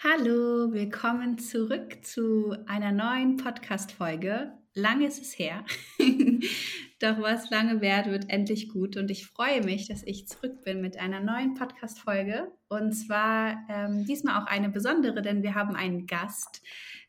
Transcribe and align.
Hallo, 0.00 0.72
willkommen 0.72 1.38
zurück 1.38 2.04
zu 2.04 2.54
einer 2.66 2.92
neuen 2.92 3.36
Podcast-Folge. 3.36 4.52
Lange 4.72 5.08
ist 5.08 5.20
es 5.20 5.36
her, 5.36 5.64
doch 7.00 7.20
was 7.20 7.50
lange 7.50 7.80
währt, 7.80 8.06
wird 8.06 8.30
endlich 8.30 8.68
gut. 8.68 8.96
Und 8.96 9.10
ich 9.10 9.26
freue 9.26 9.60
mich, 9.64 9.88
dass 9.88 10.04
ich 10.04 10.28
zurück 10.28 10.62
bin 10.62 10.80
mit 10.80 11.00
einer 11.00 11.18
neuen 11.18 11.54
Podcast-Folge. 11.54 12.52
Und 12.68 12.92
zwar 12.92 13.58
ähm, 13.68 14.04
diesmal 14.04 14.40
auch 14.40 14.46
eine 14.46 14.68
besondere, 14.68 15.20
denn 15.20 15.42
wir 15.42 15.56
haben 15.56 15.74
einen 15.74 16.06
Gast, 16.06 16.62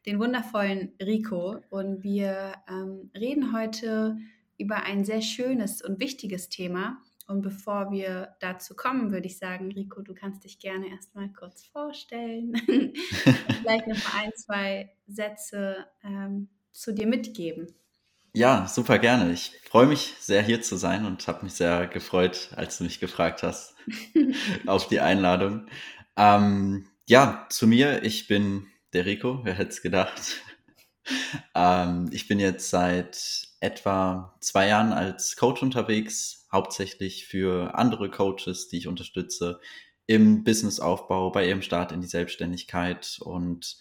den 0.08 0.18
wundervollen 0.18 0.94
Rico. 1.00 1.60
Und 1.70 2.02
wir 2.02 2.54
ähm, 2.68 3.12
reden 3.16 3.56
heute 3.56 4.18
über 4.58 4.82
ein 4.82 5.06
sehr 5.06 5.22
schönes 5.22 5.84
und 5.84 6.00
wichtiges 6.00 6.50
Thema. 6.50 6.98
Und 7.30 7.44
bevor 7.44 7.92
wir 7.92 8.36
dazu 8.40 8.76
kommen, 8.76 9.12
würde 9.12 9.28
ich 9.28 9.38
sagen, 9.38 9.72
Rico, 9.72 10.02
du 10.02 10.16
kannst 10.16 10.46
dich 10.46 10.58
gerne 10.58 10.90
erstmal 10.90 11.30
kurz 11.30 11.64
vorstellen. 11.64 12.56
Vielleicht 13.62 13.86
noch 13.86 14.04
mal 14.04 14.24
ein, 14.24 14.32
zwei 14.36 14.92
Sätze 15.06 15.86
ähm, 16.04 16.50
zu 16.72 16.92
dir 16.92 17.06
mitgeben. 17.06 17.68
Ja, 18.34 18.66
super 18.68 18.98
gerne. 18.98 19.32
Ich 19.32 19.52
freue 19.70 19.86
mich 19.86 20.16
sehr 20.20 20.42
hier 20.42 20.64
zu 20.64 20.76
sein 20.76 21.06
und 21.06 21.28
habe 21.28 21.44
mich 21.44 21.54
sehr 21.54 21.86
gefreut, 21.86 22.50
als 22.56 22.80
du 22.80 22.86
mich 22.86 23.00
gefragt 23.00 23.44
hast 23.44 23.76
auf 24.66 24.88
die 24.88 25.00
Einladung. 25.00 25.68
Ähm, 26.18 26.88
ja, 27.06 27.46
zu 27.52 27.68
mir, 27.68 28.04
ich 28.04 28.28
bin 28.28 28.66
der 28.94 29.06
Rico, 29.06 29.42
wer 29.44 29.54
hätte 29.54 29.70
es 29.70 29.84
gedacht. 29.84 30.42
ähm, 31.54 32.10
ich 32.12 32.28
bin 32.28 32.40
jetzt 32.40 32.72
seit 32.72 33.49
etwa 33.60 34.36
zwei 34.40 34.68
Jahren 34.68 34.94
als 34.94 35.36
Coach 35.36 35.62
unterwegs, 35.62 36.48
hauptsächlich 36.52 37.26
für 37.26 37.76
andere 37.76 38.10
Coaches, 38.10 38.70
die 38.70 38.78
ich 38.78 38.88
unterstütze 38.88 39.60
im 40.06 40.44
Businessaufbau, 40.44 41.30
bei 41.30 41.48
ihrem 41.48 41.62
Start 41.62 41.92
in 41.92 42.02
die 42.02 42.08
Selbstständigkeit. 42.08 43.20
Und 43.22 43.78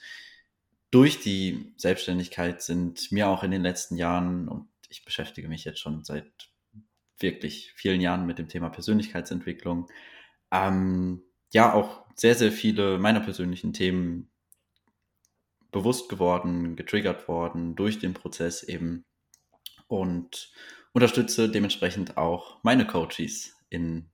durch 0.91 1.21
die 1.21 1.73
Selbstständigkeit 1.77 2.63
sind 2.63 3.11
mir 3.13 3.29
auch 3.29 3.43
in 3.43 3.51
den 3.51 3.63
letzten 3.63 3.97
Jahren, 3.97 4.49
und 4.49 4.69
ich 4.89 5.05
beschäftige 5.05 5.49
mich 5.49 5.65
jetzt 5.65 5.81
schon 5.81 6.05
seit 6.05 6.51
wirklich 7.19 7.73
vielen 7.75 8.01
Jahren 8.01 8.27
mit 8.27 8.39
dem 8.39 8.49
Thema 8.49 8.69
Persönlichkeitsentwicklung, 8.69 9.89
ähm, 10.53 11.23
ja 11.51 11.73
auch 11.73 12.05
sehr, 12.15 12.35
sehr 12.35 12.53
viele 12.53 12.99
meiner 12.99 13.21
persönlichen 13.21 13.73
Themen 13.73 14.31
bewusst 15.71 16.09
geworden, 16.09 16.77
getriggert 16.77 17.29
worden 17.29 17.75
durch 17.75 17.99
den 17.99 18.15
Prozess 18.15 18.63
eben. 18.63 19.05
Und 19.89 20.53
unterstütze 20.93 21.51
dementsprechend 21.51 22.17
auch 22.17 22.63
meine 22.63 22.87
Coaches 22.87 23.57
in 23.69 24.09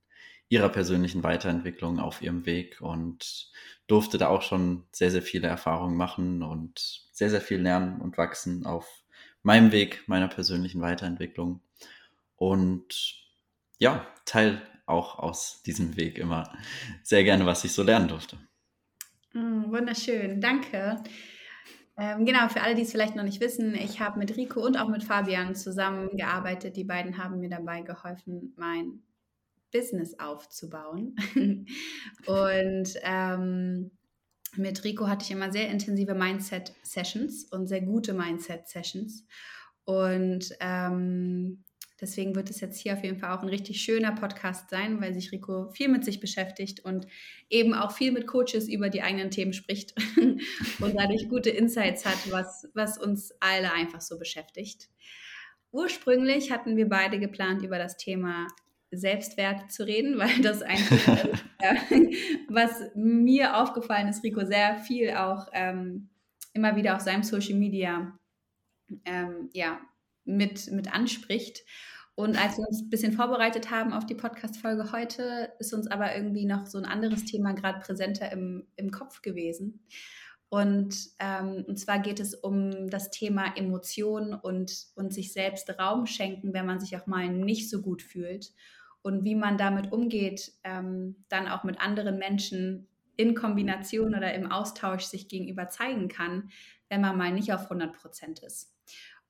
ihrer 0.49 0.69
persönlichen 0.69 1.23
Weiterentwicklung 1.23 1.99
auf 1.99 2.21
ihrem 2.21 2.45
Weg 2.45 2.79
und 2.81 3.51
durfte 3.87 4.17
da 4.17 4.27
auch 4.27 4.41
schon 4.41 4.83
sehr, 4.91 5.11
sehr 5.11 5.21
viele 5.21 5.47
Erfahrungen 5.47 5.97
machen 5.97 6.43
und 6.43 7.07
sehr, 7.11 7.29
sehr 7.29 7.41
viel 7.41 7.59
lernen 7.59 7.99
und 8.01 8.17
wachsen 8.17 8.65
auf 8.65 9.03
meinem 9.41 9.71
Weg 9.71 10.07
meiner 10.07 10.27
persönlichen 10.27 10.81
Weiterentwicklung. 10.81 11.61
Und 12.35 13.15
ja, 13.79 14.05
teile 14.25 14.61
auch 14.85 15.19
aus 15.19 15.63
diesem 15.63 15.97
Weg 15.97 16.17
immer 16.17 16.51
sehr 17.03 17.23
gerne, 17.23 17.45
was 17.45 17.63
ich 17.63 17.71
so 17.71 17.83
lernen 17.83 18.07
durfte. 18.07 18.37
Mm, 19.33 19.71
wunderschön, 19.71 20.39
danke. 20.39 21.03
Ähm, 21.97 22.25
genau, 22.25 22.49
für 22.49 22.61
alle, 22.61 22.75
die 22.75 22.81
es 22.81 22.91
vielleicht 22.91 23.15
noch 23.15 23.23
nicht 23.23 23.39
wissen, 23.39 23.73
ich 23.73 23.99
habe 23.99 24.19
mit 24.19 24.35
Rico 24.35 24.63
und 24.65 24.77
auch 24.77 24.89
mit 24.89 25.03
Fabian 25.03 25.55
zusammengearbeitet. 25.55 26.75
Die 26.75 26.83
beiden 26.83 27.17
haben 27.17 27.39
mir 27.39 27.49
dabei 27.49 27.81
geholfen, 27.81 28.53
mein 28.57 29.01
Business 29.71 30.17
aufzubauen. 30.19 31.15
und 32.25 32.93
ähm, 33.03 33.91
mit 34.55 34.83
Rico 34.83 35.07
hatte 35.07 35.25
ich 35.25 35.31
immer 35.31 35.51
sehr 35.51 35.69
intensive 35.69 36.15
Mindset-Sessions 36.15 37.45
und 37.51 37.67
sehr 37.67 37.81
gute 37.81 38.13
Mindset-Sessions. 38.13 39.25
Und 39.83 40.55
ähm, 40.61 41.64
Deswegen 42.01 42.35
wird 42.35 42.49
es 42.49 42.59
jetzt 42.59 42.77
hier 42.79 42.93
auf 42.93 43.03
jeden 43.03 43.19
Fall 43.19 43.31
auch 43.31 43.41
ein 43.41 43.47
richtig 43.47 43.81
schöner 43.81 44.11
Podcast 44.11 44.69
sein, 44.69 44.99
weil 44.99 45.13
sich 45.13 45.31
Rico 45.31 45.69
viel 45.69 45.87
mit 45.87 46.03
sich 46.03 46.19
beschäftigt 46.19 46.81
und 46.83 47.07
eben 47.49 47.73
auch 47.73 47.91
viel 47.91 48.11
mit 48.11 48.27
Coaches 48.27 48.67
über 48.67 48.89
die 48.89 49.01
eigenen 49.01 49.31
Themen 49.31 49.53
spricht 49.53 49.93
und 50.17 50.95
dadurch 50.95 51.29
gute 51.29 51.51
Insights 51.51 52.05
hat, 52.05 52.29
was, 52.31 52.67
was 52.73 52.97
uns 52.97 53.31
alle 53.39 53.71
einfach 53.71 54.01
so 54.01 54.19
beschäftigt. 54.19 54.89
Ursprünglich 55.71 56.51
hatten 56.51 56.75
wir 56.75 56.89
beide 56.89 57.17
geplant, 57.17 57.61
über 57.61 57.77
das 57.77 57.95
Thema 57.95 58.47
Selbstwert 58.91 59.71
zu 59.71 59.85
reden, 59.85 60.17
weil 60.19 60.41
das 60.41 60.61
einfach, 60.61 61.27
was 62.49 62.91
mir 62.93 63.57
aufgefallen 63.57 64.09
ist, 64.09 64.23
Rico 64.23 64.45
sehr 64.45 64.79
viel 64.79 65.11
auch 65.11 65.47
ähm, 65.53 66.09
immer 66.53 66.75
wieder 66.75 66.95
auf 66.95 67.01
seinem 67.01 67.23
Social 67.23 67.55
Media 67.55 68.17
ähm, 69.05 69.49
ja, 69.53 69.79
mit, 70.25 70.71
mit 70.71 70.93
anspricht. 70.93 71.63
Und 72.15 72.41
als 72.41 72.57
wir 72.57 72.65
uns 72.67 72.81
ein 72.81 72.89
bisschen 72.89 73.11
vorbereitet 73.11 73.71
haben 73.71 73.91
auf 73.91 74.05
die 74.05 74.15
Podcast-Folge 74.15 74.91
heute, 74.93 75.51
ist 75.59 75.73
uns 75.73 75.87
aber 75.87 76.15
irgendwie 76.15 76.45
noch 76.45 76.65
so 76.65 76.77
ein 76.77 76.85
anderes 76.85 77.25
Thema 77.25 77.53
gerade 77.53 77.79
präsenter 77.79 78.31
im, 78.31 78.67
im 78.77 78.91
Kopf 78.91 79.21
gewesen. 79.21 79.85
Und, 80.47 80.95
ähm, 81.19 81.65
und 81.67 81.77
zwar 81.77 81.99
geht 81.99 82.21
es 82.21 82.33
um 82.33 82.89
das 82.89 83.11
Thema 83.11 83.57
Emotionen 83.57 84.33
und, 84.33 84.87
und 84.95 85.13
sich 85.13 85.33
selbst 85.33 85.69
Raum 85.77 86.05
schenken, 86.05 86.53
wenn 86.53 86.65
man 86.65 86.79
sich 86.79 86.95
auch 86.95 87.07
mal 87.07 87.27
nicht 87.27 87.69
so 87.69 87.81
gut 87.81 88.01
fühlt. 88.01 88.53
Und 89.01 89.25
wie 89.25 89.35
man 89.35 89.57
damit 89.57 89.91
umgeht, 89.91 90.53
ähm, 90.63 91.25
dann 91.27 91.47
auch 91.47 91.63
mit 91.63 91.81
anderen 91.81 92.17
Menschen 92.17 92.87
in 93.17 93.35
Kombination 93.35 94.15
oder 94.15 94.33
im 94.33 94.51
Austausch 94.51 95.03
sich 95.03 95.27
gegenüber 95.27 95.69
zeigen 95.69 96.07
kann, 96.07 96.49
wenn 96.89 97.01
man 97.01 97.17
mal 97.17 97.31
nicht 97.31 97.51
auf 97.53 97.63
100 97.63 97.93
Prozent 97.93 98.39
ist. 98.39 98.74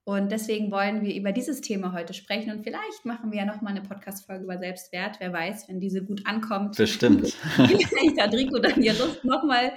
Und 0.05 0.31
deswegen 0.31 0.71
wollen 0.71 1.01
wir 1.01 1.15
über 1.15 1.31
dieses 1.31 1.61
Thema 1.61 1.91
heute 1.91 2.13
sprechen 2.13 2.51
und 2.51 2.63
vielleicht 2.63 3.05
machen 3.05 3.31
wir 3.31 3.39
ja 3.39 3.45
nochmal 3.45 3.71
eine 3.71 3.81
Podcast-Folge 3.81 4.43
über 4.43 4.59
Selbstwert. 4.59 5.19
Wer 5.19 5.33
weiß, 5.33 5.67
wenn 5.67 5.79
diese 5.79 6.05
gut 6.05 6.27
ankommt. 6.27 6.77
Bestimmt. 6.77 7.29
Vielleicht 7.55 8.21
hat 8.21 8.31
Rico 8.35 8.59
dann 8.59 8.83
ja 8.83 8.93
Lust, 8.93 9.25
nochmal 9.25 9.71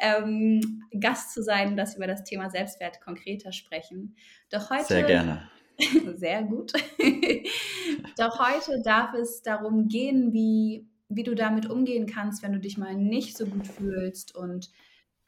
ähm, 0.00 0.84
Gast 0.98 1.34
zu 1.34 1.42
sein, 1.42 1.76
dass 1.76 1.92
wir 1.92 1.96
über 1.98 2.06
das 2.06 2.24
Thema 2.24 2.48
Selbstwert 2.48 3.02
konkreter 3.02 3.52
sprechen. 3.52 4.16
Doch 4.48 4.70
heute. 4.70 4.86
Sehr 4.86 5.02
gerne. 5.02 5.50
Sehr 6.16 6.42
gut. 6.44 6.72
Doch 8.16 8.38
heute 8.38 8.80
darf 8.82 9.12
es 9.12 9.42
darum 9.42 9.88
gehen, 9.88 10.32
wie, 10.32 10.88
wie 11.10 11.24
du 11.24 11.34
damit 11.34 11.68
umgehen 11.68 12.06
kannst, 12.06 12.42
wenn 12.42 12.54
du 12.54 12.58
dich 12.58 12.78
mal 12.78 12.94
nicht 12.94 13.36
so 13.36 13.44
gut 13.44 13.66
fühlst 13.66 14.34
und 14.34 14.70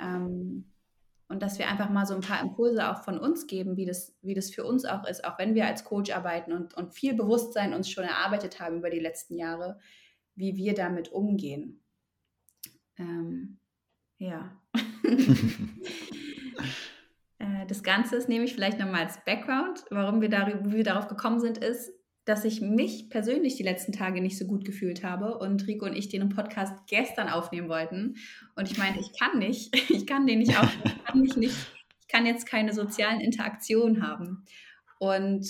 ähm, 0.00 0.64
und 1.28 1.42
dass 1.42 1.58
wir 1.58 1.68
einfach 1.68 1.90
mal 1.90 2.06
so 2.06 2.14
ein 2.14 2.20
paar 2.20 2.40
Impulse 2.40 2.88
auch 2.88 3.02
von 3.02 3.18
uns 3.18 3.46
geben, 3.46 3.76
wie 3.76 3.86
das, 3.86 4.16
wie 4.22 4.34
das 4.34 4.50
für 4.50 4.64
uns 4.64 4.84
auch 4.84 5.04
ist, 5.06 5.24
auch 5.24 5.38
wenn 5.38 5.54
wir 5.54 5.66
als 5.66 5.84
Coach 5.84 6.12
arbeiten 6.12 6.52
und, 6.52 6.74
und 6.74 6.94
viel 6.94 7.14
Bewusstsein 7.14 7.74
uns 7.74 7.90
schon 7.90 8.04
erarbeitet 8.04 8.60
haben 8.60 8.78
über 8.78 8.90
die 8.90 9.00
letzten 9.00 9.34
Jahre, 9.36 9.78
wie 10.34 10.56
wir 10.56 10.74
damit 10.74 11.10
umgehen. 11.10 11.82
Ähm, 12.98 13.58
ja. 14.18 14.60
Äh, 17.38 17.66
das 17.66 17.82
Ganze 17.82 18.16
ist 18.16 18.30
nämlich 18.30 18.54
vielleicht 18.54 18.78
nochmal 18.78 19.04
als 19.04 19.22
Background, 19.26 19.84
warum 19.90 20.22
wir, 20.22 20.30
darüber, 20.30 20.64
wie 20.70 20.76
wir 20.76 20.84
darauf 20.84 21.06
gekommen 21.06 21.38
sind, 21.38 21.58
ist, 21.58 21.92
dass 22.26 22.44
ich 22.44 22.60
mich 22.60 23.08
persönlich 23.08 23.54
die 23.54 23.62
letzten 23.62 23.92
Tage 23.92 24.20
nicht 24.20 24.36
so 24.36 24.46
gut 24.46 24.64
gefühlt 24.64 25.04
habe 25.04 25.38
und 25.38 25.66
Rico 25.68 25.86
und 25.86 25.96
ich 25.96 26.08
den 26.08 26.28
Podcast 26.28 26.74
gestern 26.88 27.28
aufnehmen 27.28 27.68
wollten. 27.68 28.16
Und 28.56 28.70
ich 28.70 28.76
meine, 28.76 28.98
ich 28.98 29.16
kann 29.18 29.38
nicht, 29.38 29.74
ich 29.90 30.06
kann 30.06 30.26
den 30.26 30.40
nicht 30.40 30.58
aufnehmen, 30.60 30.96
ich 30.96 31.04
kann 31.04 31.20
mich 31.20 31.36
nicht, 31.36 31.56
ich 32.00 32.08
kann 32.08 32.26
jetzt 32.26 32.46
keine 32.46 32.72
sozialen 32.72 33.20
Interaktionen 33.20 34.06
haben. 34.06 34.44
Und, 34.98 35.48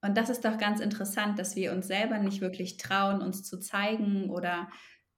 und 0.00 0.16
das 0.16 0.30
ist 0.30 0.44
doch 0.44 0.56
ganz 0.56 0.80
interessant, 0.80 1.38
dass 1.38 1.54
wir 1.54 1.72
uns 1.72 1.86
selber 1.86 2.18
nicht 2.18 2.40
wirklich 2.40 2.78
trauen, 2.78 3.20
uns 3.20 3.42
zu 3.42 3.60
zeigen 3.60 4.30
oder 4.30 4.70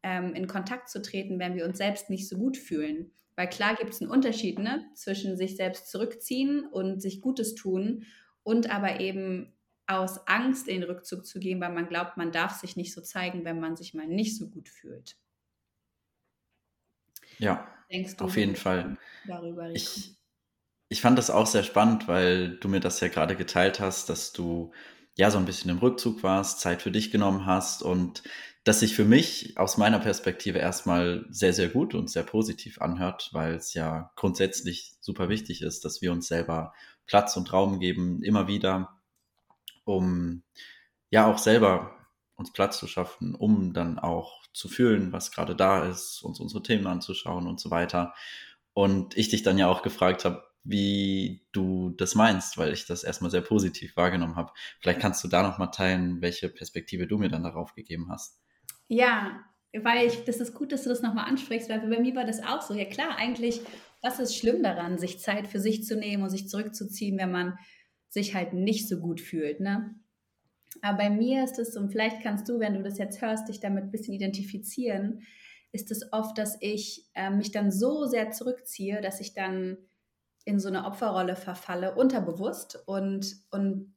ähm, 0.02 0.34
in 0.34 0.48
Kontakt 0.48 0.88
zu 0.88 1.00
treten, 1.00 1.38
wenn 1.38 1.54
wir 1.54 1.64
uns 1.64 1.78
selbst 1.78 2.10
nicht 2.10 2.28
so 2.28 2.36
gut 2.36 2.56
fühlen. 2.56 3.12
Weil 3.36 3.48
klar 3.48 3.76
gibt 3.76 3.90
es 3.90 4.00
einen 4.00 4.10
Unterschied 4.10 4.58
ne, 4.58 4.84
zwischen 4.96 5.36
sich 5.36 5.54
selbst 5.54 5.92
zurückziehen 5.92 6.64
und 6.64 7.00
sich 7.00 7.20
Gutes 7.20 7.54
tun 7.54 8.04
und 8.42 8.68
aber 8.74 8.98
eben 8.98 9.54
aus 9.88 10.28
Angst 10.28 10.68
in 10.68 10.80
den 10.80 10.90
Rückzug 10.90 11.26
zu 11.26 11.40
gehen, 11.40 11.60
weil 11.60 11.72
man 11.72 11.88
glaubt, 11.88 12.16
man 12.16 12.30
darf 12.30 12.60
sich 12.60 12.76
nicht 12.76 12.92
so 12.92 13.00
zeigen, 13.00 13.44
wenn 13.44 13.58
man 13.58 13.74
sich 13.74 13.94
mal 13.94 14.06
nicht 14.06 14.36
so 14.36 14.48
gut 14.48 14.68
fühlt. 14.68 15.16
Ja, 17.38 17.66
auf 18.18 18.36
jeden 18.36 18.56
Fall. 18.56 18.98
Darüber, 19.26 19.70
ich, 19.70 20.14
ich 20.88 21.00
fand 21.00 21.18
das 21.18 21.30
auch 21.30 21.46
sehr 21.46 21.62
spannend, 21.62 22.06
weil 22.06 22.58
du 22.58 22.68
mir 22.68 22.80
das 22.80 23.00
ja 23.00 23.08
gerade 23.08 23.34
geteilt 23.34 23.80
hast, 23.80 24.10
dass 24.10 24.32
du 24.32 24.72
ja 25.16 25.30
so 25.30 25.38
ein 25.38 25.46
bisschen 25.46 25.70
im 25.70 25.78
Rückzug 25.78 26.22
warst, 26.22 26.60
Zeit 26.60 26.82
für 26.82 26.90
dich 26.90 27.10
genommen 27.10 27.46
hast 27.46 27.82
und 27.82 28.22
das 28.64 28.80
sich 28.80 28.94
für 28.94 29.06
mich 29.06 29.56
aus 29.56 29.78
meiner 29.78 30.00
Perspektive 30.00 30.58
erstmal 30.58 31.24
sehr, 31.30 31.54
sehr 31.54 31.68
gut 31.68 31.94
und 31.94 32.10
sehr 32.10 32.24
positiv 32.24 32.82
anhört, 32.82 33.30
weil 33.32 33.54
es 33.54 33.72
ja 33.72 34.12
grundsätzlich 34.16 34.96
super 35.00 35.30
wichtig 35.30 35.62
ist, 35.62 35.86
dass 35.86 36.02
wir 36.02 36.12
uns 36.12 36.28
selber 36.28 36.74
Platz 37.06 37.36
und 37.38 37.52
Raum 37.52 37.80
geben, 37.80 38.22
immer 38.22 38.46
wieder 38.46 38.97
um 39.88 40.42
ja 41.10 41.26
auch 41.26 41.38
selber 41.38 41.96
uns 42.36 42.52
Platz 42.52 42.78
zu 42.78 42.86
schaffen, 42.86 43.34
um 43.34 43.72
dann 43.72 43.98
auch 43.98 44.46
zu 44.52 44.68
fühlen, 44.68 45.12
was 45.12 45.32
gerade 45.32 45.56
da 45.56 45.84
ist, 45.84 46.22
uns 46.22 46.38
unsere 46.38 46.62
Themen 46.62 46.86
anzuschauen 46.86 47.46
und 47.46 47.58
so 47.58 47.70
weiter. 47.70 48.14
Und 48.74 49.16
ich 49.16 49.28
dich 49.28 49.42
dann 49.42 49.58
ja 49.58 49.66
auch 49.66 49.82
gefragt 49.82 50.24
habe, 50.24 50.44
wie 50.62 51.46
du 51.52 51.90
das 51.90 52.14
meinst, 52.14 52.58
weil 52.58 52.72
ich 52.72 52.86
das 52.86 53.02
erstmal 53.02 53.30
sehr 53.30 53.40
positiv 53.40 53.96
wahrgenommen 53.96 54.36
habe. 54.36 54.52
Vielleicht 54.80 55.00
kannst 55.00 55.24
du 55.24 55.28
da 55.28 55.42
noch 55.42 55.58
mal 55.58 55.68
teilen, 55.68 56.20
welche 56.20 56.48
Perspektive 56.48 57.06
du 57.06 57.16
mir 57.16 57.30
dann 57.30 57.42
darauf 57.42 57.74
gegeben 57.74 58.08
hast. 58.10 58.38
Ja, 58.88 59.40
weil 59.72 60.06
ich, 60.06 60.24
das 60.24 60.36
ist 60.36 60.54
gut, 60.54 60.70
dass 60.70 60.84
du 60.84 60.90
das 60.90 61.02
nochmal 61.02 61.28
ansprichst, 61.28 61.70
weil 61.70 61.80
bei 61.80 61.98
mir 61.98 62.14
war 62.14 62.24
das 62.24 62.42
auch 62.42 62.60
so. 62.60 62.74
Ja 62.74 62.84
klar, 62.84 63.16
eigentlich, 63.16 63.62
was 64.02 64.20
ist 64.20 64.36
schlimm 64.36 64.62
daran, 64.62 64.98
sich 64.98 65.18
Zeit 65.18 65.48
für 65.48 65.60
sich 65.60 65.84
zu 65.84 65.96
nehmen 65.96 66.22
und 66.22 66.30
sich 66.30 66.48
zurückzuziehen, 66.48 67.18
wenn 67.18 67.32
man 67.32 67.58
sich 68.08 68.34
halt 68.34 68.52
nicht 68.52 68.88
so 68.88 68.98
gut 68.98 69.20
fühlt, 69.20 69.60
ne? 69.60 69.94
Aber 70.82 70.98
bei 70.98 71.10
mir 71.10 71.44
ist 71.44 71.58
es, 71.58 71.76
und 71.76 71.90
vielleicht 71.90 72.22
kannst 72.22 72.48
du, 72.48 72.60
wenn 72.60 72.74
du 72.74 72.82
das 72.82 72.98
jetzt 72.98 73.20
hörst, 73.20 73.48
dich 73.48 73.60
damit 73.60 73.84
ein 73.84 73.90
bisschen 73.90 74.14
identifizieren, 74.14 75.22
ist 75.72 75.90
es 75.90 76.12
oft, 76.12 76.38
dass 76.38 76.56
ich 76.60 77.06
äh, 77.14 77.30
mich 77.30 77.50
dann 77.50 77.70
so 77.70 78.04
sehr 78.04 78.30
zurückziehe, 78.30 79.00
dass 79.00 79.20
ich 79.20 79.34
dann 79.34 79.76
in 80.44 80.58
so 80.58 80.68
eine 80.68 80.84
Opferrolle 80.86 81.36
verfalle, 81.36 81.94
unterbewusst 81.94 82.82
und, 82.86 83.36
und 83.50 83.94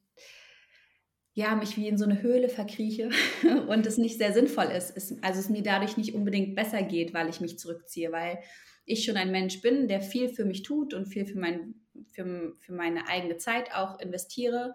ja, 1.34 1.54
mich 1.56 1.78
wie 1.78 1.88
in 1.88 1.96
so 1.96 2.04
eine 2.04 2.20
Höhle 2.20 2.50
verkrieche 2.50 3.08
und 3.68 3.86
es 3.86 3.96
nicht 3.96 4.18
sehr 4.18 4.34
sinnvoll 4.34 4.66
ist. 4.66 4.94
Es, 4.94 5.16
also 5.22 5.40
es 5.40 5.48
mir 5.48 5.62
dadurch 5.62 5.96
nicht 5.96 6.14
unbedingt 6.14 6.54
besser 6.54 6.82
geht, 6.82 7.14
weil 7.14 7.28
ich 7.28 7.40
mich 7.40 7.58
zurückziehe, 7.58 8.12
weil 8.12 8.38
ich 8.84 9.04
schon 9.04 9.16
ein 9.16 9.30
Mensch 9.30 9.62
bin, 9.62 9.88
der 9.88 10.02
viel 10.02 10.28
für 10.28 10.44
mich 10.44 10.62
tut 10.62 10.92
und 10.92 11.06
viel 11.06 11.24
für, 11.24 11.38
mein, 11.38 11.81
für, 12.10 12.54
für 12.58 12.72
meine 12.72 13.08
eigene 13.08 13.36
Zeit 13.36 13.74
auch 13.74 13.98
investiere. 14.00 14.74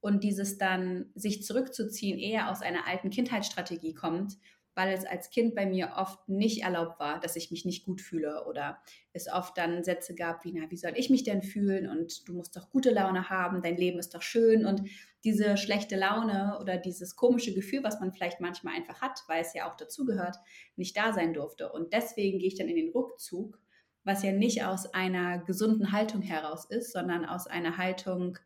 Und 0.00 0.22
dieses 0.22 0.58
dann 0.58 1.10
sich 1.14 1.42
zurückzuziehen 1.42 2.18
eher 2.18 2.50
aus 2.50 2.62
einer 2.62 2.86
alten 2.86 3.10
Kindheitsstrategie 3.10 3.94
kommt, 3.94 4.38
weil 4.76 4.92
es 4.92 5.06
als 5.06 5.30
Kind 5.30 5.54
bei 5.54 5.64
mir 5.64 5.94
oft 5.96 6.28
nicht 6.28 6.62
erlaubt 6.62 7.00
war, 7.00 7.18
dass 7.18 7.34
ich 7.34 7.50
mich 7.50 7.64
nicht 7.64 7.86
gut 7.86 8.02
fühle 8.02 8.44
oder 8.44 8.78
es 9.14 9.26
oft 9.26 9.56
dann 9.56 9.82
Sätze 9.82 10.14
gab 10.14 10.44
wie, 10.44 10.52
na, 10.52 10.70
wie 10.70 10.76
soll 10.76 10.92
ich 10.96 11.08
mich 11.08 11.24
denn 11.24 11.42
fühlen 11.42 11.88
und 11.88 12.28
du 12.28 12.34
musst 12.34 12.54
doch 12.56 12.68
gute 12.68 12.90
Laune 12.90 13.30
haben, 13.30 13.62
dein 13.62 13.78
Leben 13.78 13.98
ist 13.98 14.14
doch 14.14 14.20
schön 14.20 14.66
und 14.66 14.82
diese 15.24 15.56
schlechte 15.56 15.96
Laune 15.96 16.58
oder 16.60 16.76
dieses 16.76 17.16
komische 17.16 17.54
Gefühl, 17.54 17.82
was 17.82 18.00
man 18.00 18.12
vielleicht 18.12 18.40
manchmal 18.40 18.74
einfach 18.74 19.00
hat, 19.00 19.18
weil 19.28 19.40
es 19.40 19.54
ja 19.54 19.68
auch 19.68 19.76
dazugehört, 19.76 20.36
nicht 20.76 20.96
da 20.96 21.14
sein 21.14 21.32
durfte. 21.32 21.72
Und 21.72 21.94
deswegen 21.94 22.38
gehe 22.38 22.48
ich 22.48 22.56
dann 22.56 22.68
in 22.68 22.76
den 22.76 22.92
Rückzug, 22.92 23.58
was 24.06 24.22
ja 24.22 24.30
nicht 24.30 24.64
aus 24.64 24.94
einer 24.94 25.38
gesunden 25.40 25.90
Haltung 25.90 26.22
heraus 26.22 26.64
ist, 26.64 26.92
sondern 26.92 27.24
aus 27.24 27.48
einer 27.48 27.76
Haltung, 27.76 28.38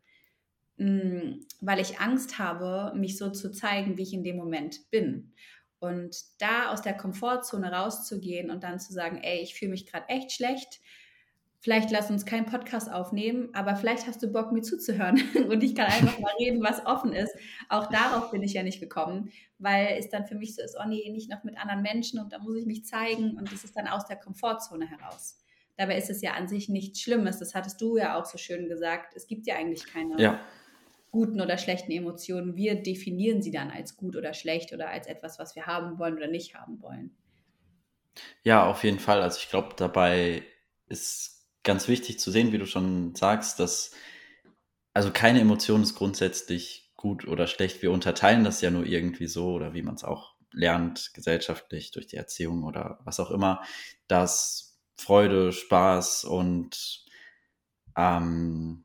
mh, 0.78 1.36
weil 1.60 1.78
ich 1.80 2.00
Angst 2.00 2.38
habe, 2.38 2.96
mich 2.96 3.18
so 3.18 3.30
zu 3.30 3.52
zeigen, 3.52 3.98
wie 3.98 4.02
ich 4.02 4.14
in 4.14 4.24
dem 4.24 4.38
Moment 4.38 4.90
bin. 4.90 5.34
Und 5.78 6.16
da 6.38 6.70
aus 6.70 6.80
der 6.80 6.96
Komfortzone 6.96 7.70
rauszugehen 7.70 8.50
und 8.50 8.64
dann 8.64 8.80
zu 8.80 8.94
sagen, 8.94 9.18
ey, 9.22 9.40
ich 9.40 9.54
fühle 9.54 9.72
mich 9.72 9.84
gerade 9.84 10.08
echt 10.08 10.32
schlecht. 10.32 10.80
Vielleicht 11.58 11.90
lass 11.90 12.10
uns 12.10 12.24
keinen 12.24 12.46
Podcast 12.46 12.90
aufnehmen, 12.90 13.50
aber 13.52 13.76
vielleicht 13.76 14.06
hast 14.06 14.22
du 14.22 14.28
Bock, 14.28 14.52
mir 14.52 14.62
zuzuhören 14.62 15.20
und 15.50 15.62
ich 15.62 15.74
kann 15.74 15.88
einfach 15.88 16.18
mal 16.20 16.32
reden, 16.38 16.62
was 16.62 16.86
offen 16.86 17.12
ist. 17.12 17.34
Auch 17.68 17.88
darauf 17.88 18.30
bin 18.30 18.42
ich 18.42 18.54
ja 18.54 18.62
nicht 18.62 18.80
gekommen, 18.80 19.30
weil 19.58 19.98
es 19.98 20.08
dann 20.08 20.24
für 20.24 20.36
mich 20.36 20.54
so 20.54 20.62
ist, 20.62 20.74
oh 20.82 20.88
nee, 20.88 21.10
nicht 21.10 21.30
noch 21.30 21.44
mit 21.44 21.58
anderen 21.58 21.82
Menschen 21.82 22.18
und 22.18 22.32
da 22.32 22.38
muss 22.38 22.56
ich 22.56 22.64
mich 22.64 22.86
zeigen 22.86 23.36
und 23.36 23.52
das 23.52 23.62
ist 23.62 23.76
dann 23.76 23.88
aus 23.88 24.06
der 24.06 24.16
Komfortzone 24.16 24.88
heraus. 24.88 25.36
Dabei 25.80 25.96
ist 25.96 26.10
es 26.10 26.20
ja 26.20 26.34
an 26.34 26.46
sich 26.46 26.68
nichts 26.68 27.00
Schlimmes. 27.00 27.38
Das 27.38 27.54
hattest 27.54 27.80
du 27.80 27.96
ja 27.96 28.20
auch 28.20 28.26
so 28.26 28.36
schön 28.36 28.68
gesagt. 28.68 29.14
Es 29.16 29.26
gibt 29.26 29.46
ja 29.46 29.56
eigentlich 29.56 29.86
keine 29.86 30.20
ja 30.20 30.40
guten 31.10 31.40
oder 31.40 31.58
schlechten 31.58 31.90
Emotionen. 31.90 32.56
Wir 32.56 32.82
definieren 32.82 33.42
sie 33.42 33.50
dann 33.50 33.70
als 33.70 33.96
gut 33.96 34.16
oder 34.16 34.34
schlecht 34.34 34.72
oder 34.72 34.90
als 34.90 35.06
etwas, 35.06 35.38
was 35.38 35.56
wir 35.56 35.66
haben 35.66 35.98
wollen 35.98 36.14
oder 36.16 36.28
nicht 36.28 36.54
haben 36.54 36.80
wollen. 36.82 37.16
Ja, 38.42 38.66
auf 38.66 38.84
jeden 38.84 38.98
Fall. 38.98 39.22
Also 39.22 39.38
ich 39.40 39.48
glaube, 39.48 39.70
dabei 39.76 40.42
ist 40.86 41.46
ganz 41.62 41.88
wichtig 41.88 42.18
zu 42.18 42.30
sehen, 42.30 42.52
wie 42.52 42.58
du 42.58 42.66
schon 42.66 43.14
sagst, 43.14 43.58
dass 43.58 43.92
also 44.92 45.10
keine 45.10 45.40
Emotion 45.40 45.82
ist 45.82 45.94
grundsätzlich 45.94 46.92
gut 46.96 47.26
oder 47.26 47.46
schlecht. 47.46 47.82
Wir 47.82 47.90
unterteilen 47.90 48.44
das 48.44 48.60
ja 48.60 48.70
nur 48.70 48.84
irgendwie 48.84 49.28
so 49.28 49.52
oder 49.52 49.72
wie 49.72 49.82
man 49.82 49.94
es 49.94 50.04
auch 50.04 50.36
lernt, 50.52 51.12
gesellschaftlich 51.14 51.92
durch 51.92 52.06
die 52.06 52.16
Erziehung 52.16 52.64
oder 52.64 52.98
was 53.04 53.20
auch 53.20 53.30
immer, 53.30 53.62
dass 54.08 54.69
Freude, 55.00 55.52
Spaß 55.52 56.24
und 56.24 57.04
ähm, 57.96 58.84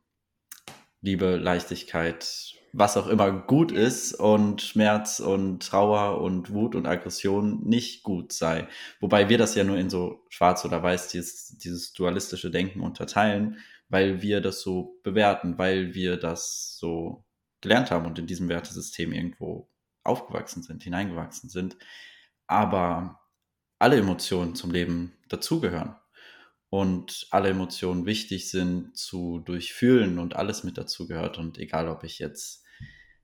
Liebe, 1.02 1.36
Leichtigkeit, 1.36 2.56
was 2.74 2.98
auch 2.98 3.08
immer 3.08 3.32
gut 3.32 3.72
ist 3.72 4.14
und 4.14 4.62
Schmerz 4.62 5.20
und 5.20 5.60
Trauer 5.60 6.22
und 6.22 6.52
Wut 6.52 6.74
und 6.74 6.88
Aggression 6.88 7.64
nicht 7.64 8.04
gut 8.04 8.34
sei. 8.34 8.68
Wobei 9.00 9.30
wir 9.30 9.38
das 9.38 9.56
ja 9.56 9.64
nur 9.64 9.78
in 9.78 9.90
so 9.90 10.26
schwarz 10.30 10.66
oder 10.66 10.82
weiß, 10.82 11.10
dieses, 11.10 11.58
dieses 11.58 11.94
dualistische 11.94 12.50
Denken 12.50 12.82
unterteilen, 12.82 13.60
weil 13.90 14.22
wir 14.22 14.42
das 14.42 14.62
so 14.62 15.00
bewerten, 15.04 15.58
weil 15.58 15.94
wir 15.94 16.18
das 16.18 16.78
so 16.80 17.24
gelernt 17.62 17.92
haben 17.92 18.06
und 18.06 18.18
in 18.20 18.28
diesem 18.28 18.50
Wertesystem 18.50 19.14
irgendwo 19.14 19.70
aufgewachsen 20.04 20.64
sind, 20.64 20.82
hineingewachsen 20.82 21.50
sind. 21.50 21.78
Aber 22.48 23.22
alle 23.80 23.98
Emotionen 23.98 24.56
zum 24.56 24.72
Leben 24.72 25.14
dazugehören 25.30 25.96
und 26.76 27.28
alle 27.32 27.52
Emotionen 27.52 28.06
wichtig 28.06 28.50
sind 28.50 28.98
zu 28.98 29.40
durchfühlen 29.40 30.20
und 30.20 30.36
alles 30.36 30.66
mit 30.66 30.78
dazu 30.78 31.08
gehört. 31.08 31.38
Und 31.38 31.58
egal, 31.58 31.88
ob 31.88 32.04
ich 32.04 32.20
jetzt 32.20 32.66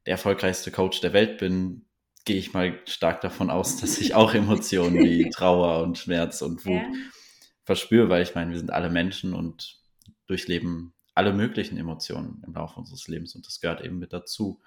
der 0.05 0.13
erfolgreichste 0.13 0.71
Coach 0.71 1.01
der 1.01 1.11
Welt 1.11 1.37
bin, 1.37 1.85
gehe 2.23 2.37
ich 2.37 2.53
mal 2.53 2.79
stark 2.85 3.19
davon 3.19 3.49
aus, 3.49 3.75
dass 3.75 3.97
ich 3.97 4.15
auch 4.15 4.33
Emotionen 4.33 5.03
wie 5.03 5.29
Trauer 5.35 5.83
und 5.83 5.97
Schmerz 5.97 6.41
und 6.41 6.65
Wut 6.65 6.81
ja. 6.81 6.91
verspüre, 7.65 8.07
weil 8.07 8.23
ich 8.23 8.35
meine, 8.35 8.51
wir 8.51 8.57
sind 8.57 8.71
alle 8.71 8.89
Menschen 8.89 9.33
und 9.33 9.81
durchleben 10.27 10.93
alle 11.13 11.33
möglichen 11.33 11.77
Emotionen 11.77 12.41
im 12.47 12.53
Laufe 12.53 12.79
unseres 12.79 13.09
Lebens 13.09 13.35
und 13.35 13.45
das 13.45 13.59
gehört 13.59 13.81
eben 13.81 13.99
mit 13.99 14.13
dazu. 14.13 14.61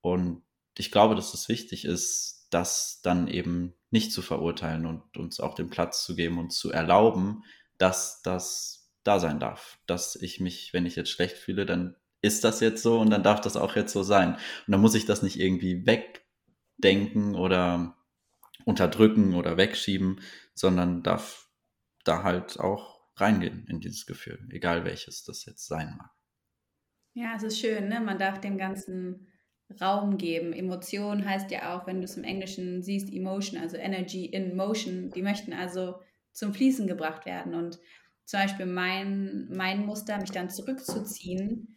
Und 0.00 0.42
ich 0.76 0.90
glaube, 0.90 1.14
dass 1.14 1.34
es 1.34 1.48
wichtig 1.48 1.84
ist, 1.84 2.48
das 2.50 3.00
dann 3.00 3.28
eben 3.28 3.74
nicht 3.92 4.10
zu 4.10 4.22
verurteilen 4.22 4.86
und 4.86 5.16
uns 5.16 5.38
auch 5.38 5.54
den 5.54 5.70
Platz 5.70 6.04
zu 6.04 6.16
geben 6.16 6.38
und 6.38 6.52
zu 6.52 6.72
erlauben, 6.72 7.44
dass 7.78 8.22
das 8.22 8.92
da 9.04 9.20
sein 9.20 9.40
darf. 9.40 9.78
Dass 9.86 10.16
ich 10.16 10.40
mich, 10.40 10.72
wenn 10.72 10.86
ich 10.86 10.96
jetzt 10.96 11.10
schlecht 11.10 11.36
fühle, 11.36 11.66
dann 11.66 11.96
ist 12.22 12.44
das 12.44 12.60
jetzt 12.60 12.82
so 12.82 12.98
und 13.00 13.10
dann 13.10 13.22
darf 13.22 13.40
das 13.40 13.56
auch 13.56 13.76
jetzt 13.76 13.92
so 13.92 14.02
sein. 14.02 14.34
Und 14.34 14.72
dann 14.72 14.80
muss 14.80 14.94
ich 14.94 15.04
das 15.04 15.22
nicht 15.22 15.38
irgendwie 15.38 15.86
wegdenken 15.86 17.34
oder 17.34 17.96
unterdrücken 18.64 19.34
oder 19.34 19.56
wegschieben, 19.56 20.20
sondern 20.54 21.02
darf 21.02 21.50
da 22.04 22.22
halt 22.22 22.58
auch 22.58 23.00
reingehen 23.16 23.66
in 23.68 23.80
dieses 23.80 24.06
Gefühl, 24.06 24.38
egal 24.50 24.84
welches 24.84 25.24
das 25.24 25.44
jetzt 25.44 25.66
sein 25.66 25.94
mag. 25.98 26.10
Ja, 27.14 27.34
es 27.36 27.42
ist 27.42 27.60
schön, 27.60 27.88
ne? 27.88 28.00
Man 28.00 28.18
darf 28.18 28.40
dem 28.40 28.58
Ganzen 28.58 29.28
Raum 29.80 30.18
geben. 30.18 30.52
Emotion 30.52 31.24
heißt 31.24 31.50
ja 31.50 31.74
auch, 31.76 31.86
wenn 31.86 31.98
du 31.98 32.04
es 32.04 32.16
im 32.16 32.24
Englischen 32.24 32.82
siehst, 32.82 33.12
Emotion, 33.12 33.60
also 33.60 33.76
Energy 33.76 34.26
in 34.26 34.56
Motion. 34.56 35.10
Die 35.10 35.22
möchten 35.22 35.52
also 35.52 36.00
zum 36.34 36.52
Fließen 36.52 36.86
gebracht 36.86 37.24
werden. 37.24 37.54
Und 37.54 37.78
zum 38.26 38.40
Beispiel 38.40 38.66
mein, 38.66 39.48
mein 39.50 39.86
Muster, 39.86 40.18
mich 40.18 40.30
dann 40.30 40.50
zurückzuziehen, 40.50 41.76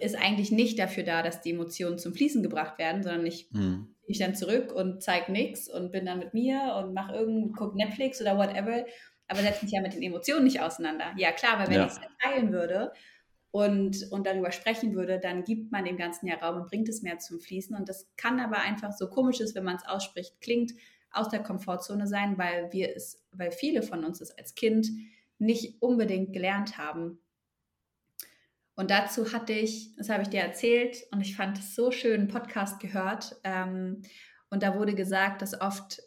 ist 0.00 0.16
eigentlich 0.16 0.50
nicht 0.50 0.78
dafür 0.78 1.04
da, 1.04 1.22
dass 1.22 1.40
die 1.40 1.52
Emotionen 1.52 1.98
zum 1.98 2.14
Fließen 2.14 2.42
gebracht 2.42 2.78
werden, 2.78 3.02
sondern 3.02 3.26
ich 3.26 3.48
mhm. 3.52 3.94
mich 4.08 4.18
dann 4.18 4.34
zurück 4.34 4.72
und 4.72 5.02
zeige 5.02 5.30
nichts 5.30 5.68
und 5.68 5.92
bin 5.92 6.04
dann 6.04 6.18
mit 6.18 6.34
mir 6.34 6.74
und 6.78 6.94
mache 6.94 7.14
irgend, 7.14 7.56
guck 7.56 7.74
Netflix 7.74 8.20
oder 8.20 8.36
whatever, 8.36 8.84
aber 9.28 9.40
setze 9.40 9.64
mich 9.64 9.72
ja 9.72 9.80
mit 9.80 9.94
den 9.94 10.02
Emotionen 10.02 10.44
nicht 10.44 10.60
auseinander. 10.60 11.12
Ja, 11.16 11.32
klar, 11.32 11.58
weil 11.58 11.68
wenn 11.68 11.74
ja. 11.74 11.86
ich 11.86 11.92
es 11.92 12.00
teilen 12.22 12.52
würde 12.52 12.92
und, 13.50 14.10
und 14.10 14.26
darüber 14.26 14.50
sprechen 14.50 14.94
würde, 14.94 15.20
dann 15.20 15.44
gibt 15.44 15.70
man 15.70 15.84
dem 15.84 15.96
Ganzen 15.96 16.26
ja 16.26 16.36
Raum 16.36 16.62
und 16.62 16.66
bringt 16.68 16.88
es 16.88 17.02
mehr 17.02 17.18
zum 17.18 17.40
Fließen. 17.40 17.76
Und 17.76 17.88
das 17.88 18.10
kann 18.16 18.40
aber 18.40 18.58
einfach 18.58 18.92
so 18.92 19.08
komisch 19.08 19.40
ist, 19.40 19.54
wenn 19.54 19.64
man 19.64 19.76
es 19.76 19.86
ausspricht, 19.86 20.40
klingt, 20.40 20.72
aus 21.14 21.28
der 21.28 21.42
Komfortzone 21.42 22.06
sein, 22.06 22.38
weil 22.38 22.72
wir 22.72 22.94
es, 22.94 23.24
weil 23.32 23.52
viele 23.52 23.82
von 23.82 24.04
uns 24.04 24.20
es 24.20 24.30
als 24.36 24.54
Kind 24.54 24.88
nicht 25.38 25.82
unbedingt 25.82 26.32
gelernt 26.32 26.78
haben. 26.78 27.20
Und 28.76 28.90
dazu 28.90 29.32
hatte 29.32 29.52
ich, 29.52 29.94
das 29.96 30.08
habe 30.08 30.22
ich 30.22 30.28
dir 30.28 30.40
erzählt 30.40 30.96
und 31.12 31.20
ich 31.20 31.36
fand 31.36 31.58
es 31.58 31.74
so 31.74 31.90
schön, 31.90 32.20
einen 32.20 32.28
Podcast 32.28 32.80
gehört. 32.80 33.36
Ähm, 33.44 34.02
und 34.50 34.62
da 34.62 34.76
wurde 34.76 34.94
gesagt, 34.94 35.42
dass 35.42 35.60
oft, 35.60 36.02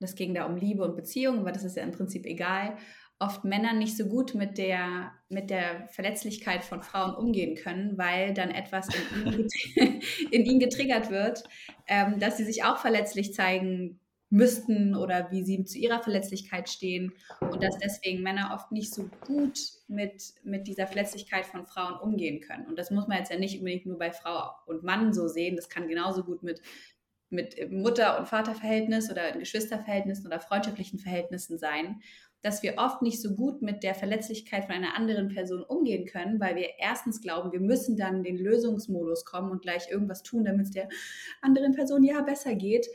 das 0.00 0.14
ging 0.14 0.34
da 0.34 0.44
um 0.46 0.56
Liebe 0.56 0.82
und 0.84 0.96
Beziehungen, 0.96 1.40
aber 1.40 1.52
das 1.52 1.64
ist 1.64 1.76
ja 1.76 1.82
im 1.82 1.92
Prinzip 1.92 2.26
egal, 2.26 2.76
oft 3.20 3.44
Männer 3.44 3.72
nicht 3.72 3.96
so 3.96 4.06
gut 4.06 4.34
mit 4.34 4.58
der, 4.58 5.12
mit 5.28 5.50
der 5.50 5.88
Verletzlichkeit 5.88 6.64
von 6.64 6.82
Frauen 6.82 7.14
umgehen 7.14 7.56
können, 7.56 7.98
weil 7.98 8.32
dann 8.32 8.50
etwas 8.50 8.88
in 8.88 9.26
ihnen, 9.26 9.48
in 10.30 10.44
ihnen 10.44 10.60
getriggert 10.60 11.10
wird, 11.10 11.44
ähm, 11.86 12.18
dass 12.18 12.36
sie 12.36 12.44
sich 12.44 12.64
auch 12.64 12.78
verletzlich 12.78 13.34
zeigen 13.34 14.00
müssten 14.30 14.94
oder 14.94 15.30
wie 15.30 15.42
sie 15.42 15.64
zu 15.64 15.78
ihrer 15.78 16.00
Verletzlichkeit 16.00 16.68
stehen 16.68 17.12
und 17.40 17.62
dass 17.62 17.78
deswegen 17.78 18.22
Männer 18.22 18.52
oft 18.54 18.72
nicht 18.72 18.92
so 18.92 19.08
gut 19.26 19.58
mit, 19.88 20.34
mit 20.44 20.66
dieser 20.66 20.86
Verletzlichkeit 20.86 21.46
von 21.46 21.64
Frauen 21.64 21.98
umgehen 21.98 22.40
können. 22.40 22.66
Und 22.66 22.78
das 22.78 22.90
muss 22.90 23.08
man 23.08 23.18
jetzt 23.18 23.30
ja 23.30 23.38
nicht 23.38 23.58
unbedingt 23.58 23.86
nur 23.86 23.98
bei 23.98 24.12
Frau 24.12 24.50
und 24.66 24.82
Mann 24.82 25.14
so 25.14 25.28
sehen, 25.28 25.56
das 25.56 25.68
kann 25.68 25.88
genauso 25.88 26.24
gut 26.24 26.42
mit, 26.42 26.60
mit 27.30 27.70
Mutter- 27.70 28.18
und 28.18 28.28
Vaterverhältnis 28.28 29.10
oder 29.10 29.32
Geschwisterverhältnissen 29.32 30.26
oder 30.26 30.40
freundschaftlichen 30.40 30.98
Verhältnissen 30.98 31.58
sein, 31.58 32.02
dass 32.42 32.62
wir 32.62 32.74
oft 32.76 33.02
nicht 33.02 33.20
so 33.20 33.34
gut 33.34 33.62
mit 33.62 33.82
der 33.82 33.94
Verletzlichkeit 33.94 34.66
von 34.66 34.74
einer 34.74 34.94
anderen 34.94 35.28
Person 35.28 35.62
umgehen 35.62 36.06
können, 36.06 36.38
weil 36.38 36.54
wir 36.54 36.68
erstens 36.78 37.20
glauben, 37.20 37.50
wir 37.50 37.60
müssen 37.60 37.96
dann 37.96 38.18
in 38.18 38.22
den 38.22 38.36
Lösungsmodus 38.36 39.24
kommen 39.24 39.50
und 39.50 39.62
gleich 39.62 39.90
irgendwas 39.90 40.22
tun, 40.22 40.44
damit 40.44 40.66
es 40.66 40.72
der 40.72 40.88
anderen 41.40 41.74
Person 41.74 42.04
ja 42.04 42.20
besser 42.22 42.54
geht. 42.54 42.86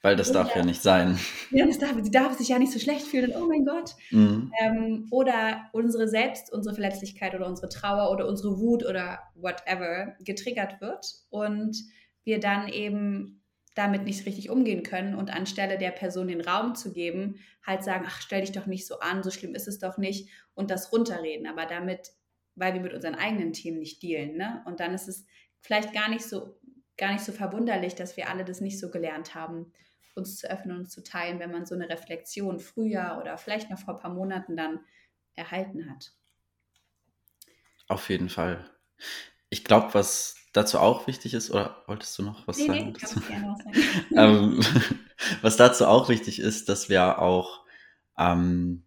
Weil 0.00 0.16
das 0.16 0.30
oder, 0.30 0.44
darf 0.44 0.56
ja 0.56 0.64
nicht 0.64 0.82
sein. 0.82 1.18
Ja, 1.50 1.66
das 1.66 1.78
darf, 1.78 1.94
sie 2.02 2.10
darf 2.10 2.36
sich 2.36 2.48
ja 2.48 2.58
nicht 2.58 2.72
so 2.72 2.78
schlecht 2.78 3.06
fühlen 3.06 3.32
und 3.32 3.42
oh 3.42 3.46
mein 3.46 3.64
Gott. 3.64 3.94
Mhm. 4.10 4.52
Ähm, 4.60 5.06
oder 5.10 5.68
unsere 5.72 6.08
Selbst, 6.08 6.52
unsere 6.52 6.74
Verletzlichkeit 6.74 7.34
oder 7.34 7.46
unsere 7.46 7.68
Trauer 7.68 8.10
oder 8.10 8.26
unsere 8.26 8.58
Wut 8.58 8.84
oder 8.84 9.20
whatever 9.34 10.16
getriggert 10.20 10.80
wird 10.80 11.06
und 11.30 11.76
wir 12.24 12.40
dann 12.40 12.68
eben 12.68 13.42
damit 13.74 14.04
nicht 14.04 14.26
richtig 14.26 14.50
umgehen 14.50 14.82
können 14.82 15.14
und 15.14 15.30
anstelle 15.30 15.78
der 15.78 15.90
Person 15.90 16.28
den 16.28 16.40
Raum 16.40 16.74
zu 16.74 16.92
geben, 16.92 17.36
halt 17.66 17.82
sagen, 17.82 18.04
ach, 18.06 18.20
stell 18.20 18.42
dich 18.42 18.52
doch 18.52 18.66
nicht 18.66 18.86
so 18.86 19.00
an, 19.00 19.22
so 19.22 19.30
schlimm 19.30 19.54
ist 19.54 19.68
es 19.68 19.78
doch 19.78 19.96
nicht 19.98 20.28
und 20.54 20.70
das 20.70 20.92
runterreden, 20.92 21.46
aber 21.46 21.66
damit, 21.66 22.12
weil 22.54 22.74
wir 22.74 22.80
mit 22.80 22.92
unseren 22.92 23.14
eigenen 23.14 23.52
Themen 23.52 23.78
nicht 23.78 24.02
dealen, 24.02 24.36
ne? 24.36 24.62
Und 24.66 24.80
dann 24.80 24.92
ist 24.92 25.08
es 25.08 25.24
vielleicht 25.60 25.94
gar 25.94 26.10
nicht 26.10 26.24
so, 26.24 26.58
gar 27.02 27.12
nicht 27.12 27.24
so 27.24 27.32
verwunderlich, 27.32 27.96
dass 27.96 28.16
wir 28.16 28.28
alle 28.28 28.44
das 28.44 28.60
nicht 28.60 28.78
so 28.78 28.88
gelernt 28.88 29.34
haben, 29.34 29.72
uns 30.14 30.38
zu 30.38 30.48
öffnen 30.48 30.78
und 30.78 30.86
zu 30.88 31.02
teilen, 31.02 31.40
wenn 31.40 31.50
man 31.50 31.66
so 31.66 31.74
eine 31.74 31.88
Reflexion 31.88 32.60
früher 32.60 33.18
oder 33.20 33.36
vielleicht 33.38 33.70
noch 33.70 33.78
vor 33.80 33.94
ein 33.94 34.00
paar 34.00 34.14
Monaten 34.14 34.56
dann 34.56 34.78
erhalten 35.34 35.90
hat. 35.90 36.12
Auf 37.88 38.08
jeden 38.08 38.28
Fall. 38.28 38.70
Ich 39.50 39.64
glaube, 39.64 39.92
was 39.94 40.36
dazu 40.52 40.78
auch 40.78 41.08
wichtig 41.08 41.34
ist, 41.34 41.50
oder 41.50 41.82
wolltest 41.88 42.16
du 42.20 42.22
noch 42.22 42.46
was 42.46 42.58
nee, 42.58 42.66
sagen? 42.68 42.78
Nee, 42.78 42.92
dazu? 42.92 43.20
Was, 43.20 43.26
sagen. 43.26 44.06
ähm, 44.16 44.60
was 45.42 45.56
dazu 45.56 45.88
auch 45.88 46.08
wichtig 46.08 46.38
ist, 46.38 46.68
dass 46.68 46.88
wir 46.88 47.18
auch, 47.18 47.64
ähm, 48.16 48.86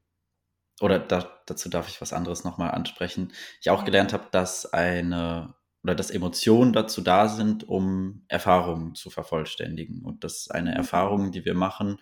oder 0.80 1.00
da, 1.00 1.42
dazu 1.48 1.68
darf 1.68 1.90
ich 1.90 2.00
was 2.00 2.14
anderes 2.14 2.46
nochmal 2.46 2.72
ansprechen, 2.72 3.34
ich 3.60 3.70
auch 3.72 3.84
gelernt 3.84 4.14
habe, 4.14 4.30
dass 4.32 4.72
eine 4.72 5.54
oder 5.86 5.94
dass 5.94 6.10
Emotionen 6.10 6.74
dazu 6.74 7.00
da 7.02 7.28
sind, 7.28 7.70
um 7.70 8.24
Erfahrungen 8.28 8.96
zu 8.96 9.12
vervollständigen 9.12 10.02
und 10.02 10.24
dass 10.24 10.50
eine 10.50 10.72
mhm. 10.72 10.78
Erfahrung, 10.78 11.32
die 11.32 11.46
wir 11.46 11.54
machen, 11.54 12.02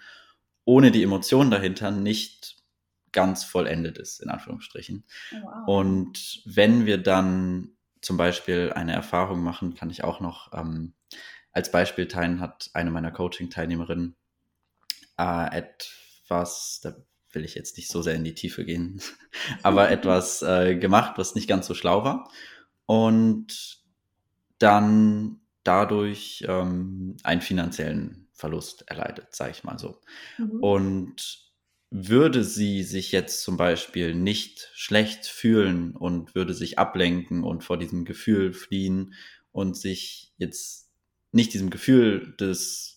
ohne 0.64 0.90
die 0.90 1.04
Emotionen 1.04 1.52
dahinter 1.52 1.92
nicht 1.92 2.64
ganz 3.12 3.44
vollendet 3.44 3.98
ist, 3.98 4.22
in 4.22 4.30
Anführungsstrichen. 4.30 5.04
Oh, 5.34 5.36
wow. 5.44 5.68
Und 5.68 6.42
wenn 6.46 6.86
wir 6.86 6.98
dann 6.98 7.72
zum 8.00 8.16
Beispiel 8.16 8.72
eine 8.74 8.94
Erfahrung 8.94 9.44
machen, 9.44 9.76
kann 9.76 9.90
ich 9.90 10.06
auch 10.06 10.22
noch 10.22 10.54
ähm, 10.54 10.94
als 11.52 11.70
Beispiel 11.70 12.08
teilen, 12.08 12.40
hat 12.40 12.70
eine 12.74 12.90
meiner 12.90 13.12
Coaching-Teilnehmerinnen 13.12 14.16
äh, 15.20 15.58
etwas, 15.58 16.80
da 16.82 16.96
will 17.34 17.44
ich 17.44 17.54
jetzt 17.56 17.76
nicht 17.76 17.90
so 17.90 18.02
sehr 18.02 18.16
in 18.16 18.24
die 18.24 18.34
Tiefe 18.34 18.64
gehen, 18.64 19.02
aber 19.62 19.92
etwas 19.92 20.42
äh, 20.42 20.78
gemacht, 20.78 21.18
was 21.18 21.36
nicht 21.36 21.50
ganz 21.50 21.68
so 21.68 21.74
schlau 21.74 22.06
war. 22.06 22.32
Und 22.86 23.82
dann 24.60 25.40
dadurch 25.64 26.44
ähm, 26.48 27.18
einen 27.24 27.42
finanziellen 27.42 28.28
Verlust 28.34 28.84
erleidet, 28.88 29.36
sage 29.36 29.52
ich 29.52 29.64
mal 29.64 29.80
so. 29.80 30.02
Mhm. 30.38 30.60
Und 30.60 31.54
würde 31.90 32.44
sie 32.44 32.82
sich 32.82 33.12
jetzt 33.12 33.44
zum 33.44 33.56
Beispiel 33.56 34.16
nicht 34.16 34.72
schlecht 34.74 35.28
fühlen 35.28 35.96
und 35.96 36.34
würde 36.34 36.54
sich 36.56 36.80
ablenken 36.80 37.44
und 37.44 37.64
vor 37.64 37.78
diesem 37.78 38.04
Gefühl 38.04 38.52
fliehen 38.52 39.14
und 39.52 39.78
sich 39.78 40.34
jetzt 40.38 40.90
nicht 41.32 41.54
diesem 41.54 41.70
Gefühl 41.70 42.36
des 42.40 42.93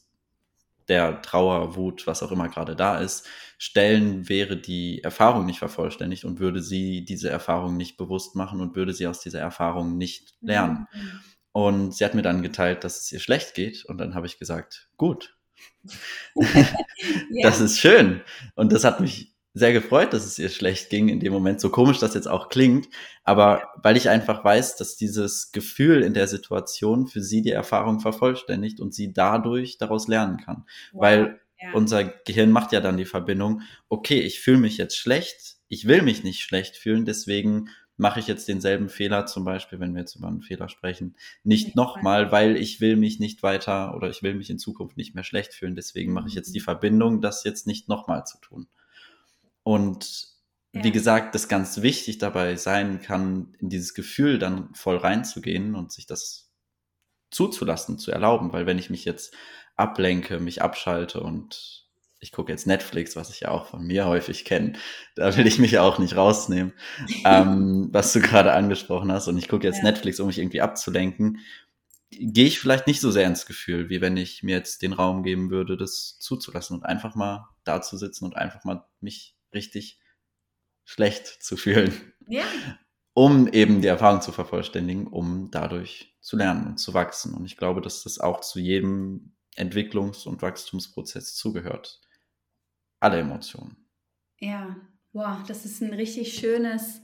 der 0.88 1.23
Trauer, 1.23 1.76
Wut, 1.76 2.07
was 2.07 2.23
auch 2.23 2.33
immer 2.33 2.49
gerade 2.49 2.76
da 2.76 2.99
ist, 2.99 3.26
stellen, 3.59 4.28
wäre 4.28 4.57
die 4.57 5.02
Erfahrung 5.02 5.47
nicht 5.47 5.59
vervollständigt 5.59 6.25
und 6.25 6.40
würde 6.40 6.62
sie 6.62 7.05
diese 7.05 7.31
Erfahrung 7.31 7.76
nicht 7.76 7.97
bewusst 7.97 8.35
machen 8.37 8.61
und 8.61 8.76
würde 8.76 8.93
sie 8.93 9.07
aus 9.07 9.21
dieser 9.21 9.40
Erfahrung 9.40 9.97
nicht 9.97 10.35
lernen. 10.40 10.87
Mhm. 10.93 11.21
Und 11.52 11.95
sie 11.95 12.05
hat 12.05 12.14
mir 12.14 12.23
dann 12.23 12.43
geteilt, 12.43 12.85
dass 12.85 13.00
es 13.00 13.12
ihr 13.12 13.21
schlecht 13.21 13.55
geht 13.55 13.85
und 13.87 13.99
dann 13.99 14.14
habe 14.14 14.26
ich 14.26 14.38
gesagt, 14.38 14.88
gut, 14.97 15.37
das 17.43 17.61
ist 17.61 17.78
schön. 17.78 18.23
Und 18.55 18.73
das 18.73 18.85
hat 18.85 19.00
mich 19.00 19.36
sehr 19.56 19.72
gefreut, 19.72 20.12
dass 20.12 20.26
es 20.26 20.38
ihr 20.38 20.50
schlecht 20.50 20.90
ging 20.90 21.08
in 21.08 21.18
dem 21.18 21.32
Moment. 21.32 21.62
So 21.62 21.70
komisch 21.70 21.98
das 21.98 22.12
jetzt 22.12 22.28
auch 22.28 22.50
klingt. 22.50 22.90
Aber 23.25 23.62
weil 23.82 23.96
ich 23.96 24.10
einfach 24.10 24.44
weiß, 24.44 24.76
dass 24.76 24.96
dieses 24.96 25.50
Gefühl 25.50 26.02
in 26.02 26.12
der 26.12 26.28
Situation 26.28 27.06
für 27.06 27.22
sie 27.22 27.40
die 27.40 27.52
Erfahrung 27.52 28.00
vervollständigt 28.00 28.80
und 28.80 28.92
sie 28.92 29.14
dadurch 29.14 29.78
daraus 29.78 30.08
lernen 30.08 30.36
kann. 30.36 30.66
Wow. 30.92 31.02
Weil 31.02 31.40
ja. 31.58 31.72
unser 31.72 32.04
Gehirn 32.04 32.50
macht 32.50 32.72
ja 32.72 32.80
dann 32.80 32.98
die 32.98 33.06
Verbindung, 33.06 33.62
okay, 33.88 34.20
ich 34.20 34.40
fühle 34.40 34.58
mich 34.58 34.76
jetzt 34.76 34.98
schlecht, 34.98 35.56
ich 35.68 35.88
will 35.88 36.02
mich 36.02 36.22
nicht 36.22 36.42
schlecht 36.42 36.76
fühlen, 36.76 37.06
deswegen 37.06 37.70
mache 37.96 38.20
ich 38.20 38.26
jetzt 38.26 38.46
denselben 38.48 38.90
Fehler, 38.90 39.25
zum 39.25 39.46
Beispiel, 39.46 39.80
wenn 39.80 39.94
wir 39.94 40.00
jetzt 40.00 40.16
über 40.16 40.28
einen 40.28 40.42
Fehler 40.42 40.68
sprechen, 40.68 41.16
nicht 41.44 41.76
nochmal, 41.76 42.30
weil 42.30 42.58
ich 42.58 42.82
will 42.82 42.96
mich 42.96 43.20
nicht 43.20 43.42
weiter 43.42 43.94
oder 43.96 44.10
ich 44.10 44.22
will 44.22 44.34
mich 44.34 44.50
in 44.50 44.58
Zukunft 44.58 44.98
nicht 44.98 45.14
mehr 45.14 45.25
schlecht 45.25 45.54
fühlen. 45.54 45.76
Deswegen 45.76 46.12
mache 46.12 46.28
ich 46.28 46.34
jetzt 46.34 46.54
die. 46.54 46.60
Verbindung, 46.60 47.22
das 47.22 47.42
jetzt 47.44 47.66
nicht 47.66 47.88
nochmal 47.88 48.26
zu 48.26 48.38
tun. 48.38 48.66
Und 49.66 50.28
ja. 50.70 50.85
wie 50.85 50.92
gesagt, 50.92 51.35
das 51.35 51.49
ganz 51.49 51.82
wichtig 51.82 52.18
dabei 52.18 52.54
sein 52.54 53.00
kann, 53.00 53.56
in 53.58 53.68
dieses 53.68 53.94
Gefühl 53.94 54.38
dann 54.38 54.73
voll 54.75 54.96
reinzugehen 54.96 55.75
und 55.75 55.90
sich 55.90 56.06
das 56.06 56.52
zuzulassen, 57.32 57.99
zu 57.99 58.12
erlauben, 58.12 58.52
weil 58.52 58.66
wenn 58.66 58.78
ich 58.78 58.90
mich 58.90 59.04
jetzt 59.04 59.35
ablenke, 59.75 60.38
mich 60.38 60.62
abschalte 60.62 61.18
und 61.18 61.88
ich 62.20 62.30
gucke 62.30 62.52
jetzt 62.52 62.68
Netflix, 62.68 63.16
was 63.16 63.30
ich 63.30 63.40
ja 63.40 63.50
auch 63.50 63.66
von 63.66 63.85
mir 63.85 64.06
häufig 64.06 64.44
kenne. 64.44 64.75
Da 65.16 65.37
will 65.37 65.49
ich 65.49 65.58
mich 65.58 65.80
auch 65.80 65.99
nicht 65.99 66.14
rausnehmen, 66.14 66.73
ähm, 67.25 67.88
was 67.90 68.12
du 68.12 68.20
gerade 68.20 68.52
angesprochen 68.52 69.11
hast. 69.11 69.26
Und 69.26 69.38
ich 69.38 69.49
gucke 69.49 69.66
jetzt 69.66 69.78
ja. 69.78 69.82
Netflix, 69.82 70.20
um 70.20 70.28
mich 70.28 70.38
irgendwie 70.38 70.61
abzulenken. 70.61 71.40
Gehe 72.11 72.46
ich 72.46 72.61
vielleicht 72.61 72.87
nicht 72.87 73.00
so 73.00 73.11
sehr 73.11 73.26
ins 73.26 73.46
Gefühl, 73.46 73.88
wie 73.90 74.00
wenn 74.00 74.16
ich 74.16 74.44
mir 74.44 74.54
jetzt 74.54 74.82
den 74.82 74.92
Raum 74.92 75.25
geben 75.25 75.50
würde, 75.50 75.76
das 75.76 76.20
zuzulassen 76.20 76.76
und 76.76 76.85
einfach 76.85 77.16
mal 77.16 77.49
da 77.64 77.82
zu 77.82 77.96
sitzen 77.96 78.26
und 78.26 78.37
einfach 78.37 78.62
mal 78.62 78.87
mich 79.00 79.36
richtig 79.56 80.00
schlecht 80.84 81.26
zu 81.26 81.56
fühlen. 81.56 81.92
Ja. 82.28 82.44
Um 83.12 83.48
eben 83.48 83.80
die 83.80 83.88
Erfahrung 83.88 84.20
zu 84.20 84.30
vervollständigen, 84.30 85.06
um 85.06 85.50
dadurch 85.50 86.16
zu 86.20 86.36
lernen 86.36 86.66
und 86.66 86.78
zu 86.78 86.94
wachsen. 86.94 87.34
Und 87.34 87.46
ich 87.46 87.56
glaube, 87.56 87.80
dass 87.80 88.02
das 88.02 88.20
auch 88.20 88.40
zu 88.40 88.60
jedem 88.60 89.36
Entwicklungs- 89.56 90.26
und 90.26 90.42
Wachstumsprozess 90.42 91.34
zugehört 91.34 92.00
alle 93.00 93.18
Emotionen. 93.18 93.76
Ja, 94.38 94.76
wow, 95.12 95.42
das 95.46 95.64
ist 95.64 95.82
ein 95.82 95.92
richtig 95.92 96.34
schönes, 96.34 97.00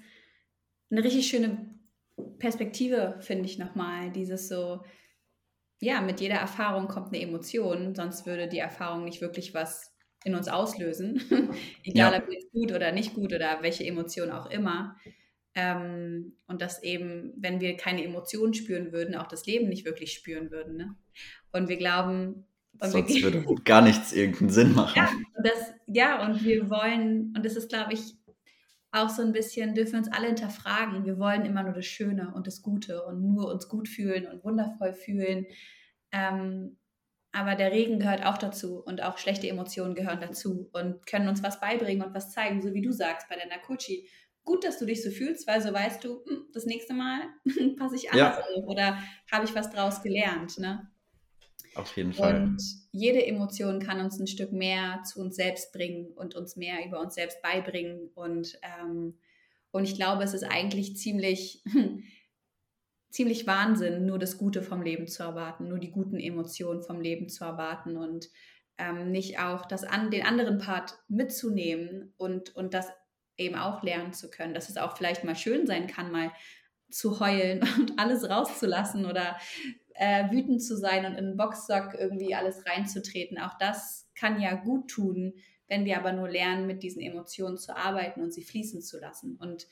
eine 0.91 1.03
richtig 1.03 1.29
schöne 1.29 1.75
Perspektive, 2.39 3.19
finde 3.21 3.47
ich 3.47 3.59
nochmal. 3.59 4.11
Dieses 4.11 4.49
so, 4.49 4.85
ja, 5.81 6.01
mit 6.01 6.21
jeder 6.21 6.37
Erfahrung 6.37 6.89
kommt 6.89 7.09
eine 7.09 7.23
Emotion, 7.23 7.95
sonst 7.95 8.27
würde 8.27 8.49
die 8.49 8.59
Erfahrung 8.59 9.05
nicht 9.05 9.21
wirklich 9.21 9.55
was 9.55 9.92
in 10.25 10.35
uns 10.35 10.49
auslösen. 10.49 11.21
Egal, 11.85 12.13
ja. 12.13 12.19
ob 12.19 12.29
es 12.29 12.51
gut 12.51 12.73
oder 12.73 12.93
nicht 12.93 13.15
gut 13.15 13.33
oder 13.33 13.59
welche 13.63 13.85
Emotion 13.85 14.31
auch 14.31 14.51
immer. 14.51 14.97
Ähm, 15.55 16.37
und 16.47 16.63
dass 16.63 16.83
eben, 16.83 17.35
wenn 17.37 17.61
wir 17.61 17.77
keine 17.77 18.05
Emotionen 18.05 18.55
spüren 18.55 18.93
würden, 18.93 19.15
auch 19.15 19.27
das 19.27 19.47
Leben 19.47 19.69
nicht 19.69 19.85
wirklich 19.85 20.13
spüren 20.13 20.51
würden. 20.51 20.77
Ne? 20.77 20.97
Und 21.53 21.69
wir 21.69 21.77
glauben, 21.77 22.47
und 22.79 22.91
Sonst 22.91 23.15
wir, 23.15 23.23
würde 23.23 23.45
gar 23.65 23.83
nichts 23.83 24.13
irgendeinen 24.13 24.51
Sinn 24.51 24.75
machen. 24.75 24.97
Ja, 24.97 25.11
das, 25.43 25.75
ja, 25.87 26.27
und 26.27 26.43
wir 26.43 26.71
wollen, 26.71 27.35
und 27.37 27.45
das 27.45 27.57
ist, 27.57 27.69
glaube 27.69 27.93
ich, 27.93 28.15
auch 28.93 29.09
so 29.09 29.23
ein 29.23 29.33
bisschen, 29.33 29.75
dürfen 29.75 29.93
wir 29.93 29.99
uns 30.01 30.13
alle 30.13 30.27
hinterfragen. 30.27 31.05
Wir 31.05 31.19
wollen 31.19 31.45
immer 31.45 31.63
nur 31.63 31.73
das 31.73 31.87
Schöne 31.87 32.33
und 32.35 32.47
das 32.47 32.63
Gute 32.63 33.03
und 33.05 33.23
nur 33.23 33.51
uns 33.51 33.69
gut 33.69 33.89
fühlen 33.89 34.27
und 34.27 34.45
wundervoll 34.45 34.93
fühlen. 34.93 35.47
Ähm, 36.13 36.77
aber 37.33 37.55
der 37.55 37.73
Regen 37.73 37.99
gehört 37.99 38.25
auch 38.25 38.37
dazu 38.37 38.83
und 38.85 39.03
auch 39.03 39.19
schlechte 39.19 39.49
Emotionen 39.49 39.95
gehören 39.95 40.21
dazu 40.21 40.69
und 40.73 41.07
können 41.07 41.29
uns 41.29 41.43
was 41.43 41.61
beibringen 41.61 42.07
und 42.07 42.15
was 42.15 42.31
zeigen, 42.31 42.61
so 42.61 42.75
wie 42.75 42.83
du 42.83 42.93
sagst 42.93 43.29
bei 43.29 43.37
der 43.37 43.47
Nakuchi. 43.47 44.09
Gut, 44.45 44.65
dass 44.65 44.79
du 44.79 44.87
dich 44.87 45.03
so 45.03 45.11
fühlst, 45.11 45.47
weil 45.47 45.63
so 45.63 45.73
weißt 45.73 46.05
du, 46.05 46.25
hm, 46.27 46.47
das 46.53 46.67
nächste 46.67 46.95
Mal 46.95 47.21
passe 47.79 47.97
ich 47.97 48.13
anders 48.13 48.39
ja. 48.39 48.57
auf 48.57 48.65
oder 48.67 48.99
habe 49.31 49.45
ich 49.45 49.55
was 49.55 49.71
draus 49.71 50.03
gelernt. 50.03 50.59
Ne? 50.59 50.91
Auf 51.75 51.97
jeden 51.97 52.13
Fall. 52.13 52.43
Und 52.43 52.63
jede 52.91 53.25
Emotion 53.25 53.81
kann 53.81 54.01
uns 54.01 54.19
ein 54.19 54.27
Stück 54.27 54.53
mehr 54.53 55.03
zu 55.05 55.21
uns 55.21 55.37
selbst 55.37 55.73
bringen 55.73 56.13
und 56.15 56.35
uns 56.35 56.57
mehr 56.57 56.85
über 56.87 57.01
uns 57.01 57.15
selbst 57.15 57.41
beibringen. 57.41 58.11
Und, 58.15 58.59
ähm, 58.63 59.19
und 59.71 59.85
ich 59.85 59.95
glaube, 59.95 60.23
es 60.23 60.35
ist 60.35 60.45
eigentlich 60.45 60.97
ziemlich, 60.97 61.63
ziemlich 63.13 63.47
Wahnsinn, 63.47 64.07
nur 64.07 64.19
das 64.19 64.39
Gute 64.39 64.63
vom 64.63 64.83
Leben 64.83 65.07
zu 65.07 65.23
erwarten, 65.23 65.69
nur 65.69 65.79
die 65.79 65.93
guten 65.93 66.19
Emotionen 66.19 66.83
vom 66.83 67.01
Leben 67.01 67.29
zu 67.29 67.45
erwarten 67.45 67.97
und 67.97 68.31
ähm, 68.79 69.11
nicht 69.11 69.39
auch 69.39 69.67
das 69.67 69.85
an, 69.85 70.11
den 70.11 70.25
anderen 70.25 70.59
Part 70.59 70.99
mitzunehmen 71.09 72.15
und, 72.17 72.57
und 72.57 72.73
das 72.73 72.89
eben 73.37 73.55
auch 73.55 73.83
lernen 73.83 74.15
zu 74.15 74.31
können, 74.31 74.55
dass 74.55 74.71
es 74.71 74.79
auch 74.79 74.97
vielleicht 74.97 75.25
mal 75.25 75.37
schön 75.37 75.67
sein 75.67 75.87
kann, 75.87 76.11
mal 76.11 76.33
zu 76.91 77.21
heulen 77.21 77.61
und 77.79 77.99
alles 77.99 78.29
rauszulassen 78.29 79.05
oder 79.05 79.37
äh, 79.95 80.31
wütend 80.31 80.63
zu 80.63 80.77
sein 80.77 81.05
und 81.05 81.13
in 81.13 81.27
einen 81.27 81.37
Boxsack 81.37 81.95
irgendwie 81.99 82.35
alles 82.35 82.65
reinzutreten. 82.67 83.39
Auch 83.39 83.59
das 83.59 84.11
kann 84.15 84.41
ja 84.41 84.55
gut 84.55 84.89
tun, 84.89 85.35
wenn 85.69 85.85
wir 85.85 85.99
aber 85.99 86.13
nur 86.13 86.31
lernen, 86.31 86.67
mit 86.67 86.83
diesen 86.83 87.03
Emotionen 87.03 87.59
zu 87.59 87.77
arbeiten 87.77 88.23
und 88.23 88.33
sie 88.33 88.43
fließen 88.43 88.81
zu 88.81 88.99
lassen. 88.99 89.37
Und 89.37 89.67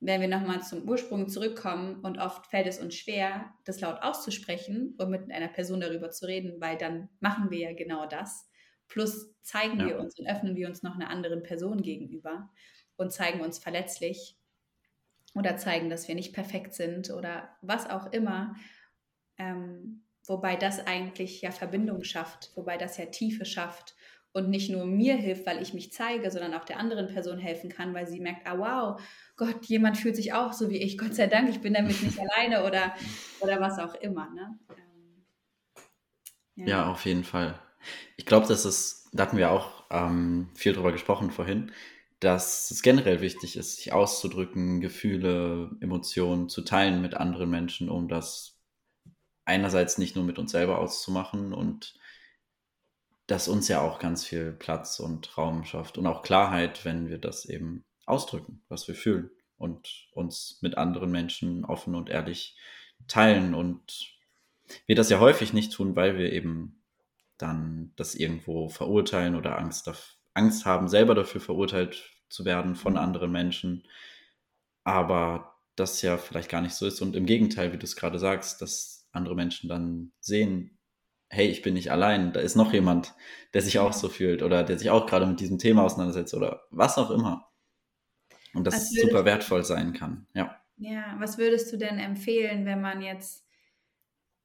wenn 0.00 0.20
wir 0.20 0.28
nochmal 0.28 0.62
zum 0.62 0.88
Ursprung 0.88 1.28
zurückkommen 1.28 2.00
und 2.02 2.18
oft 2.18 2.46
fällt 2.46 2.66
es 2.66 2.78
uns 2.78 2.94
schwer, 2.94 3.52
das 3.64 3.80
laut 3.80 4.02
auszusprechen 4.02 4.94
und 4.96 5.10
mit 5.10 5.30
einer 5.32 5.48
Person 5.48 5.80
darüber 5.80 6.10
zu 6.10 6.26
reden, 6.26 6.60
weil 6.60 6.76
dann 6.76 7.08
machen 7.20 7.50
wir 7.50 7.58
ja 7.58 7.72
genau 7.72 8.06
das. 8.06 8.48
Plus 8.86 9.34
zeigen 9.42 9.80
ja. 9.80 9.86
wir 9.86 9.98
uns 9.98 10.18
und 10.18 10.28
öffnen 10.28 10.54
wir 10.54 10.68
uns 10.68 10.82
noch 10.82 10.94
einer 10.94 11.10
anderen 11.10 11.42
Person 11.42 11.82
gegenüber 11.82 12.50
und 12.96 13.12
zeigen 13.12 13.40
uns 13.40 13.58
verletzlich 13.58 14.36
oder 15.34 15.56
zeigen, 15.56 15.90
dass 15.90 16.06
wir 16.06 16.14
nicht 16.14 16.32
perfekt 16.32 16.74
sind 16.74 17.10
oder 17.10 17.56
was 17.60 17.90
auch 17.90 18.12
immer. 18.12 18.54
Ähm, 19.36 20.04
wobei 20.26 20.56
das 20.56 20.86
eigentlich 20.86 21.42
ja 21.42 21.50
Verbindung 21.50 22.04
schafft, 22.04 22.52
wobei 22.54 22.76
das 22.76 22.98
ja 22.98 23.06
Tiefe 23.06 23.44
schafft 23.44 23.96
und 24.38 24.48
nicht 24.48 24.70
nur 24.70 24.86
mir 24.86 25.16
hilft, 25.16 25.46
weil 25.46 25.60
ich 25.60 25.74
mich 25.74 25.92
zeige, 25.92 26.30
sondern 26.30 26.54
auch 26.54 26.64
der 26.64 26.78
anderen 26.78 27.08
Person 27.08 27.38
helfen 27.38 27.68
kann, 27.68 27.92
weil 27.92 28.06
sie 28.06 28.20
merkt, 28.20 28.46
ah 28.46 28.58
wow, 28.58 29.00
Gott, 29.36 29.66
jemand 29.66 29.98
fühlt 29.98 30.16
sich 30.16 30.32
auch 30.32 30.52
so 30.52 30.70
wie 30.70 30.78
ich, 30.78 30.96
Gott 30.96 31.14
sei 31.14 31.26
Dank, 31.26 31.50
ich 31.50 31.60
bin 31.60 31.74
damit 31.74 32.02
nicht 32.02 32.18
alleine 32.36 32.64
oder, 32.64 32.94
oder 33.40 33.60
was 33.60 33.78
auch 33.78 33.94
immer. 33.96 34.30
Ne? 34.30 34.58
Ähm, 36.56 36.66
ja. 36.66 36.66
ja. 36.66 36.90
auf 36.90 37.04
jeden 37.04 37.24
Fall. 37.24 37.58
Ich 38.16 38.26
glaube, 38.26 38.46
dass 38.46 38.64
es, 38.64 39.08
da 39.12 39.24
hatten 39.24 39.36
wir 39.36 39.50
auch 39.50 39.84
ähm, 39.90 40.48
viel 40.54 40.72
drüber 40.72 40.92
gesprochen 40.92 41.30
vorhin, 41.30 41.72
dass 42.20 42.70
es 42.70 42.82
generell 42.82 43.20
wichtig 43.20 43.56
ist, 43.56 43.76
sich 43.76 43.92
auszudrücken, 43.92 44.80
Gefühle, 44.80 45.70
Emotionen 45.80 46.48
zu 46.48 46.62
teilen 46.62 47.00
mit 47.00 47.14
anderen 47.14 47.50
Menschen, 47.50 47.88
um 47.88 48.08
das 48.08 48.58
einerseits 49.44 49.98
nicht 49.98 50.16
nur 50.16 50.24
mit 50.24 50.38
uns 50.38 50.52
selber 50.52 50.78
auszumachen 50.78 51.52
und 51.52 51.94
das 53.28 53.46
uns 53.46 53.68
ja 53.68 53.80
auch 53.82 53.98
ganz 53.98 54.24
viel 54.24 54.52
Platz 54.52 54.98
und 54.98 55.36
Raum 55.36 55.64
schafft 55.64 55.98
und 55.98 56.06
auch 56.06 56.22
Klarheit, 56.22 56.84
wenn 56.84 57.08
wir 57.08 57.18
das 57.18 57.44
eben 57.44 57.84
ausdrücken, 58.06 58.62
was 58.68 58.88
wir 58.88 58.94
fühlen 58.94 59.30
und 59.58 60.08
uns 60.12 60.58
mit 60.62 60.78
anderen 60.78 61.10
Menschen 61.10 61.64
offen 61.64 61.94
und 61.94 62.08
ehrlich 62.08 62.56
teilen 63.06 63.54
und 63.54 64.16
wir 64.86 64.96
das 64.96 65.10
ja 65.10 65.20
häufig 65.20 65.52
nicht 65.52 65.72
tun, 65.72 65.94
weil 65.94 66.16
wir 66.16 66.32
eben 66.32 66.82
dann 67.36 67.92
das 67.96 68.14
irgendwo 68.14 68.70
verurteilen 68.70 69.34
oder 69.34 69.58
Angst, 69.58 69.90
Angst 70.32 70.64
haben, 70.64 70.88
selber 70.88 71.14
dafür 71.14 71.40
verurteilt 71.40 72.10
zu 72.30 72.46
werden 72.46 72.76
von 72.76 72.94
mhm. 72.94 72.98
anderen 72.98 73.30
Menschen. 73.30 73.86
Aber 74.84 75.54
das 75.76 76.00
ja 76.00 76.16
vielleicht 76.16 76.48
gar 76.48 76.62
nicht 76.62 76.74
so 76.74 76.86
ist 76.86 77.02
und 77.02 77.14
im 77.14 77.26
Gegenteil, 77.26 77.74
wie 77.74 77.78
du 77.78 77.84
es 77.84 77.94
gerade 77.94 78.18
sagst, 78.18 78.62
dass 78.62 79.06
andere 79.12 79.34
Menschen 79.34 79.68
dann 79.68 80.12
sehen, 80.18 80.77
hey, 81.30 81.46
ich 81.48 81.62
bin 81.62 81.74
nicht 81.74 81.90
allein, 81.90 82.32
da 82.32 82.40
ist 82.40 82.56
noch 82.56 82.72
jemand, 82.72 83.14
der 83.54 83.62
sich 83.62 83.78
auch 83.78 83.92
so 83.92 84.08
fühlt 84.08 84.42
oder 84.42 84.62
der 84.62 84.78
sich 84.78 84.90
auch 84.90 85.06
gerade 85.06 85.26
mit 85.26 85.40
diesem 85.40 85.58
Thema 85.58 85.84
auseinandersetzt 85.84 86.34
oder 86.34 86.66
was 86.70 86.98
auch 86.98 87.10
immer. 87.10 87.50
Und 88.54 88.66
das 88.66 88.90
super 88.90 89.24
wertvoll 89.24 89.64
sein 89.64 89.92
kann, 89.92 90.26
ja. 90.34 90.56
Ja, 90.78 91.16
was 91.18 91.38
würdest 91.38 91.72
du 91.72 91.76
denn 91.76 91.98
empfehlen, 91.98 92.64
wenn 92.64 92.80
man 92.80 93.02
jetzt 93.02 93.44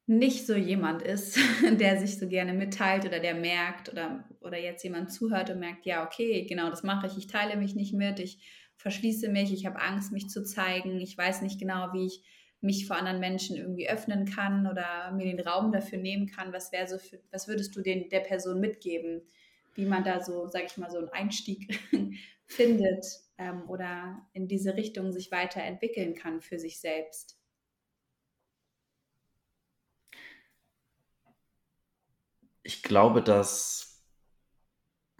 nicht 0.06 0.46
so 0.46 0.56
jemand 0.56 1.02
ist, 1.02 1.38
der 1.80 2.00
sich 2.00 2.20
so 2.20 2.28
gerne 2.28 2.54
mitteilt 2.54 3.06
oder 3.06 3.20
der 3.20 3.36
merkt 3.36 3.90
oder, 3.92 4.28
oder 4.42 4.60
jetzt 4.60 4.84
jemand 4.84 5.12
zuhört 5.12 5.50
und 5.50 5.60
merkt, 5.60 5.86
ja, 5.86 6.06
okay, 6.06 6.46
genau, 6.46 6.70
das 6.70 6.84
mache 6.84 7.08
ich, 7.08 7.18
ich 7.18 7.28
teile 7.28 7.56
mich 7.56 7.76
nicht 7.76 7.94
mit, 7.94 8.20
ich 8.20 8.40
verschließe 8.76 9.30
mich, 9.30 9.54
ich 9.54 9.66
habe 9.66 9.80
Angst, 9.80 10.12
mich 10.12 10.28
zu 10.28 10.44
zeigen, 10.44 11.00
ich 11.00 11.18
weiß 11.18 11.42
nicht 11.42 11.60
genau, 11.60 11.94
wie 11.94 12.08
ich 12.08 12.24
mich 12.64 12.88
vor 12.88 12.96
anderen 12.96 13.20
Menschen 13.20 13.58
irgendwie 13.58 13.90
öffnen 13.90 14.26
kann 14.26 14.68
oder 14.68 15.12
mir 15.12 15.26
den 15.26 15.46
Raum 15.46 15.72
dafür 15.72 15.98
nehmen 15.98 16.28
kann. 16.28 16.54
Was 16.54 16.72
wäre 16.72 16.88
so 16.88 16.98
für, 16.98 17.20
was 17.32 17.48
würdest 17.48 17.76
du 17.76 17.82
den, 17.82 18.10
der 18.10 18.22
Person 18.22 18.60
mitgeben, 18.60 19.22
wie 19.76 19.86
man 19.86 20.04
da 20.04 20.24
so, 20.24 20.48
sag 20.48 20.66
ich 20.66 20.78
mal, 20.78 20.90
so 20.90 20.98
einen 20.98 21.10
Einstieg 21.10 21.80
findet 22.46 23.06
ähm, 23.38 23.70
oder 23.70 24.26
in 24.34 24.48
diese 24.48 24.76
Richtung 24.76 25.12
sich 25.12 25.32
weiterentwickeln 25.32 26.16
kann 26.16 26.42
für 26.42 26.58
sich 26.58 26.80
selbst? 26.80 27.38
Ich 32.64 32.82
glaube, 32.82 33.22
dass 33.22 33.94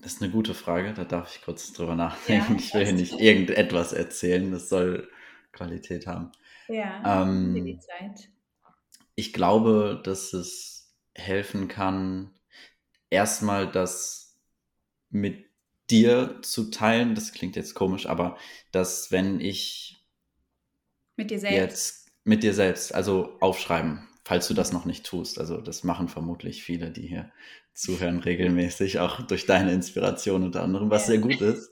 das 0.04 0.16
ist 0.16 0.22
eine 0.22 0.32
gute 0.32 0.54
Frage, 0.54 0.94
da 0.94 1.06
darf 1.06 1.34
ich 1.34 1.42
kurz 1.42 1.72
drüber 1.72 1.96
nachdenken. 1.96 2.54
Ja, 2.54 2.60
ich 2.60 2.74
will 2.74 2.84
hier 2.84 2.94
nicht 2.94 3.22
irgendetwas 3.22 3.94
erzählen, 3.94 4.52
das 4.52 4.68
soll 4.68 5.10
Qualität 5.54 6.08
haben. 6.08 6.32
Ja, 6.68 7.00
ähm, 7.04 7.64
die 7.66 7.80
Zeit. 7.80 8.30
Ich 9.16 9.34
glaube, 9.34 10.02
dass 10.04 10.34
es 10.34 10.94
helfen 11.16 11.68
kann, 11.68 12.32
erstmal 13.10 13.72
das 13.72 14.40
mit 15.10 15.50
dir 15.92 16.40
zu 16.44 16.72
teilen. 16.72 17.16
Das 17.16 17.34
klingt 17.34 17.56
jetzt 17.58 17.76
komisch, 17.76 18.08
aber 18.08 18.38
dass 18.72 19.12
wenn 19.12 19.40
ich 19.42 20.06
mit 21.18 21.32
dir 21.32 21.40
selbst 21.40 21.80
jetzt 21.80 22.12
mit 22.26 22.44
dir 22.44 22.54
selbst, 22.54 22.94
also 22.96 23.38
aufschreiben, 23.42 24.08
falls 24.24 24.48
du 24.48 24.54
das 24.54 24.72
noch 24.72 24.86
nicht 24.86 25.06
tust. 25.06 25.40
Also 25.40 25.60
das 25.60 25.84
machen 25.84 26.08
vermutlich 26.08 26.64
viele, 26.64 26.92
die 26.92 27.08
hier 27.08 27.32
zuhören 27.74 28.20
regelmäßig, 28.20 29.00
auch 29.00 29.22
durch 29.24 29.46
deine 29.46 29.74
Inspiration 29.74 30.44
unter 30.44 30.64
anderem, 30.64 30.90
was 30.90 31.08
sehr 31.08 31.18
gut 31.18 31.42
ist. 31.42 31.72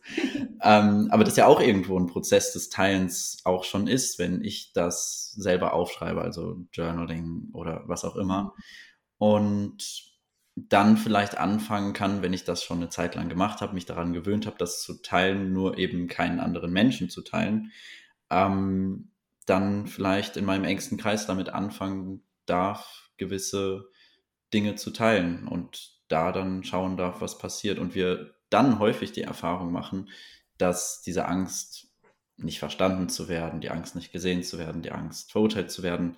ähm, 0.61 1.07
aber 1.11 1.23
das 1.23 1.35
ja 1.37 1.45
auch 1.45 1.61
irgendwo 1.61 1.97
ein 1.97 2.07
Prozess 2.07 2.53
des 2.53 2.69
Teilens 2.69 3.41
auch 3.45 3.63
schon 3.63 3.87
ist, 3.87 4.19
wenn 4.19 4.43
ich 4.43 4.73
das 4.73 5.31
selber 5.33 5.73
aufschreibe, 5.73 6.21
also 6.21 6.65
Journaling 6.73 7.49
oder 7.53 7.83
was 7.85 8.03
auch 8.03 8.15
immer. 8.15 8.55
Und 9.17 10.11
dann 10.55 10.97
vielleicht 10.97 11.37
anfangen 11.37 11.93
kann, 11.93 12.21
wenn 12.21 12.33
ich 12.33 12.43
das 12.43 12.63
schon 12.63 12.77
eine 12.77 12.89
Zeit 12.89 13.15
lang 13.15 13.29
gemacht 13.29 13.61
habe, 13.61 13.73
mich 13.73 13.85
daran 13.85 14.11
gewöhnt 14.11 14.45
habe, 14.45 14.57
das 14.57 14.81
zu 14.81 15.01
teilen, 15.01 15.53
nur 15.53 15.77
eben 15.77 16.07
keinen 16.07 16.39
anderen 16.39 16.71
Menschen 16.71 17.09
zu 17.09 17.21
teilen, 17.21 17.71
ähm, 18.29 19.11
dann 19.45 19.87
vielleicht 19.87 20.35
in 20.35 20.45
meinem 20.45 20.65
engsten 20.65 20.97
Kreis 20.97 21.25
damit 21.25 21.49
anfangen 21.49 22.23
darf, 22.45 23.09
gewisse 23.17 23.89
Dinge 24.53 24.75
zu 24.75 24.91
teilen 24.91 25.47
und 25.47 26.01
da 26.07 26.31
dann 26.31 26.63
schauen 26.63 26.97
darf, 26.97 27.21
was 27.21 27.37
passiert. 27.37 27.79
Und 27.79 27.95
wir 27.95 28.35
dann 28.49 28.79
häufig 28.79 29.11
die 29.11 29.21
Erfahrung 29.21 29.71
machen, 29.71 30.09
dass 30.57 31.01
diese 31.01 31.25
Angst, 31.25 31.87
nicht 32.37 32.59
verstanden 32.59 33.07
zu 33.07 33.27
werden, 33.29 33.61
die 33.61 33.69
Angst, 33.69 33.95
nicht 33.95 34.11
gesehen 34.11 34.43
zu 34.43 34.57
werden, 34.57 34.81
die 34.81 34.91
Angst, 34.91 35.31
verurteilt 35.31 35.71
zu 35.71 35.83
werden, 35.83 36.17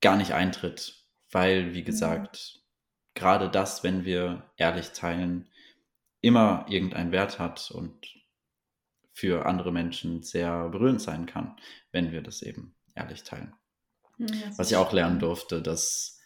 gar 0.00 0.16
nicht 0.16 0.32
eintritt. 0.32 1.06
Weil, 1.30 1.74
wie 1.74 1.82
mhm. 1.82 1.86
gesagt, 1.86 2.62
gerade 3.14 3.50
das, 3.50 3.84
wenn 3.84 4.04
wir 4.04 4.50
ehrlich 4.56 4.90
teilen, 4.90 5.48
immer 6.20 6.66
irgendeinen 6.68 7.12
Wert 7.12 7.38
hat 7.38 7.70
und 7.70 8.18
für 9.12 9.46
andere 9.46 9.72
Menschen 9.72 10.22
sehr 10.22 10.68
berührend 10.68 11.00
sein 11.00 11.26
kann, 11.26 11.56
wenn 11.92 12.12
wir 12.12 12.22
das 12.22 12.42
eben 12.42 12.74
ehrlich 12.94 13.24
teilen. 13.24 13.52
Ja, 14.18 14.26
Was 14.56 14.70
ich 14.70 14.76
auch 14.76 14.92
lernen 14.92 15.18
durfte, 15.18 15.62
dass 15.62 16.18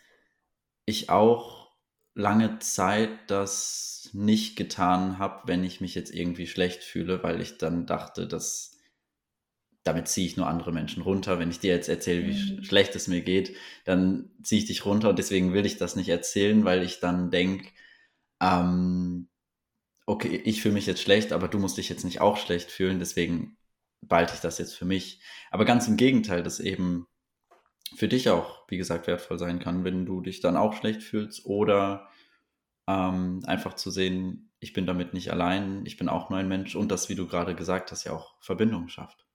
ich 0.86 1.10
auch 1.10 1.70
lange 2.14 2.58
Zeit 2.58 3.10
das 3.28 4.10
nicht 4.12 4.56
getan 4.56 5.18
habe, 5.18 5.46
wenn 5.46 5.64
ich 5.64 5.80
mich 5.80 5.94
jetzt 5.94 6.14
irgendwie 6.14 6.46
schlecht 6.46 6.82
fühle, 6.82 7.22
weil 7.22 7.40
ich 7.40 7.58
dann 7.58 7.86
dachte, 7.86 8.26
dass 8.26 8.72
damit 9.84 10.06
ziehe 10.08 10.26
ich 10.26 10.36
nur 10.36 10.46
andere 10.46 10.72
Menschen 10.72 11.02
runter. 11.02 11.38
Wenn 11.38 11.50
ich 11.50 11.58
dir 11.58 11.74
jetzt 11.74 11.88
erzähle, 11.88 12.26
wie 12.26 12.52
mhm. 12.52 12.64
schlecht 12.64 12.94
es 12.94 13.08
mir 13.08 13.22
geht, 13.22 13.56
dann 13.84 14.30
ziehe 14.42 14.60
ich 14.60 14.66
dich 14.66 14.84
runter 14.84 15.08
und 15.08 15.18
deswegen 15.18 15.52
will 15.54 15.66
ich 15.66 15.76
das 15.76 15.96
nicht 15.96 16.08
erzählen, 16.08 16.64
weil 16.64 16.82
ich 16.82 17.00
dann 17.00 17.30
denke, 17.30 17.68
ähm, 18.40 19.28
okay, 20.06 20.40
ich 20.44 20.62
fühle 20.62 20.74
mich 20.74 20.86
jetzt 20.86 21.02
schlecht, 21.02 21.32
aber 21.32 21.48
du 21.48 21.58
musst 21.58 21.78
dich 21.78 21.88
jetzt 21.88 22.04
nicht 22.04 22.20
auch 22.20 22.36
schlecht 22.36 22.70
fühlen, 22.70 22.98
deswegen 22.98 23.56
behalte 24.02 24.34
ich 24.34 24.40
das 24.40 24.58
jetzt 24.58 24.74
für 24.74 24.84
mich. 24.84 25.20
Aber 25.50 25.64
ganz 25.64 25.88
im 25.88 25.96
Gegenteil, 25.96 26.42
dass 26.42 26.60
eben 26.60 27.06
für 27.94 28.08
dich 28.08 28.30
auch, 28.30 28.68
wie 28.68 28.78
gesagt, 28.78 29.06
wertvoll 29.06 29.38
sein 29.38 29.58
kann, 29.58 29.84
wenn 29.84 30.06
du 30.06 30.20
dich 30.20 30.40
dann 30.40 30.56
auch 30.56 30.74
schlecht 30.74 31.02
fühlst 31.02 31.44
oder 31.46 32.08
ähm, 32.88 33.42
einfach 33.46 33.74
zu 33.74 33.90
sehen, 33.90 34.50
ich 34.60 34.72
bin 34.72 34.86
damit 34.86 35.14
nicht 35.14 35.30
allein, 35.30 35.84
ich 35.86 35.96
bin 35.96 36.08
auch 36.08 36.30
nur 36.30 36.38
ein 36.38 36.48
Mensch 36.48 36.74
und 36.76 36.90
das, 36.90 37.08
wie 37.08 37.14
du 37.14 37.26
gerade 37.26 37.54
gesagt 37.54 37.90
hast, 37.90 38.04
ja 38.04 38.12
auch 38.12 38.40
Verbindung 38.40 38.88
schafft. 38.88 39.26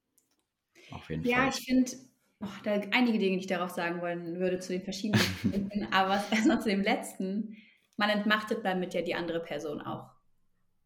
Auf 0.92 1.10
jeden 1.10 1.24
ja, 1.26 1.38
Fall. 1.38 1.46
Ja, 1.46 1.50
ich 1.50 1.66
finde, 1.66 1.92
oh, 2.40 2.48
da 2.64 2.72
einige 2.92 3.20
Dinge, 3.20 3.38
die 3.38 3.42
ich 3.42 3.48
darauf 3.48 3.72
sagen 3.72 4.02
wollen 4.02 4.40
würde 4.40 4.60
zu 4.60 4.74
den 4.74 4.84
verschiedenen 4.84 5.26
Punkten, 5.42 5.88
aber 5.92 6.24
erstmal 6.32 6.62
zu 6.62 6.70
dem 6.70 6.82
letzten. 6.82 7.58
Man 7.98 8.10
entmachtet 8.10 8.64
damit 8.64 8.94
ja 8.94 9.02
die 9.02 9.16
andere 9.16 9.42
Person 9.42 9.82
auch. 9.82 10.12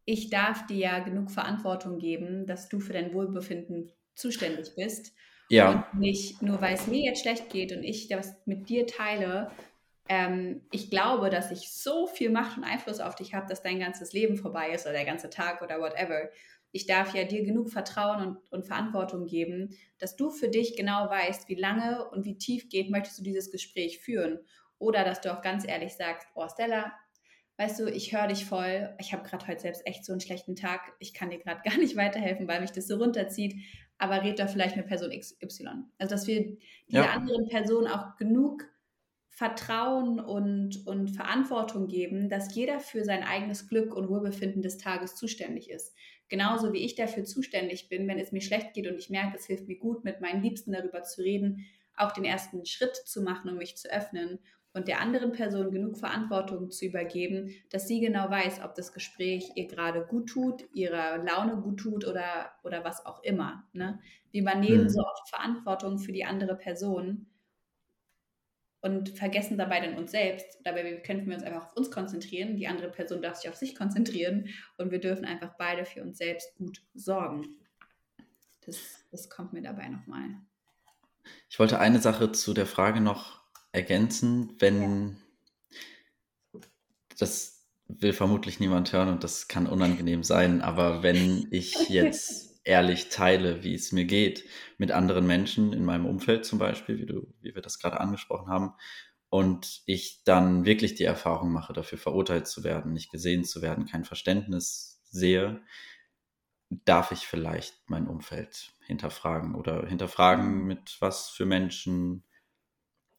Ich 0.06 0.30
darf 0.30 0.66
dir 0.66 0.78
ja 0.78 1.00
genug 1.00 1.30
Verantwortung 1.30 2.00
geben, 2.00 2.48
dass 2.48 2.70
du 2.70 2.80
für 2.80 2.94
dein 2.94 3.14
Wohlbefinden 3.14 3.92
zuständig 4.16 4.72
bist 4.76 5.14
ja. 5.52 5.90
Und 5.92 6.00
nicht 6.00 6.42
nur, 6.42 6.62
weil 6.62 6.74
es 6.74 6.88
mir 6.88 7.02
jetzt 7.02 7.22
schlecht 7.22 7.50
geht 7.50 7.72
und 7.72 7.84
ich 7.84 8.08
das 8.08 8.36
mit 8.46 8.70
dir 8.70 8.88
teile. 8.88 9.52
Ähm, 10.10 10.62
ich 10.72 10.90
glaube, 10.90 11.30
dass 11.30 11.52
ich 11.52 11.72
so 11.72 12.08
viel 12.08 12.30
Macht 12.30 12.58
und 12.58 12.64
Einfluss 12.64 13.00
auf 13.00 13.16
dich 13.16 13.34
habe, 13.34 13.48
dass 13.48 13.62
dein 13.62 13.80
ganzes 13.80 14.14
Leben 14.14 14.38
vorbei 14.38 14.72
ist 14.72 14.86
oder 14.86 14.94
der 14.94 15.06
ganze 15.06 15.30
Tag 15.30 15.62
oder 15.62 15.80
whatever. 15.80 16.30
Ich 16.72 16.86
darf 16.86 17.14
ja 17.14 17.26
dir 17.26 17.44
genug 17.44 17.70
Vertrauen 17.70 18.26
und, 18.26 18.52
und 18.52 18.66
Verantwortung 18.66 19.26
geben, 19.26 19.78
dass 20.00 20.16
du 20.16 20.30
für 20.30 20.48
dich 20.48 20.78
genau 20.78 21.10
weißt, 21.10 21.50
wie 21.50 21.56
lange 21.56 22.10
und 22.10 22.26
wie 22.26 22.38
tief 22.38 22.70
geht 22.70 22.90
möchtest 22.90 23.20
du 23.20 23.24
dieses 23.24 23.52
Gespräch 23.52 24.00
führen. 24.00 24.40
Oder 24.80 25.04
dass 25.04 25.22
du 25.22 25.32
auch 25.32 25.42
ganz 25.42 25.68
ehrlich 25.68 25.94
sagst, 25.94 26.28
oh 26.34 26.48
Stella, 26.48 26.94
weißt 27.62 27.80
du, 27.80 27.92
ich 27.92 28.12
höre 28.12 28.28
dich 28.28 28.46
voll, 28.46 28.90
ich 29.00 29.14
habe 29.14 29.22
gerade 29.22 29.46
heute 29.46 29.62
selbst 29.62 29.86
echt 29.86 30.04
so 30.04 30.12
einen 30.12 30.20
schlechten 30.20 30.56
Tag, 30.56 30.82
ich 30.98 31.14
kann 31.14 31.30
dir 31.30 31.38
gerade 31.38 31.62
gar 31.70 31.78
nicht 31.78 31.96
weiterhelfen, 31.96 32.48
weil 32.48 32.62
mich 32.62 32.72
das 32.72 32.88
so 32.88 32.98
runterzieht, 32.98 33.56
aber 34.00 34.24
red 34.24 34.40
da 34.40 34.48
vielleicht 34.48 34.76
mit 34.76 34.88
Person 34.88 35.12
XY. 35.12 35.68
Also, 36.00 36.16
dass 36.16 36.26
wir 36.26 36.58
dieser 36.90 37.06
ja. 37.06 37.12
anderen 37.12 37.48
Person 37.48 37.86
auch 37.86 38.16
genug 38.18 38.64
Vertrauen 39.30 40.20
und, 40.20 40.86
und 40.88 41.10
Verantwortung 41.10 41.88
geben, 41.88 42.30
dass 42.30 42.54
jeder 42.56 42.80
für 42.80 43.06
sein 43.06 43.24
eigenes 43.24 43.68
Glück 43.70 43.96
und 43.96 44.10
Wohlbefinden 44.10 44.62
des 44.62 44.78
Tages 44.78 45.16
zuständig 45.16 45.70
ist. 45.70 45.94
Genauso 46.30 46.74
wie 46.74 46.84
ich 46.84 46.96
dafür 46.96 47.26
zuständig 47.26 47.90
bin, 47.90 48.08
wenn 48.08 48.20
es 48.20 48.32
mir 48.32 48.42
schlecht 48.42 48.74
geht 48.74 48.88
und 48.88 48.98
ich 48.98 49.10
merke, 49.10 49.38
es 49.38 49.46
hilft 49.46 49.68
mir 49.68 49.78
gut, 49.78 50.04
mit 50.04 50.20
meinen 50.20 50.42
Liebsten 50.42 50.72
darüber 50.72 51.04
zu 51.04 51.22
reden, 51.22 51.66
auch 51.96 52.12
den 52.12 52.26
ersten 52.26 52.66
Schritt 52.66 52.96
zu 52.96 53.22
machen, 53.22 53.50
um 53.50 53.58
mich 53.58 53.78
zu 53.78 53.92
öffnen 53.92 54.40
und 54.74 54.88
der 54.88 55.02
anderen 55.02 55.34
Person 55.34 55.72
genug 55.72 55.98
Verantwortung 55.98 56.72
zu 56.72 56.86
übergeben, 56.86 57.54
dass 57.70 57.88
sie 57.88 58.00
genau 58.00 58.30
weiß, 58.30 58.62
ob 58.64 58.74
das 58.76 58.94
Gespräch 58.94 59.52
ihr 59.56 59.68
gerade 59.68 60.06
gut 60.06 60.30
tut, 60.30 60.64
ihrer 60.74 61.18
Laune 61.18 61.58
gut 61.58 61.80
tut 61.80 62.08
oder, 62.08 62.52
oder 62.64 62.84
was 62.84 63.06
auch 63.06 63.22
immer. 63.24 63.66
Ne? 63.74 64.00
Wir 64.32 64.42
übernehmen 64.42 64.84
hm. 64.84 64.90
so 64.90 65.02
oft 65.02 65.30
Verantwortung 65.30 66.00
für 66.00 66.14
die 66.14 66.24
andere 66.24 66.56
Person 66.56 67.28
und 68.80 69.10
vergessen 69.10 69.58
dabei 69.58 69.80
dann 69.80 69.98
uns 69.98 70.12
selbst. 70.12 70.60
Dabei 70.64 70.96
könnten 70.98 71.28
wir 71.28 71.36
uns 71.36 71.44
einfach 71.44 71.68
auf 71.68 71.78
uns 71.78 71.92
konzentrieren. 71.92 72.56
Die 72.56 72.68
andere 72.68 72.90
Person 72.90 73.22
darf 73.22 73.36
sich 73.36 73.50
auf 73.50 73.56
sich 73.56 73.76
konzentrieren 73.76 74.48
und 74.78 74.92
wir 74.92 75.00
dürfen 75.00 75.26
einfach 75.26 75.54
beide 75.58 75.86
für 75.86 76.02
uns 76.02 76.18
selbst 76.18 76.56
gut 76.56 76.82
sorgen. 76.94 77.58
Das, 78.66 79.06
das 79.12 79.30
kommt 79.30 79.54
mir 79.54 79.62
dabei 79.62 79.90
nochmal. 79.90 80.30
Ich 81.50 81.60
wollte 81.60 81.80
eine 81.80 82.00
Sache 82.00 82.32
zu 82.32 82.54
der 82.54 82.66
Frage 82.66 83.02
noch 83.02 83.41
ergänzen, 83.72 84.56
wenn 84.60 85.18
ja. 86.54 86.60
das 87.18 87.68
will 87.88 88.14
vermutlich 88.14 88.60
niemand 88.60 88.94
hören 88.94 89.10
und 89.10 89.24
das 89.24 89.48
kann 89.48 89.68
unangenehm 89.68 90.24
sein, 90.24 90.62
aber 90.62 91.04
wenn 91.04 91.48
ich 91.52 91.74
jetzt 91.90 92.62
ehrlich 92.64 93.10
teile, 93.10 93.64
wie 93.64 93.74
es 93.74 93.92
mir 93.92 94.06
geht, 94.06 94.46
mit 94.78 94.92
anderen 94.92 95.26
Menschen 95.26 95.74
in 95.74 95.84
meinem 95.84 96.06
Umfeld 96.06 96.46
zum 96.46 96.60
Beispiel, 96.60 97.00
wie 97.00 97.06
du, 97.06 97.34
wie 97.42 97.56
wir 97.56 97.62
das 97.62 97.80
gerade 97.80 98.00
angesprochen 98.00 98.50
haben, 98.50 98.74
und 99.30 99.82
ich 99.86 100.24
dann 100.26 100.66
wirklich 100.66 100.94
die 100.96 101.06
Erfahrung 101.06 101.54
mache, 101.54 101.72
dafür 101.72 101.98
verurteilt 101.98 102.48
zu 102.48 102.66
werden, 102.66 102.92
nicht 102.92 103.12
gesehen 103.12 103.46
zu 103.46 103.62
werden, 103.62 103.86
kein 103.86 104.04
Verständnis 104.04 105.02
sehe, 105.06 105.62
darf 106.70 107.12
ich 107.12 107.28
vielleicht 107.28 107.74
mein 107.88 108.08
Umfeld 108.08 108.74
hinterfragen 108.86 109.56
oder 109.56 109.88
hinterfragen, 109.88 110.66
mit 110.66 110.98
was 111.00 111.30
für 111.30 111.46
Menschen 111.46 112.26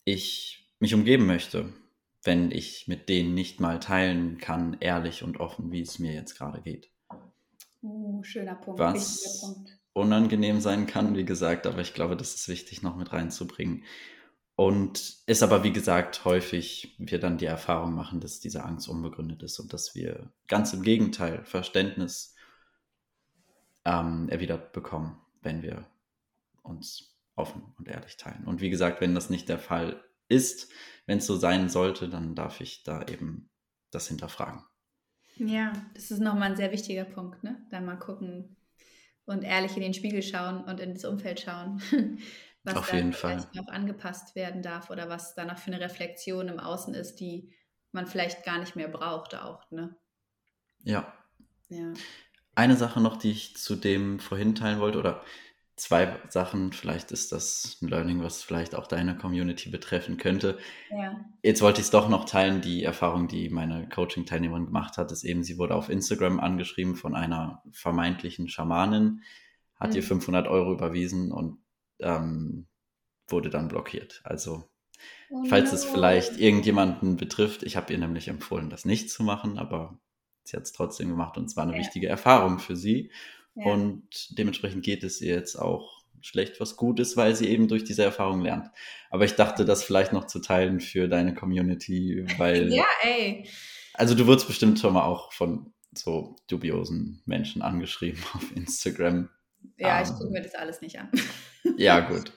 ich 0.04 0.74
mich 0.78 0.94
umgeben 0.94 1.26
möchte, 1.26 1.72
wenn 2.24 2.50
ich 2.50 2.88
mit 2.88 3.08
denen 3.08 3.34
nicht 3.34 3.60
mal 3.60 3.80
teilen 3.80 4.38
kann, 4.38 4.76
ehrlich 4.80 5.22
und 5.22 5.38
offen, 5.40 5.72
wie 5.72 5.82
es 5.82 5.98
mir 5.98 6.12
jetzt 6.12 6.36
gerade 6.36 6.60
geht. 6.60 6.90
Uh, 7.82 8.22
schöner 8.22 8.54
Punkt. 8.54 8.78
Was 8.78 9.40
Punkt. 9.40 9.78
unangenehm 9.92 10.60
sein 10.60 10.86
kann, 10.86 11.16
wie 11.16 11.24
gesagt, 11.24 11.66
aber 11.66 11.80
ich 11.80 11.94
glaube, 11.94 12.16
das 12.16 12.34
ist 12.34 12.48
wichtig 12.48 12.82
noch 12.82 12.96
mit 12.96 13.12
reinzubringen. 13.12 13.84
Und 14.54 15.22
ist 15.26 15.42
aber, 15.42 15.64
wie 15.64 15.72
gesagt, 15.72 16.24
häufig 16.24 16.94
wir 16.98 17.18
dann 17.18 17.38
die 17.38 17.46
Erfahrung 17.46 17.94
machen, 17.94 18.20
dass 18.20 18.38
diese 18.38 18.64
Angst 18.64 18.88
unbegründet 18.88 19.42
ist 19.42 19.58
und 19.58 19.72
dass 19.72 19.94
wir 19.94 20.30
ganz 20.46 20.72
im 20.72 20.82
Gegenteil 20.82 21.44
Verständnis 21.44 22.36
ähm, 23.84 24.28
erwidert 24.28 24.72
bekommen, 24.72 25.20
wenn 25.40 25.62
wir 25.62 25.86
uns 26.62 27.12
offen 27.36 27.74
und 27.78 27.88
ehrlich 27.88 28.16
teilen. 28.16 28.44
Und 28.44 28.60
wie 28.60 28.70
gesagt, 28.70 29.00
wenn 29.00 29.14
das 29.14 29.30
nicht 29.30 29.48
der 29.48 29.58
Fall 29.58 30.02
ist, 30.28 30.70
wenn 31.06 31.18
es 31.18 31.26
so 31.26 31.36
sein 31.36 31.68
sollte, 31.68 32.08
dann 32.08 32.34
darf 32.34 32.60
ich 32.60 32.82
da 32.84 33.02
eben 33.06 33.50
das 33.90 34.08
hinterfragen. 34.08 34.64
Ja, 35.36 35.72
das 35.94 36.10
ist 36.10 36.20
nochmal 36.20 36.50
ein 36.50 36.56
sehr 36.56 36.72
wichtiger 36.72 37.04
Punkt, 37.04 37.42
ne? 37.42 37.66
Dann 37.70 37.84
mal 37.86 37.98
gucken 37.98 38.56
und 39.24 39.44
ehrlich 39.44 39.76
in 39.76 39.82
den 39.82 39.94
Spiegel 39.94 40.22
schauen 40.22 40.64
und 40.64 40.80
in 40.80 40.94
das 40.94 41.04
Umfeld 41.04 41.40
schauen, 41.40 41.80
was 42.64 42.76
Auf 42.76 42.92
jeden 42.92 43.12
Fall. 43.12 43.46
noch 43.54 43.68
angepasst 43.68 44.34
werden 44.34 44.62
darf 44.62 44.90
oder 44.90 45.08
was 45.08 45.34
da 45.34 45.44
noch 45.44 45.58
für 45.58 45.72
eine 45.72 45.80
Reflexion 45.80 46.48
im 46.48 46.60
Außen 46.60 46.94
ist, 46.94 47.16
die 47.16 47.52
man 47.92 48.06
vielleicht 48.06 48.44
gar 48.44 48.58
nicht 48.58 48.76
mehr 48.76 48.88
braucht 48.88 49.34
auch, 49.34 49.70
ne? 49.70 49.96
Ja. 50.84 51.12
Ja. 51.68 51.92
Eine 52.54 52.76
Sache 52.76 53.00
noch, 53.00 53.16
die 53.16 53.30
ich 53.30 53.56
zu 53.56 53.76
dem 53.76 54.18
vorhin 54.18 54.54
teilen 54.54 54.80
wollte, 54.80 54.98
oder 54.98 55.24
zwei 55.76 56.16
Sachen. 56.28 56.72
Vielleicht 56.72 57.12
ist 57.12 57.32
das 57.32 57.78
ein 57.82 57.88
Learning, 57.88 58.22
was 58.22 58.42
vielleicht 58.42 58.74
auch 58.74 58.87
deine 58.87 59.16
Community 59.16 59.70
betreffen 59.70 60.16
könnte. 60.16 60.58
Ja. 60.90 61.24
Jetzt 61.42 61.62
wollte 61.62 61.80
ich 61.80 61.87
es 61.87 61.90
doch 61.90 62.08
noch 62.08 62.24
teilen. 62.24 62.61
Die 62.61 62.85
Erfahrung, 62.85 63.28
die 63.28 63.48
meine 63.48 63.88
Coaching-Teilnehmerin 63.88 64.66
gemacht 64.66 64.96
hat, 64.98 65.12
ist 65.12 65.24
eben, 65.24 65.42
sie 65.42 65.58
wurde 65.58 65.74
auf 65.74 65.88
Instagram 65.88 66.40
angeschrieben 66.40 66.96
von 66.96 67.14
einer 67.14 67.62
vermeintlichen 67.70 68.48
Schamanin, 68.48 69.22
hat 69.76 69.90
mhm. 69.90 69.96
ihr 69.96 70.02
500 70.02 70.48
Euro 70.48 70.72
überwiesen 70.72 71.32
und 71.32 71.58
ähm, 72.00 72.66
wurde 73.28 73.50
dann 73.50 73.68
blockiert. 73.68 74.20
Also, 74.24 74.68
oh 75.30 75.44
falls 75.48 75.70
no. 75.70 75.76
es 75.76 75.85
vielleicht 75.85 76.38
irgendjemanden 76.38 77.16
betrifft, 77.16 77.62
ich 77.62 77.76
habe 77.76 77.92
ihr 77.92 77.98
nämlich 77.98 78.28
empfohlen, 78.28 78.70
das 78.70 78.85
nicht 78.85 79.11
zu 79.11 79.22
machen, 79.22 79.58
aber 79.58 79.98
sie 80.44 80.56
hat 80.56 80.64
es 80.64 80.72
trotzdem 80.72 81.08
gemacht 81.08 81.37
und 81.38 81.46
es 81.46 81.56
war 81.56 81.64
eine 81.64 81.72
ja. 81.72 81.78
wichtige 81.78 82.08
Erfahrung 82.08 82.58
für 82.58 82.76
sie. 82.76 83.11
Und 83.54 84.38
dementsprechend 84.38 84.84
geht 84.84 85.04
es 85.04 85.20
ihr 85.20 85.34
jetzt 85.34 85.56
auch 85.56 86.02
schlecht, 86.20 86.60
was 86.60 86.76
gut 86.76 87.00
ist, 87.00 87.16
weil 87.16 87.34
sie 87.34 87.48
eben 87.48 87.68
durch 87.68 87.84
diese 87.84 88.04
Erfahrung 88.04 88.42
lernt. 88.42 88.70
Aber 89.10 89.24
ich 89.24 89.34
dachte, 89.34 89.64
das 89.64 89.82
vielleicht 89.82 90.12
noch 90.12 90.26
zu 90.26 90.40
teilen 90.40 90.80
für 90.80 91.08
deine 91.08 91.34
Community, 91.34 92.24
weil. 92.38 92.72
ja, 92.72 92.86
ey. 93.02 93.48
Also 93.94 94.14
du 94.14 94.26
wirst 94.26 94.46
bestimmt 94.46 94.78
schon 94.78 94.94
mal 94.94 95.04
auch 95.04 95.32
von 95.32 95.72
so 95.94 96.36
dubiosen 96.48 97.22
Menschen 97.26 97.60
angeschrieben 97.60 98.22
auf 98.34 98.56
Instagram. 98.56 99.28
Ja, 99.76 99.98
um, 99.98 100.04
ich 100.04 100.10
gucke 100.14 100.30
mir 100.30 100.42
das 100.42 100.54
alles 100.54 100.80
nicht 100.80 100.98
an. 100.98 101.10
ja, 101.76 102.00
gut. 102.00 102.32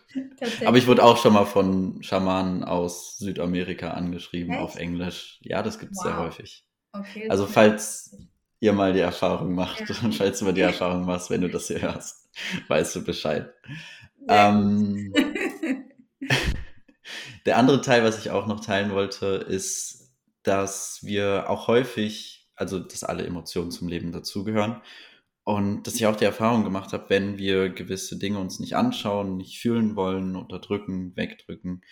Aber 0.66 0.78
ich 0.78 0.88
wurde 0.88 1.04
auch 1.04 1.18
schon 1.18 1.34
mal 1.34 1.46
von 1.46 2.04
Schamanen 2.04 2.64
aus 2.64 3.18
Südamerika 3.18 3.92
angeschrieben 3.92 4.54
Echt? 4.54 4.62
auf 4.62 4.76
Englisch. 4.76 5.40
Ja, 5.44 5.64
das 5.64 5.80
gibt 5.80 5.94
es 5.94 6.00
wow. 6.00 6.06
sehr 6.06 6.18
häufig. 6.20 6.66
Okay, 6.92 7.30
also 7.30 7.46
falls 7.46 8.18
ihr 8.60 8.74
mal 8.74 8.94
die 8.94 9.00
Erfahrung 9.00 9.54
macht. 9.54 9.82
Ja. 9.90 9.96
Und 10.04 10.16
falls 10.16 10.40
du 10.40 10.46
mal 10.46 10.54
die 10.54 10.62
Erfahrung 10.62 11.06
machst, 11.06 11.30
wenn 11.30 11.42
du 11.42 11.50
das 11.50 11.68
hier 11.68 11.82
hörst, 11.82 12.30
weißt 12.68 12.96
du 12.96 13.04
Bescheid. 13.04 13.54
Ja. 14.28 14.50
Ähm, 14.50 15.14
der 17.46 17.58
andere 17.58 17.82
Teil, 17.82 18.04
was 18.04 18.20
ich 18.20 18.32
auch 18.32 18.48
noch 18.48 18.60
teilen 18.60 18.92
wollte, 18.92 19.28
ist, 19.28 20.14
dass 20.44 21.00
wir 21.04 21.50
auch 21.50 21.68
häufig, 21.68 22.50
also 22.56 22.80
dass 22.80 23.04
alle 23.04 23.26
Emotionen 23.26 23.72
zum 23.72 23.88
Leben 23.88 24.12
dazugehören. 24.12 24.82
Und 25.44 25.84
dass 25.84 25.96
ich 25.96 26.08
auch 26.08 26.16
die 26.16 26.26
Erfahrung 26.26 26.64
gemacht 26.64 26.92
habe, 26.92 27.06
wenn 27.10 27.38
wir 27.38 27.70
gewisse 27.70 28.18
Dinge 28.18 28.40
uns 28.40 28.60
nicht 28.60 28.76
anschauen, 28.76 29.38
nicht 29.38 29.60
fühlen 29.60 29.96
wollen, 29.96 30.36
unterdrücken, 30.36 31.16
wegdrücken, 31.16 31.84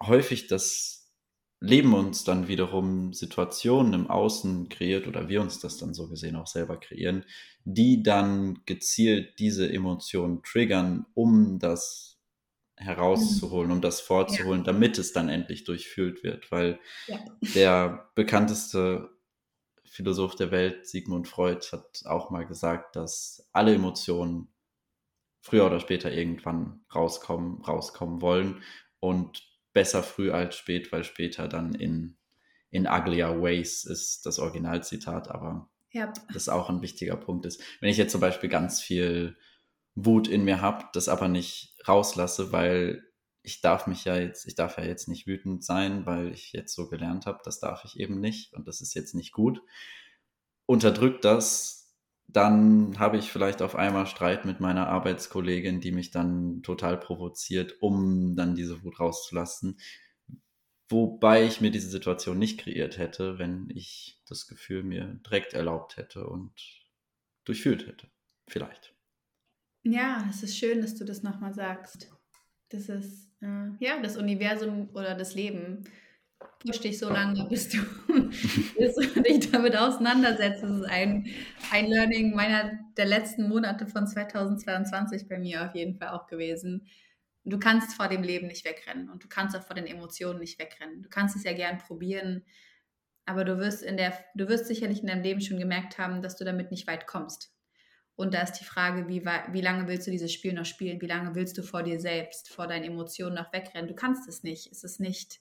häufig 0.00 0.48
das 0.48 1.01
Leben 1.62 1.94
uns 1.94 2.24
dann 2.24 2.48
wiederum 2.48 3.12
Situationen 3.12 3.94
im 3.94 4.10
Außen 4.10 4.68
kreiert 4.68 5.06
oder 5.06 5.28
wir 5.28 5.40
uns 5.40 5.60
das 5.60 5.76
dann 5.76 5.94
so 5.94 6.08
gesehen 6.08 6.34
auch 6.34 6.48
selber 6.48 6.76
kreieren, 6.76 7.24
die 7.64 8.02
dann 8.02 8.62
gezielt 8.66 9.38
diese 9.38 9.72
Emotionen 9.72 10.42
triggern, 10.42 11.06
um 11.14 11.60
das 11.60 12.18
herauszuholen, 12.76 13.70
um 13.70 13.80
das 13.80 14.00
vorzuholen, 14.00 14.62
ja. 14.62 14.64
damit 14.64 14.98
es 14.98 15.12
dann 15.12 15.28
endlich 15.28 15.62
durchfühlt 15.62 16.24
wird. 16.24 16.50
Weil 16.50 16.80
ja. 17.06 17.18
der 17.54 18.10
bekannteste 18.16 19.10
Philosoph 19.84 20.34
der 20.34 20.50
Welt, 20.50 20.88
Sigmund 20.88 21.28
Freud, 21.28 21.64
hat 21.70 22.02
auch 22.06 22.30
mal 22.30 22.44
gesagt, 22.44 22.96
dass 22.96 23.48
alle 23.52 23.72
Emotionen 23.72 24.48
früher 25.42 25.66
oder 25.66 25.78
später 25.78 26.12
irgendwann 26.12 26.84
rauskommen, 26.92 27.62
rauskommen 27.62 28.20
wollen 28.20 28.62
und 28.98 29.51
besser 29.72 30.02
früh 30.02 30.30
als 30.30 30.56
spät, 30.56 30.92
weil 30.92 31.04
später 31.04 31.48
dann 31.48 31.74
in, 31.74 32.16
in 32.70 32.86
uglier 32.86 33.40
ways 33.40 33.84
ist 33.84 34.26
das 34.26 34.38
Originalzitat, 34.38 35.28
aber 35.28 35.68
ja. 35.92 36.12
das 36.32 36.48
auch 36.48 36.68
ein 36.68 36.82
wichtiger 36.82 37.16
Punkt 37.16 37.46
ist. 37.46 37.62
Wenn 37.80 37.90
ich 37.90 37.96
jetzt 37.96 38.12
zum 38.12 38.20
Beispiel 38.20 38.48
ganz 38.48 38.80
viel 38.80 39.36
Wut 39.94 40.28
in 40.28 40.44
mir 40.44 40.60
habe, 40.60 40.86
das 40.92 41.08
aber 41.08 41.28
nicht 41.28 41.74
rauslasse, 41.86 42.52
weil 42.52 43.04
ich 43.42 43.60
darf 43.60 43.86
mich 43.86 44.04
ja 44.04 44.16
jetzt, 44.16 44.46
ich 44.46 44.54
darf 44.54 44.78
ja 44.78 44.84
jetzt 44.84 45.08
nicht 45.08 45.26
wütend 45.26 45.64
sein, 45.64 46.06
weil 46.06 46.32
ich 46.32 46.52
jetzt 46.52 46.74
so 46.74 46.88
gelernt 46.88 47.26
habe, 47.26 47.40
das 47.44 47.60
darf 47.60 47.84
ich 47.84 47.98
eben 47.98 48.20
nicht 48.20 48.54
und 48.54 48.68
das 48.68 48.80
ist 48.80 48.94
jetzt 48.94 49.14
nicht 49.14 49.32
gut. 49.32 49.60
Unterdrückt 50.66 51.24
das 51.24 51.81
dann 52.32 52.98
habe 52.98 53.18
ich 53.18 53.30
vielleicht 53.30 53.62
auf 53.62 53.76
einmal 53.76 54.06
Streit 54.06 54.44
mit 54.44 54.60
meiner 54.60 54.88
Arbeitskollegin, 54.88 55.80
die 55.80 55.92
mich 55.92 56.10
dann 56.10 56.62
total 56.62 56.98
provoziert, 56.98 57.76
um 57.80 58.36
dann 58.36 58.54
diese 58.54 58.82
Wut 58.82 59.00
rauszulassen. 59.00 59.78
Wobei 60.88 61.44
ich 61.44 61.60
mir 61.60 61.70
diese 61.70 61.88
Situation 61.88 62.38
nicht 62.38 62.60
kreiert 62.60 62.98
hätte, 62.98 63.38
wenn 63.38 63.68
ich 63.70 64.20
das 64.26 64.46
Gefühl 64.46 64.82
mir 64.82 65.20
direkt 65.26 65.54
erlaubt 65.54 65.96
hätte 65.96 66.26
und 66.26 66.52
durchfühlt 67.44 67.86
hätte. 67.86 68.10
Vielleicht. 68.48 68.94
Ja, 69.84 70.26
es 70.30 70.42
ist 70.42 70.56
schön, 70.56 70.80
dass 70.80 70.94
du 70.94 71.04
das 71.04 71.22
nochmal 71.22 71.54
sagst. 71.54 72.10
Das 72.68 72.88
ist, 72.88 73.30
äh, 73.40 73.70
ja, 73.80 74.00
das 74.00 74.16
Universum 74.16 74.90
oder 74.94 75.14
das 75.14 75.34
Leben 75.34 75.84
push 76.58 76.80
dich 76.80 76.98
so 76.98 77.08
lange, 77.08 77.44
bis 77.48 77.68
du, 77.68 77.78
bis 78.78 78.94
du 78.94 79.22
dich 79.22 79.50
damit 79.50 79.76
auseinandersetzt. 79.76 80.62
Das 80.62 80.70
ist 80.70 80.84
ein, 80.84 81.26
ein 81.70 81.86
Learning 81.86 82.34
meiner 82.34 82.72
der 82.96 83.06
letzten 83.06 83.48
Monate 83.48 83.86
von 83.86 84.06
2022 84.06 85.28
bei 85.28 85.38
mir 85.38 85.64
auf 85.66 85.74
jeden 85.74 85.94
Fall 85.94 86.08
auch 86.08 86.26
gewesen. 86.26 86.86
Du 87.44 87.58
kannst 87.58 87.94
vor 87.94 88.08
dem 88.08 88.22
Leben 88.22 88.46
nicht 88.46 88.64
wegrennen 88.64 89.10
und 89.10 89.24
du 89.24 89.28
kannst 89.28 89.56
auch 89.56 89.62
vor 89.62 89.74
den 89.74 89.86
Emotionen 89.86 90.38
nicht 90.38 90.60
wegrennen. 90.60 91.02
Du 91.02 91.08
kannst 91.08 91.34
es 91.34 91.42
ja 91.44 91.52
gern 91.52 91.78
probieren, 91.78 92.44
aber 93.26 93.44
du 93.44 93.58
wirst 93.58 93.82
in 93.82 93.96
der, 93.96 94.12
du 94.34 94.48
wirst 94.48 94.66
sicherlich 94.66 95.00
in 95.00 95.08
deinem 95.08 95.22
Leben 95.22 95.40
schon 95.40 95.58
gemerkt 95.58 95.98
haben, 95.98 96.22
dass 96.22 96.36
du 96.36 96.44
damit 96.44 96.70
nicht 96.70 96.86
weit 96.86 97.06
kommst. 97.06 97.52
Und 98.14 98.34
da 98.34 98.42
ist 98.42 98.60
die 98.60 98.64
Frage, 98.64 99.08
wie, 99.08 99.24
wie 99.24 99.60
lange 99.60 99.88
willst 99.88 100.06
du 100.06 100.10
dieses 100.10 100.32
Spiel 100.32 100.52
noch 100.52 100.66
spielen? 100.66 101.00
Wie 101.00 101.06
lange 101.06 101.34
willst 101.34 101.56
du 101.58 101.62
vor 101.62 101.82
dir 101.82 101.98
selbst, 101.98 102.50
vor 102.50 102.66
deinen 102.66 102.84
Emotionen 102.84 103.34
noch 103.34 103.52
wegrennen? 103.52 103.88
Du 103.88 103.94
kannst 103.94 104.28
es 104.28 104.42
nicht. 104.42 104.70
Es 104.70 104.84
ist 104.84 105.00
nicht, 105.00 105.40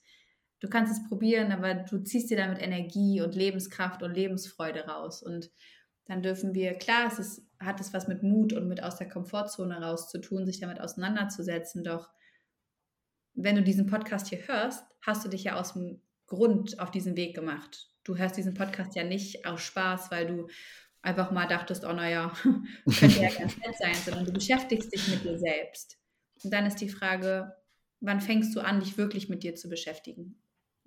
du 0.62 0.70
kannst 0.70 0.94
es 0.94 1.08
probieren, 1.10 1.52
aber 1.52 1.74
du 1.74 2.00
ziehst 2.04 2.30
dir 2.30 2.38
damit 2.38 2.62
Energie 2.62 3.22
und 3.22 3.36
Lebenskraft 3.36 4.04
und 4.04 4.14
Lebensfreude 4.14 4.86
raus. 4.86 5.22
Und 5.22 5.52
dann 6.06 6.22
dürfen 6.22 6.54
wir, 6.54 6.76
klar, 6.76 7.08
es 7.08 7.20
ist, 7.20 7.48
hat 7.60 7.82
es 7.82 7.94
was 7.94 8.08
mit 8.08 8.24
Mut 8.24 8.54
und 8.54 8.68
mit 8.68 8.82
aus 8.82 8.96
der 8.96 9.10
Komfortzone 9.10 9.82
raus 9.82 10.10
zu 10.10 10.20
tun, 10.20 10.46
sich 10.46 10.60
damit 10.60 10.80
auseinanderzusetzen. 10.80 11.84
Doch 11.84 12.10
wenn 13.34 13.56
du 13.56 13.64
diesen 13.64 13.88
Podcast 13.88 14.28
hier 14.28 14.48
hörst, 14.48 14.86
hast 15.02 15.26
du 15.26 15.30
dich 15.30 15.44
ja 15.44 15.60
aus 15.60 15.74
dem 15.74 16.02
Grund 16.28 16.80
auf 16.80 16.92
diesen 16.92 17.18
Weg 17.18 17.36
gemacht. 17.36 17.90
Du 18.04 18.18
hörst 18.18 18.38
diesen 18.38 18.54
Podcast 18.54 18.96
ja 18.96 19.04
nicht 19.04 19.46
aus 19.46 19.62
Spaß, 19.62 20.12
weil 20.12 20.28
du 20.28 20.48
einfach 21.02 21.32
mal 21.32 21.48
dachtest, 21.48 21.86
oh 21.86 21.94
naja, 21.94 22.34
könnte 23.00 23.20
ja 23.20 23.30
ganz 23.30 23.58
nett 23.58 23.76
sein, 23.80 23.96
sondern 24.06 24.26
du 24.26 24.32
beschäftigst 24.32 24.94
dich 24.94 25.08
mit 25.08 25.24
dir 25.24 25.38
selbst. 25.40 25.98
Und 26.44 26.54
dann 26.54 26.66
ist 26.66 26.78
die 26.78 26.90
Frage, 26.90 27.56
wann 28.00 28.22
fängst 28.22 28.56
du 28.56 28.60
an, 28.60 28.80
dich 28.80 28.98
wirklich 28.98 29.30
mit 29.30 29.44
dir 29.44 29.56
zu 29.56 29.70
beschäftigen? 29.70 30.42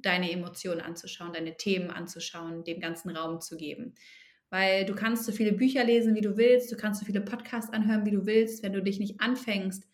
Deine 0.05 0.31
Emotionen 0.31 0.81
anzuschauen, 0.81 1.33
deine 1.33 1.57
Themen 1.57 1.90
anzuschauen, 1.90 2.64
dem 2.64 2.81
ganzen 2.81 3.11
Raum 3.11 3.40
zu 3.40 3.57
geben. 3.57 3.95
Weil 4.51 4.85
du 4.85 4.95
kannst 4.95 5.25
so 5.25 5.33
viele 5.33 5.53
Bücher 5.53 5.85
lesen, 5.85 6.14
wie 6.14 6.21
du 6.21 6.37
willst, 6.37 6.71
du 6.71 6.77
kannst 6.77 7.01
so 7.01 7.07
viele 7.07 7.21
Podcasts 7.21 7.73
anhören, 7.73 8.05
wie 8.07 8.12
du 8.12 8.27
willst. 8.27 8.62
Wenn 8.62 8.73
du 8.73 8.83
dich 8.83 9.01
nicht 9.01 9.21
anfängst, 9.21 9.88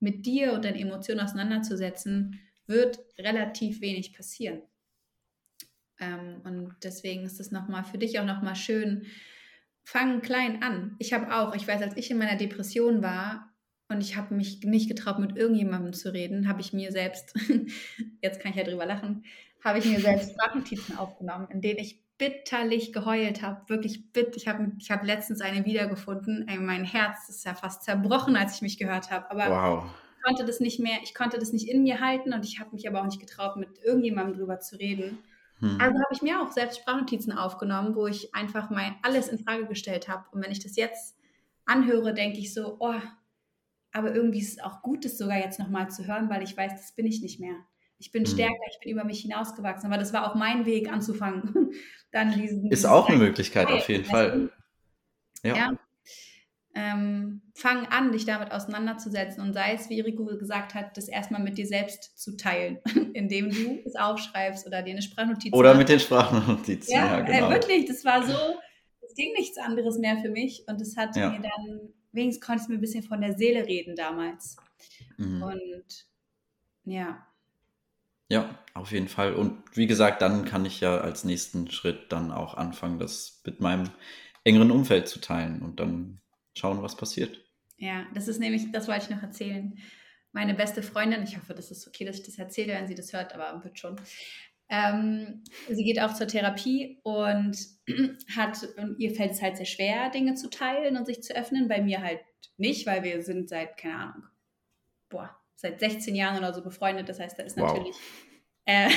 mit 0.00 0.26
dir 0.26 0.54
und 0.54 0.64
deinen 0.64 0.78
Emotionen 0.78 1.20
auseinanderzusetzen, 1.20 2.40
wird 2.66 2.98
relativ 3.18 3.80
wenig 3.80 4.14
passieren. 4.14 4.62
Ähm, 6.00 6.40
und 6.44 6.76
deswegen 6.82 7.24
ist 7.24 7.38
es 7.38 7.50
nochmal 7.50 7.84
für 7.84 7.98
dich 7.98 8.18
auch 8.18 8.24
nochmal 8.24 8.56
schön, 8.56 9.06
fang 9.84 10.22
klein 10.22 10.62
an. 10.62 10.96
Ich 10.98 11.12
habe 11.12 11.34
auch, 11.34 11.54
ich 11.54 11.68
weiß, 11.68 11.82
als 11.82 11.96
ich 11.96 12.10
in 12.10 12.18
meiner 12.18 12.36
Depression 12.36 13.02
war 13.02 13.49
und 13.90 14.00
ich 14.00 14.16
habe 14.16 14.34
mich 14.34 14.62
nicht 14.62 14.88
getraut, 14.88 15.18
mit 15.18 15.36
irgendjemandem 15.36 15.92
zu 15.92 16.12
reden, 16.12 16.48
habe 16.48 16.60
ich 16.60 16.72
mir 16.72 16.92
selbst, 16.92 17.34
jetzt 18.22 18.40
kann 18.40 18.52
ich 18.52 18.56
ja 18.56 18.64
drüber 18.64 18.86
lachen, 18.86 19.24
habe 19.64 19.80
ich 19.80 19.84
mir 19.84 20.00
selbst 20.00 20.30
Sprachnotizen 20.34 20.96
aufgenommen, 20.96 21.48
in 21.50 21.60
denen 21.60 21.80
ich 21.80 22.00
bitterlich 22.16 22.92
geheult 22.92 23.42
habe, 23.42 23.68
wirklich 23.68 24.12
bitt. 24.12 24.36
Ich 24.36 24.46
habe 24.46 24.72
ich 24.78 24.90
hab 24.90 25.04
letztens 25.04 25.40
eine 25.40 25.64
wiedergefunden. 25.64 26.46
Ey, 26.48 26.58
mein 26.58 26.84
Herz 26.84 27.28
ist 27.30 27.44
ja 27.44 27.54
fast 27.54 27.82
zerbrochen, 27.82 28.36
als 28.36 28.56
ich 28.56 28.62
mich 28.62 28.78
gehört 28.78 29.10
habe. 29.10 29.30
Aber 29.30 29.48
wow. 29.48 29.84
ich 30.16 30.22
konnte 30.22 30.44
das 30.44 30.60
nicht 30.60 30.78
mehr, 30.80 30.98
ich 31.02 31.14
konnte 31.14 31.38
das 31.38 31.52
nicht 31.52 31.66
in 31.66 31.82
mir 31.82 32.00
halten 32.00 32.34
und 32.34 32.44
ich 32.44 32.60
habe 32.60 32.70
mich 32.72 32.86
aber 32.86 33.00
auch 33.00 33.06
nicht 33.06 33.20
getraut, 33.20 33.56
mit 33.56 33.70
irgendjemandem 33.82 34.36
drüber 34.36 34.60
zu 34.60 34.76
reden. 34.76 35.18
Hm. 35.60 35.78
Also 35.80 35.98
habe 35.98 36.12
ich 36.12 36.20
mir 36.20 36.42
auch 36.42 36.52
selbst 36.52 36.80
Sprachnotizen 36.80 37.32
aufgenommen, 37.32 37.94
wo 37.94 38.06
ich 38.06 38.34
einfach 38.34 38.68
mal 38.68 38.92
alles 39.02 39.28
in 39.28 39.38
Frage 39.38 39.66
gestellt 39.66 40.08
habe. 40.08 40.24
Und 40.30 40.44
wenn 40.44 40.52
ich 40.52 40.62
das 40.62 40.76
jetzt 40.76 41.16
anhöre, 41.64 42.12
denke 42.12 42.38
ich 42.38 42.52
so, 42.52 42.76
oh, 42.80 43.00
aber 43.92 44.14
irgendwie 44.14 44.40
ist 44.40 44.58
es 44.58 44.64
auch 44.64 44.82
gut, 44.82 45.04
das 45.04 45.18
sogar 45.18 45.38
jetzt 45.38 45.58
nochmal 45.58 45.90
zu 45.90 46.06
hören, 46.06 46.30
weil 46.30 46.42
ich 46.42 46.56
weiß, 46.56 46.72
das 46.72 46.92
bin 46.92 47.06
ich 47.06 47.22
nicht 47.22 47.40
mehr. 47.40 47.56
Ich 47.98 48.12
bin 48.12 48.24
hm. 48.24 48.32
stärker, 48.32 48.62
ich 48.70 48.80
bin 48.80 48.92
über 48.92 49.04
mich 49.04 49.20
hinausgewachsen. 49.20 49.86
Aber 49.86 49.98
das 49.98 50.12
war 50.12 50.30
auch 50.30 50.34
mein 50.34 50.64
Weg 50.64 50.90
anzufangen. 50.90 51.72
Dann 52.12 52.32
diesen, 52.32 52.70
ist 52.70 52.86
auch 52.86 53.08
eine 53.08 53.18
Möglichkeit, 53.18 53.68
auf 53.68 53.88
jeden 53.88 54.04
Fall. 54.04 54.50
Ja. 55.42 55.56
ja 55.56 55.78
ähm, 56.74 57.42
fang 57.54 57.86
an, 57.86 58.12
dich 58.12 58.26
damit 58.26 58.52
auseinanderzusetzen 58.52 59.42
und 59.42 59.52
sei 59.52 59.74
es, 59.74 59.90
wie 59.90 60.00
Rico 60.00 60.24
gesagt 60.24 60.74
hat, 60.74 60.96
das 60.96 61.08
erstmal 61.08 61.42
mit 61.42 61.58
dir 61.58 61.66
selbst 61.66 62.18
zu 62.18 62.36
teilen, 62.36 62.78
indem 63.12 63.50
du 63.50 63.80
es 63.84 63.96
aufschreibst 63.96 64.66
oder 64.66 64.82
dir 64.82 64.92
eine 64.92 65.02
Sprachnotiz 65.02 65.52
Oder 65.52 65.74
mit 65.74 65.88
den 65.88 65.98
Sprachnotizen, 65.98 66.94
ja, 66.94 67.06
ja 67.06 67.20
äh, 67.20 67.24
genau. 67.24 67.50
Äh, 67.50 67.54
wirklich, 67.54 67.86
das 67.86 68.04
war 68.04 68.22
so, 68.24 68.36
es 69.00 69.14
ging 69.14 69.32
nichts 69.32 69.58
anderes 69.58 69.98
mehr 69.98 70.18
für 70.18 70.30
mich 70.30 70.64
und 70.68 70.80
es 70.80 70.96
hat 70.96 71.16
ja. 71.16 71.30
mir 71.30 71.40
dann, 71.40 71.92
wenigstens 72.12 72.46
konnte 72.46 72.62
ich 72.62 72.68
mir 72.68 72.74
ein 72.76 72.80
bisschen 72.80 73.02
von 73.04 73.20
der 73.20 73.36
Seele 73.36 73.66
reden 73.66 73.96
damals. 73.96 74.56
Mhm. 75.16 75.42
Und 75.42 76.06
ja. 76.84 77.26
Ja, 78.28 78.58
auf 78.74 78.92
jeden 78.92 79.08
Fall. 79.08 79.34
Und 79.34 79.62
wie 79.76 79.86
gesagt, 79.86 80.22
dann 80.22 80.44
kann 80.44 80.64
ich 80.64 80.80
ja 80.80 80.98
als 80.98 81.24
nächsten 81.24 81.70
Schritt 81.70 82.12
dann 82.12 82.30
auch 82.30 82.54
anfangen, 82.54 82.98
das 82.98 83.42
mit 83.44 83.60
meinem 83.60 83.90
engeren 84.44 84.70
Umfeld 84.70 85.08
zu 85.08 85.20
teilen 85.20 85.62
und 85.62 85.80
dann 85.80 86.20
schauen, 86.56 86.82
was 86.82 86.96
passiert. 86.96 87.44
Ja, 87.76 88.06
das 88.14 88.28
ist 88.28 88.38
nämlich, 88.38 88.70
das 88.72 88.88
wollte 88.88 89.04
ich 89.04 89.10
noch 89.10 89.22
erzählen. 89.22 89.76
Meine 90.32 90.54
beste 90.54 90.82
Freundin, 90.82 91.24
ich 91.24 91.36
hoffe, 91.36 91.54
das 91.54 91.70
ist 91.70 91.88
okay, 91.88 92.04
dass 92.04 92.16
ich 92.16 92.22
das 92.22 92.38
erzähle, 92.38 92.74
wenn 92.74 92.86
sie 92.86 92.94
das 92.94 93.12
hört, 93.12 93.34
aber 93.34 93.64
wird 93.64 93.78
schon. 93.78 93.96
Ähm, 94.68 95.42
sie 95.68 95.82
geht 95.82 96.00
auch 96.00 96.14
zur 96.14 96.28
Therapie 96.28 97.00
und 97.02 97.58
hat, 98.36 98.68
und 98.76 98.98
ihr 98.98 99.14
fällt 99.14 99.32
es 99.32 99.42
halt 99.42 99.56
sehr 99.56 99.66
schwer, 99.66 100.10
Dinge 100.10 100.34
zu 100.34 100.50
teilen 100.50 100.96
und 100.96 101.06
sich 101.06 101.22
zu 101.22 101.34
öffnen. 101.34 101.68
Bei 101.68 101.80
mir 101.80 102.02
halt 102.02 102.20
nicht, 102.56 102.86
weil 102.86 103.02
wir 103.02 103.22
sind 103.22 103.48
seit, 103.48 103.76
keine 103.76 103.96
Ahnung, 103.96 104.22
boah, 105.08 105.36
seit 105.56 105.80
16 105.80 106.14
Jahren 106.14 106.38
oder 106.38 106.54
so 106.54 106.62
befreundet. 106.62 107.08
Das 107.08 107.20
heißt, 107.20 107.38
da 107.38 107.42
ist 107.42 107.56
natürlich 107.56 107.96
wow. 107.96 108.66
äh, 108.66 108.90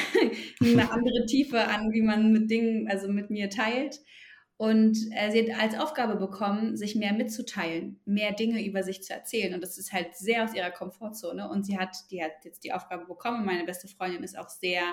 eine 0.62 0.92
andere 0.92 1.26
Tiefe 1.26 1.68
an, 1.68 1.92
wie 1.92 2.02
man 2.02 2.32
mit 2.32 2.50
Dingen, 2.50 2.88
also 2.90 3.08
mit 3.08 3.30
mir 3.30 3.50
teilt. 3.50 4.00
Und 4.58 4.98
äh, 5.12 5.32
sie 5.32 5.52
hat 5.52 5.62
als 5.62 5.78
Aufgabe 5.78 6.16
bekommen, 6.16 6.78
sich 6.78 6.96
mehr 6.96 7.12
mitzuteilen, 7.12 8.00
mehr 8.06 8.32
Dinge 8.32 8.64
über 8.64 8.84
sich 8.84 9.04
zu 9.04 9.14
erzählen. 9.14 9.54
Und 9.54 9.62
das 9.62 9.78
ist 9.78 9.92
halt 9.92 10.16
sehr 10.16 10.44
aus 10.44 10.54
ihrer 10.54 10.72
Komfortzone. 10.72 11.50
Und 11.50 11.66
sie 11.66 11.78
hat, 11.78 11.96
die 12.12 12.24
hat 12.24 12.32
jetzt 12.44 12.64
die 12.64 12.72
Aufgabe 12.72 13.06
bekommen. 13.06 13.46
Meine 13.46 13.66
beste 13.66 13.88
Freundin 13.88 14.24
ist 14.24 14.38
auch 14.38 14.50
sehr, 14.50 14.84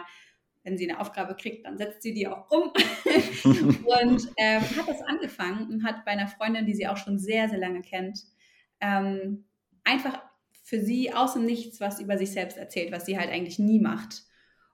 wenn 0.63 0.77
sie 0.77 0.91
eine 0.91 1.01
Aufgabe 1.01 1.35
kriegt, 1.35 1.65
dann 1.65 1.79
setzt 1.79 2.03
sie 2.03 2.13
die 2.13 2.29
auch 2.29 2.51
um. 2.51 2.71
und 3.85 4.29
ähm, 4.37 4.63
hat 4.63 4.89
das 4.89 5.03
angefangen 5.03 5.71
und 5.71 5.85
hat 5.85 6.05
bei 6.05 6.13
einer 6.13 6.29
Freundin, 6.29 6.67
die 6.67 6.75
sie 6.75 6.87
auch 6.87 6.97
schon 6.97 7.19
sehr, 7.19 7.49
sehr 7.49 7.59
lange 7.59 7.81
kennt, 7.81 8.21
ähm, 8.81 9.45
einfach 9.85 10.21
für 10.63 10.81
sie 10.81 11.13
aus 11.13 11.33
dem 11.33 11.47
Nichts 11.47 11.81
was 11.81 12.01
über 12.01 12.19
sich 12.19 12.33
selbst 12.33 12.57
erzählt, 12.57 12.93
was 12.93 13.07
sie 13.07 13.19
halt 13.19 13.31
eigentlich 13.31 13.59
nie 13.59 13.81
macht. 13.81 14.25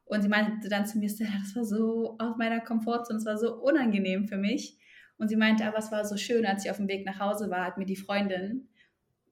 Und 0.04 0.22
sie 0.22 0.28
meinte 0.28 0.68
dann 0.68 0.86
zu 0.86 0.98
mir, 0.98 1.08
Stella, 1.08 1.30
das 1.40 1.56
war 1.56 1.64
so 1.64 2.16
aus 2.18 2.36
meiner 2.36 2.60
Komfortzone, 2.60 3.18
das 3.18 3.26
war 3.26 3.38
so 3.38 3.54
unangenehm 3.60 4.28
für 4.28 4.36
mich. 4.36 4.78
Und 5.18 5.28
sie 5.28 5.36
meinte, 5.36 5.64
aber 5.64 5.78
es 5.78 5.90
war 5.90 6.04
so 6.04 6.16
schön, 6.16 6.44
als 6.46 6.64
ich 6.64 6.70
auf 6.70 6.76
dem 6.76 6.88
Weg 6.88 7.06
nach 7.06 7.18
Hause 7.18 7.50
war, 7.50 7.64
hat 7.64 7.78
mir 7.78 7.86
die 7.86 7.96
Freundin 7.96 8.68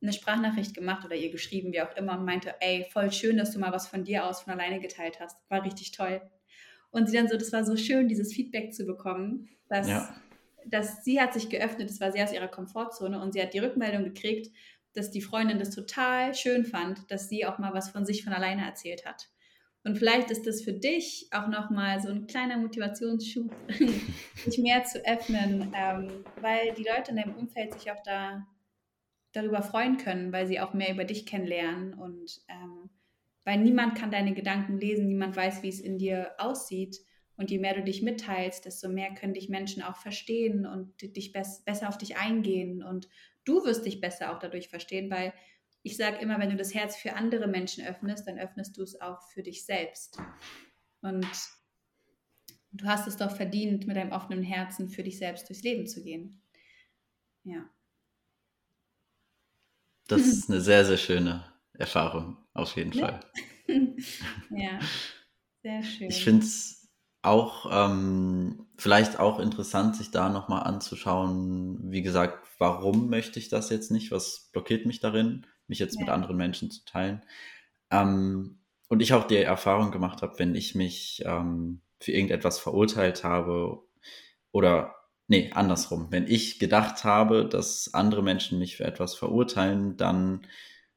eine 0.03 0.13
Sprachnachricht 0.13 0.75
gemacht 0.75 1.05
oder 1.05 1.15
ihr 1.15 1.31
geschrieben, 1.31 1.73
wie 1.73 1.81
auch 1.81 1.97
immer, 1.97 2.19
und 2.19 2.25
meinte, 2.25 2.55
ey, 2.61 2.87
voll 2.91 3.11
schön, 3.13 3.37
dass 3.37 3.53
du 3.53 3.59
mal 3.59 3.73
was 3.73 3.87
von 3.87 4.05
dir 4.05 4.27
aus 4.27 4.43
von 4.43 4.53
alleine 4.53 4.81
geteilt 4.81 5.21
hast. 5.21 5.39
War 5.49 5.65
richtig 5.65 5.93
toll. 5.93 6.21
Und 6.95 7.09
sie 7.09 7.17
dann 7.17 7.27
so, 7.27 7.37
das 7.37 7.53
war 7.53 7.65
so 7.65 7.77
schön, 7.77 8.07
dieses 8.07 8.33
Feedback 8.33 8.73
zu 8.73 8.87
bekommen, 8.87 9.49
dass, 9.69 9.89
ja. 9.89 10.15
dass 10.65 11.05
sie 11.05 11.21
hat 11.21 11.35
sich 11.35 11.49
geöffnet, 11.49 11.91
das 11.91 12.01
war 12.01 12.13
sehr 12.13 12.23
aus 12.23 12.33
ihrer 12.33 12.47
Komfortzone 12.47 13.21
und 13.21 13.33
sie 13.33 13.43
hat 13.43 13.53
die 13.53 13.59
Rückmeldung 13.59 14.05
gekriegt, 14.05 14.55
dass 14.93 15.11
die 15.11 15.21
Freundin 15.21 15.59
das 15.59 15.71
total 15.71 16.35
schön 16.35 16.65
fand, 16.65 17.11
dass 17.11 17.29
sie 17.29 17.47
auch 17.47 17.59
mal 17.59 17.75
was 17.75 17.91
von 17.91 18.07
sich 18.07 18.23
von 18.23 18.33
alleine 18.33 18.65
erzählt 18.65 19.05
hat. 19.07 19.29
Und 19.83 19.99
vielleicht 19.99 20.31
ist 20.31 20.47
das 20.47 20.63
für 20.63 20.73
dich 20.73 21.27
auch 21.33 21.49
nochmal 21.49 22.01
so 22.01 22.11
ein 22.11 22.29
kleiner 22.29 22.59
Motivationsschub, 22.59 23.53
sich 24.47 24.59
mehr 24.59 24.85
zu 24.85 25.05
öffnen, 25.05 25.75
ähm, 25.77 26.25
weil 26.41 26.75
die 26.75 26.85
Leute 26.85 27.11
in 27.11 27.17
deinem 27.17 27.35
Umfeld 27.35 27.75
sich 27.75 27.91
auch 27.91 28.03
da 28.05 28.47
darüber 29.33 29.63
freuen 29.63 29.97
können, 29.97 30.33
weil 30.33 30.47
sie 30.47 30.61
auch 30.61 30.75
mehr 30.75 30.93
über 30.93 31.03
dich 31.03 31.27
kennenlernen 31.27 31.95
und 31.95 32.41
ähm, 32.49 32.89
weil 33.45 33.59
niemand 33.59 33.97
kann 33.97 34.11
deine 34.11 34.35
Gedanken 34.35 34.79
lesen, 34.79 35.07
niemand 35.07 35.37
weiß, 35.37 35.63
wie 35.63 35.69
es 35.69 35.81
in 35.81 35.99
dir 35.99 36.33
aussieht. 36.39 36.99
Und 37.37 37.51
je 37.51 37.59
mehr 37.59 37.75
du 37.75 37.83
dich 37.83 38.01
mitteilst, 38.01 38.65
desto 38.65 38.89
mehr 38.89 39.13
können 39.13 39.35
dich 39.35 39.49
Menschen 39.49 39.83
auch 39.83 39.97
verstehen 39.97 40.67
und 40.67 41.01
dich 41.03 41.33
besser 41.33 41.89
auf 41.89 41.99
dich 41.99 42.17
eingehen. 42.17 42.83
Und 42.83 43.09
du 43.45 43.65
wirst 43.65 43.85
dich 43.85 44.01
besser 44.01 44.33
auch 44.33 44.39
dadurch 44.39 44.69
verstehen, 44.69 45.11
weil 45.11 45.33
ich 45.83 45.97
sage 45.97 46.19
immer, 46.19 46.39
wenn 46.39 46.51
du 46.51 46.57
das 46.57 46.75
Herz 46.75 46.97
für 46.97 47.15
andere 47.15 47.47
Menschen 47.47 47.85
öffnest, 47.85 48.27
dann 48.27 48.39
öffnest 48.39 48.79
du 48.79 48.83
es 48.83 49.01
auch 49.01 49.21
für 49.29 49.43
dich 49.43 49.67
selbst. 49.67 50.19
Und 51.03 51.27
du 52.73 52.87
hast 52.87 53.07
es 53.07 53.17
doch 53.17 53.35
verdient, 53.35 53.87
mit 53.87 53.99
einem 53.99 54.13
offenen 54.13 54.43
Herzen 54.43 54.89
für 54.89 55.03
dich 55.03 55.19
selbst 55.19 55.49
durchs 55.49 55.63
Leben 55.63 55.87
zu 55.87 56.03
gehen. 56.03 56.41
Ja. 57.43 57.69
Das 60.07 60.23
ist 60.23 60.49
eine 60.49 60.61
sehr, 60.61 60.85
sehr 60.85 60.99
schöne 60.99 61.54
Erfahrung, 61.79 62.37
auf 62.53 62.77
jeden 62.77 62.93
Fall. 62.93 63.21
ja, 64.51 64.79
sehr 65.63 65.83
schön. 65.83 66.09
Ich 66.09 66.25
finde 66.25 66.45
es 66.45 66.89
auch 67.23 67.67
ähm, 67.73 68.67
vielleicht 68.77 69.19
auch 69.19 69.41
interessant, 69.41 69.97
sich 69.97 70.11
da 70.11 70.29
nochmal 70.29 70.65
anzuschauen, 70.65 71.91
wie 71.91 72.03
gesagt, 72.03 72.47
warum 72.59 73.09
möchte 73.09 73.39
ich 73.39 73.49
das 73.49 73.71
jetzt 73.71 73.91
nicht? 73.91 74.11
Was 74.11 74.51
blockiert 74.53 74.87
mich 74.87 75.01
darin? 75.01 75.47
mich 75.69 75.79
jetzt 75.79 75.95
ja. 75.95 76.01
mit 76.01 76.11
anderen 76.11 76.37
Menschen 76.37 76.71
zu 76.71 76.85
teilen. 76.85 77.23
Ähm, 77.91 78.59
und 78.89 79.01
ich 79.01 79.13
auch 79.15 79.27
die 79.27 79.37
Erfahrung 79.37 79.91
gemacht 79.91 80.23
habe, 80.23 80.39
wenn 80.39 80.55
ich 80.55 80.75
mich 80.75 81.23
ähm, 81.25 81.81
für 82.01 82.13
irgendetwas 82.13 82.59
verurteilt 82.59 83.25
habe 83.25 83.83
oder 84.53 84.95
nee, 85.27 85.51
andersrum, 85.55 86.09
wenn 86.11 86.27
ich 86.27 86.59
gedacht 86.59 87.05
habe, 87.05 87.47
dass 87.47 87.93
andere 87.95 88.23
Menschen 88.23 88.59
mich 88.59 88.77
für 88.77 88.85
etwas 88.85 89.15
verurteilen, 89.15 89.97
dann 89.97 90.47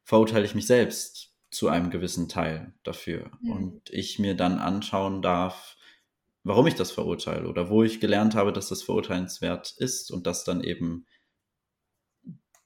verurteile 0.08 0.46
ich 0.46 0.56
mich 0.56 0.67
selbst 0.67 1.34
zu 1.52 1.67
einem 1.67 1.89
gewissen 1.89 2.30
Teil 2.30 2.74
dafür. 2.84 3.30
Mhm. 3.41 3.52
Und 3.52 3.89
ich 3.89 4.20
mir 4.20 4.36
dann 4.36 4.58
anschauen 4.58 5.22
darf, 5.22 5.76
warum 6.43 6.65
ich 6.65 6.76
das 6.76 6.91
verurteile 6.91 7.50
oder 7.50 7.70
wo 7.70 7.84
ich 7.84 8.00
gelernt 8.00 8.34
habe, 8.34 8.54
dass 8.54 8.70
das 8.70 8.84
verurteilenswert 8.84 9.76
ist 9.78 10.10
und 10.10 10.26
das 10.26 10.46
dann 10.46 10.63
eben 10.63 11.06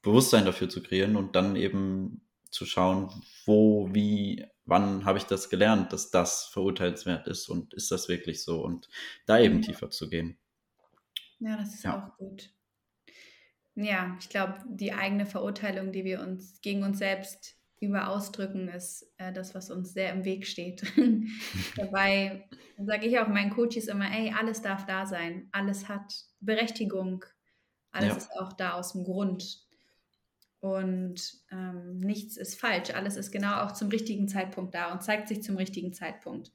Bewusstsein 0.04 0.46
dafür 0.46 0.70
zu 0.70 0.84
kreieren 0.84 1.16
und 1.16 1.36
dann 1.36 1.56
eben 1.56 2.28
zu 2.52 2.68
schauen, 2.68 3.10
wo, 3.46 3.90
wie, 3.92 4.46
wann 4.66 5.04
habe 5.06 5.18
ich 5.18 5.24
das 5.24 5.50
gelernt, 5.50 5.94
dass 5.94 6.12
das 6.12 6.46
verurteilenswert 6.46 7.28
ist 7.28 7.50
und 7.50 7.74
ist 7.74 7.90
das 7.90 8.08
wirklich 8.08 8.44
so 8.44 8.62
und 8.64 8.88
da 9.26 9.40
eben 9.40 9.58
mhm. 9.58 9.62
tiefer 9.64 9.90
zu 9.90 10.12
gehen. 10.12 10.38
Ja, 11.40 11.58
das 11.58 11.74
ist 11.74 11.86
ja. 11.86 11.98
auch 11.98 12.18
gut. 12.18 12.52
Ja, 13.76 14.16
ich 14.20 14.30
glaube, 14.30 14.56
die 14.68 14.94
eigene 14.94 15.26
Verurteilung, 15.26 15.92
die 15.92 16.04
wir 16.04 16.22
uns 16.22 16.60
gegen 16.62 16.84
uns 16.84 16.98
selbst 16.98 17.56
über 17.80 18.10
ausdrücken, 18.10 18.68
ist 18.68 19.12
äh, 19.18 19.34
das, 19.34 19.56
was 19.56 19.72
uns 19.72 19.94
sehr 19.94 20.12
im 20.14 20.24
Weg 20.24 20.46
steht. 20.46 20.84
Dabei 21.76 22.48
sage 22.78 23.08
ich 23.08 23.20
auch 23.20 23.28
meinen 23.28 23.52
Coaches 23.52 23.88
immer, 23.88 24.06
ey, 24.12 24.34
alles 24.38 24.62
darf 24.62 24.86
da 24.86 25.06
sein, 25.06 25.50
alles 25.52 25.90
hat 25.90 26.14
Berechtigung, 26.40 27.26
alles 27.92 28.10
ja. 28.10 28.18
ist 28.18 28.32
auch 28.40 28.54
da 28.54 28.74
aus 28.74 28.94
dem 28.94 29.04
Grund. 29.04 29.66
Und 30.60 31.34
ähm, 31.52 32.00
nichts 32.02 32.38
ist 32.38 32.60
falsch, 32.60 32.92
alles 32.92 33.18
ist 33.18 33.32
genau 33.32 33.62
auch 33.62 33.72
zum 33.72 33.90
richtigen 33.90 34.28
Zeitpunkt 34.28 34.76
da 34.76 34.92
und 34.92 35.02
zeigt 35.02 35.28
sich 35.28 35.42
zum 35.42 35.58
richtigen 35.58 35.92
Zeitpunkt. 35.92 36.52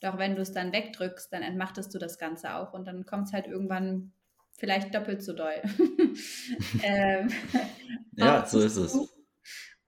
Doch 0.00 0.18
wenn 0.18 0.34
du 0.34 0.42
es 0.42 0.50
dann 0.50 0.72
wegdrückst, 0.72 1.32
dann 1.32 1.42
entmachtest 1.42 1.94
du 1.94 1.98
das 1.98 2.18
Ganze 2.18 2.56
auch 2.56 2.72
und 2.72 2.86
dann 2.86 3.06
kommt 3.06 3.28
es 3.28 3.32
halt 3.32 3.46
irgendwann 3.46 4.12
vielleicht 4.56 4.94
doppelt 4.94 5.22
so 5.22 5.32
doll. 5.32 5.62
ähm, 6.82 7.28
ja, 8.16 8.46
so 8.46 8.60
ist 8.60 8.76
es. 8.76 8.96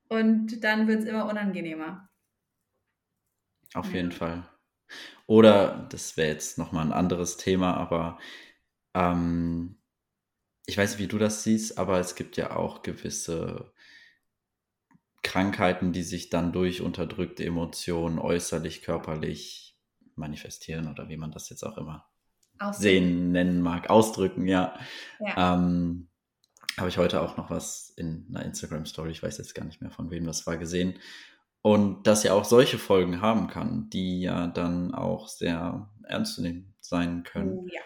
Und 0.09 0.62
dann 0.62 0.87
wird 0.87 1.00
es 1.00 1.07
immer 1.07 1.29
unangenehmer. 1.29 2.09
Auf 3.74 3.92
jeden 3.92 4.12
Fall. 4.12 4.48
Oder, 5.26 5.88
das 5.90 6.16
wäre 6.16 6.29
jetzt 6.29 6.59
nochmal 6.59 6.87
ein 6.87 6.92
anderes 6.92 7.37
Thema, 7.37 7.76
aber 7.76 8.18
ähm, 8.94 9.83
ich 10.66 10.79
weiß 10.79 10.92
nicht, 10.92 11.00
wie 11.00 11.09
du 11.09 11.18
das 11.18 11.42
siehst, 11.42 11.79
aber 11.79 11.98
es 11.98 12.14
gibt 12.14 12.37
ja 12.37 12.57
auch 12.57 12.83
gewisse 12.83 13.72
Krankheiten, 15.22 15.92
die 15.92 16.05
sich 16.05 16.31
dann 16.31 16.52
durch 16.52 16.81
unterdrückte 16.81 17.44
Emotionen 17.44 18.18
äußerlich, 18.20 18.83
körperlich 18.83 19.76
manifestieren 20.14 20.88
oder 20.88 21.09
wie 21.09 21.16
man 21.16 21.33
das 21.33 21.50
jetzt 21.50 21.64
auch 21.64 21.76
immer 21.76 22.09
sehen, 22.73 23.33
nennen 23.33 23.61
mag, 23.61 23.90
ausdrücken, 23.90 24.47
ja. 24.47 24.79
ja. 25.21 25.55
Ähm, 25.55 26.09
habe 26.79 26.88
ich 26.88 26.99
heute 26.99 27.23
auch 27.23 27.37
noch 27.37 27.51
was 27.51 27.90
in 27.97 28.27
einer 28.29 28.45
Instagram-Story, 28.45 29.11
ich 29.11 29.23
weiß 29.23 29.38
jetzt 29.38 29.55
gar 29.55 29.64
nicht 29.64 29.81
mehr 29.81 29.90
von 29.90 30.11
wem 30.11 30.27
das 30.27 30.47
war, 30.47 30.57
gesehen. 30.57 30.99
Und 31.62 32.07
dass 32.07 32.23
ja 32.23 32.33
auch 32.35 32.45
solche 32.45 32.79
Folgen 32.79 33.21
haben 33.21 33.49
kann, 33.49 33.90
die 33.90 34.21
ja 34.21 34.47
dann 34.47 34.95
auch 34.95 35.29
sehr 35.29 35.90
ernst 36.05 36.35
zu 36.35 36.42
nehmen 36.42 36.75
sein 36.81 37.25
können. 37.25 37.59
Oh, 37.59 37.66
ja. 37.66 37.81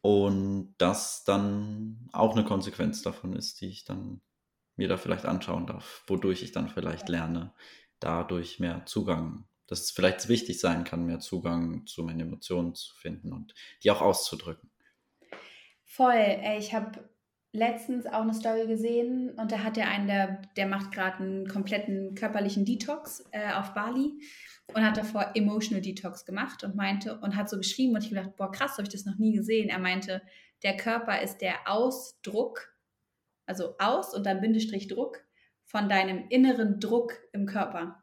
Und 0.00 0.74
das 0.78 1.24
dann 1.24 2.08
auch 2.12 2.34
eine 2.34 2.44
Konsequenz 2.44 3.02
davon 3.02 3.34
ist, 3.34 3.60
die 3.60 3.68
ich 3.68 3.84
dann 3.84 4.20
mir 4.76 4.88
da 4.88 4.96
vielleicht 4.96 5.26
anschauen 5.26 5.66
darf, 5.66 6.02
wodurch 6.06 6.42
ich 6.42 6.52
dann 6.52 6.68
vielleicht 6.68 7.08
lerne, 7.08 7.52
dadurch 8.00 8.60
mehr 8.60 8.84
Zugang 8.86 9.44
dass 9.66 9.80
es 9.82 9.90
vielleicht 9.90 10.28
wichtig 10.28 10.60
sein 10.60 10.84
kann, 10.84 11.06
mehr 11.06 11.20
Zugang 11.20 11.86
zu 11.86 12.02
meinen 12.02 12.20
Emotionen 12.20 12.74
zu 12.74 12.94
finden 12.94 13.32
und 13.32 13.54
die 13.82 13.90
auch 13.90 14.00
auszudrücken. 14.00 14.70
Voll. 15.84 16.40
Ich 16.58 16.74
habe 16.74 17.08
letztens 17.52 18.06
auch 18.06 18.20
eine 18.20 18.34
Story 18.34 18.66
gesehen 18.66 19.30
und 19.30 19.50
da 19.50 19.62
hat 19.62 19.76
der 19.76 19.88
einen, 19.88 20.06
der, 20.06 20.42
der 20.56 20.66
macht 20.66 20.92
gerade 20.92 21.18
einen 21.18 21.48
kompletten 21.48 22.14
körperlichen 22.14 22.64
Detox 22.64 23.24
äh, 23.32 23.52
auf 23.52 23.72
Bali 23.72 24.20
und 24.74 24.84
hat 24.84 24.96
davor 24.96 25.32
Emotional 25.34 25.80
Detox 25.80 26.24
gemacht 26.24 26.64
und 26.64 26.76
meinte 26.76 27.18
und 27.18 27.34
hat 27.34 27.48
so 27.48 27.56
geschrieben 27.56 27.94
und 27.94 28.04
ich 28.04 28.10
gedacht, 28.10 28.36
boah, 28.36 28.52
krass, 28.52 28.72
habe 28.72 28.82
ich 28.82 28.90
das 28.90 29.06
noch 29.06 29.16
nie 29.16 29.32
gesehen. 29.32 29.70
Er 29.70 29.78
meinte, 29.78 30.22
der 30.62 30.76
Körper 30.76 31.22
ist 31.22 31.38
der 31.38 31.54
Ausdruck, 31.66 32.76
also 33.46 33.76
aus 33.78 34.14
und 34.14 34.26
dann 34.26 34.40
Bindestrich 34.40 34.88
Druck 34.88 35.24
von 35.64 35.88
deinem 35.88 36.28
inneren 36.28 36.78
Druck 36.78 37.14
im 37.32 37.46
Körper. 37.46 38.02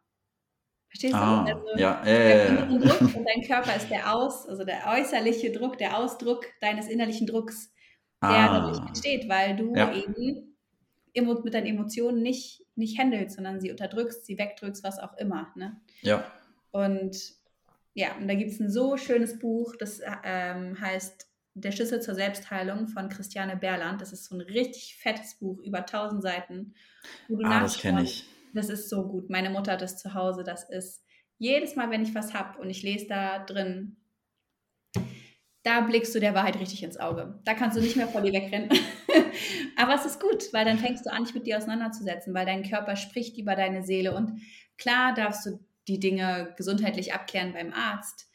Verstehst 0.93 1.15
ah, 1.15 1.43
du? 1.43 1.55
Also 1.55 1.77
ja, 1.77 2.03
äh, 2.05 2.55
der 2.55 2.65
Druck 2.67 3.01
und 3.15 3.25
dein 3.25 3.41
Körper 3.47 3.75
ist 3.75 3.89
der 3.89 4.13
Aus, 4.13 4.47
also 4.47 4.63
der 4.63 4.85
äußerliche 4.91 5.51
Druck, 5.51 5.79
der 5.79 5.97
Ausdruck 5.97 6.45
deines 6.61 6.87
innerlichen 6.87 7.25
Drucks, 7.25 7.73
der 8.21 8.29
ah, 8.29 8.59
dadurch 8.59 8.87
entsteht, 8.87 9.27
weil 9.27 9.55
du 9.55 9.73
ja. 9.75 9.91
eben 9.91 10.53
mit 11.43 11.53
deinen 11.55 11.65
Emotionen 11.65 12.21
nicht, 12.21 12.63
nicht 12.75 12.99
handelst, 12.99 13.37
sondern 13.37 13.59
sie 13.59 13.71
unterdrückst, 13.71 14.23
sie 14.23 14.37
wegdrückst, 14.37 14.83
was 14.83 14.99
auch 14.99 15.17
immer. 15.17 15.51
Ne? 15.55 15.81
Ja. 16.01 16.31
Und 16.69 17.17
ja, 17.95 18.15
und 18.17 18.27
da 18.27 18.35
gibt 18.35 18.51
es 18.51 18.59
ein 18.59 18.69
so 18.69 18.95
schönes 18.97 19.39
Buch, 19.39 19.75
das 19.75 19.99
ähm, 20.23 20.79
heißt 20.79 21.27
Der 21.55 21.71
Schlüssel 21.71 22.01
zur 22.01 22.13
Selbstheilung 22.13 22.87
von 22.87 23.09
Christiane 23.09 23.57
Berland. 23.57 23.99
Das 23.99 24.13
ist 24.13 24.25
so 24.25 24.35
ein 24.35 24.41
richtig 24.41 24.97
fettes 24.97 25.39
Buch, 25.39 25.59
über 25.63 25.79
1000 25.79 26.21
Seiten. 26.21 26.75
Wo 27.27 27.37
du 27.37 27.45
ah, 27.45 27.61
das 27.61 27.79
kenne 27.79 28.03
ich 28.03 28.27
das 28.53 28.69
ist 28.69 28.89
so 28.89 29.07
gut. 29.07 29.29
Meine 29.29 29.49
Mutter 29.49 29.73
hat 29.73 29.81
das 29.81 29.97
zu 29.97 30.13
Hause. 30.13 30.43
Das 30.43 30.69
ist 30.69 31.03
jedes 31.37 31.75
Mal, 31.75 31.89
wenn 31.89 32.03
ich 32.03 32.15
was 32.15 32.33
habe 32.33 32.59
und 32.59 32.69
ich 32.69 32.83
lese 32.83 33.07
da 33.07 33.39
drin, 33.39 33.97
da 35.63 35.81
blickst 35.81 36.13
du 36.13 36.19
der 36.19 36.33
Wahrheit 36.33 36.59
richtig 36.59 36.83
ins 36.83 36.97
Auge. 36.97 37.39
Da 37.45 37.53
kannst 37.53 37.77
du 37.77 37.81
nicht 37.81 37.95
mehr 37.95 38.07
vor 38.07 38.21
dir 38.21 38.33
wegrennen. 38.33 38.69
Aber 39.77 39.95
es 39.95 40.05
ist 40.05 40.19
gut, 40.19 40.51
weil 40.51 40.65
dann 40.65 40.77
fängst 40.77 41.05
du 41.05 41.11
an, 41.11 41.23
dich 41.23 41.33
mit 41.33 41.47
dir 41.47 41.57
auseinanderzusetzen, 41.57 42.33
weil 42.33 42.45
dein 42.45 42.63
Körper 42.63 42.95
spricht 42.95 43.37
über 43.37 43.55
deine 43.55 43.83
Seele. 43.83 44.13
Und 44.13 44.41
klar 44.77 45.13
darfst 45.13 45.45
du 45.45 45.59
die 45.87 45.99
Dinge 45.99 46.53
gesundheitlich 46.57 47.13
abklären 47.13 47.53
beim 47.53 47.73
Arzt. 47.73 48.29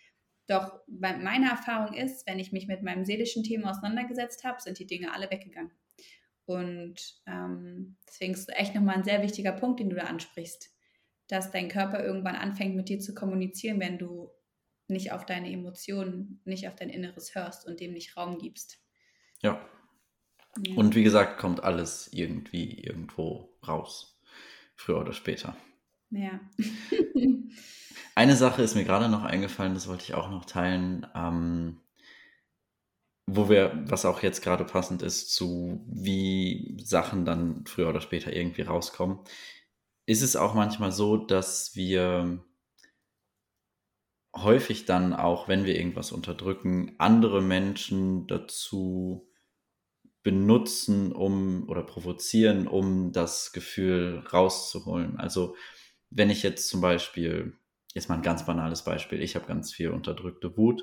Doch 0.47 0.81
meine 0.87 1.51
Erfahrung 1.51 1.95
ist, 1.95 2.27
wenn 2.27 2.39
ich 2.39 2.53
mich 2.53 2.67
mit 2.67 2.83
meinem 2.83 3.05
seelischen 3.05 3.45
Thema 3.45 3.71
auseinandergesetzt 3.71 4.45
habe, 4.45 4.61
sind 4.63 4.79
die 4.79 4.87
Dinge 4.87 5.13
alle 5.13 5.31
weggegangen. 5.31 5.71
Und 6.49 7.21
ähm, 7.27 7.99
deswegen 8.09 8.33
ist 8.33 8.49
es 8.49 8.57
echt 8.57 8.75
nochmal 8.75 8.97
ein 8.97 9.05
sehr 9.05 9.23
wichtiger 9.23 9.53
Punkt, 9.53 9.81
den 9.81 9.91
du 9.91 9.97
da 9.97 10.05
ansprichst, 10.05 10.71
dass 11.29 11.51
dein 11.51 11.69
Körper 11.69 12.03
irgendwann 12.03 12.37
anfängt 12.37 12.75
mit 12.75 12.89
dir 12.89 13.01
zu 13.01 13.15
kommunizieren, 13.15 13.81
wenn 13.81 13.99
du 13.99 14.31
nicht 14.89 15.13
auf 15.13 15.27
deine 15.27 15.53
Emotionen, 15.53 16.41
nicht 16.47 16.67
auf 16.67 16.75
dein 16.75 16.89
Inneres 16.89 17.35
hörst 17.35 17.67
und 17.67 17.81
dem 17.81 17.93
nicht 17.93 18.17
Raum 18.17 18.39
gibst. 18.39 18.79
Ja. 19.43 19.61
ja. 20.67 20.75
Und 20.75 20.95
wie 20.95 21.03
gesagt, 21.03 21.39
kommt 21.39 21.63
alles 21.63 22.09
irgendwie 22.15 22.81
irgendwo 22.81 23.55
raus. 23.67 24.19
Früher 24.75 25.01
oder 25.01 25.13
später. 25.13 25.55
Ja. 26.09 26.41
Eine 28.15 28.37
Sache 28.37 28.63
ist 28.63 28.75
mir 28.75 28.85
gerade 28.85 29.11
noch 29.11 29.23
eingefallen, 29.23 29.75
das 29.75 29.87
wollte 29.87 30.05
ich 30.05 30.15
auch 30.15 30.31
noch 30.31 30.47
teilen. 30.47 31.07
Ähm, 31.15 31.83
wo 33.31 33.51
wir, 33.51 33.85
was 33.87 34.07
auch 34.07 34.23
jetzt 34.23 34.43
gerade 34.43 34.65
passend 34.65 35.03
ist, 35.03 35.35
zu 35.35 35.85
wie 35.87 36.79
Sachen 36.83 37.27
dann 37.27 37.67
früher 37.67 37.91
oder 37.91 38.01
später 38.01 38.33
irgendwie 38.33 38.63
rauskommen, 38.63 39.19
ist 40.07 40.23
es 40.23 40.35
auch 40.35 40.55
manchmal 40.55 40.93
so, 40.93 41.19
dass 41.19 41.77
wir 41.77 42.43
häufig 44.35 44.87
dann 44.87 45.13
auch, 45.13 45.47
wenn 45.47 45.67
wir 45.67 45.77
irgendwas 45.77 46.11
unterdrücken, 46.11 46.95
andere 46.99 47.43
Menschen 47.43 48.27
dazu 48.29 49.29
benutzen, 50.23 51.13
um 51.13 51.69
oder 51.69 51.83
provozieren, 51.83 52.67
um 52.67 53.13
das 53.13 53.53
Gefühl 53.53 54.25
rauszuholen. 54.33 55.19
Also 55.19 55.55
wenn 56.09 56.31
ich 56.31 56.43
jetzt 56.43 56.69
zum 56.69 56.81
Beispiel, 56.81 57.59
jetzt 57.93 58.09
mal 58.09 58.15
ein 58.15 58.23
ganz 58.23 58.47
banales 58.47 58.85
Beispiel, 58.85 59.21
ich 59.21 59.35
habe 59.35 59.47
ganz 59.47 59.71
viel 59.73 59.91
unterdrückte 59.91 60.57
Wut 60.57 60.83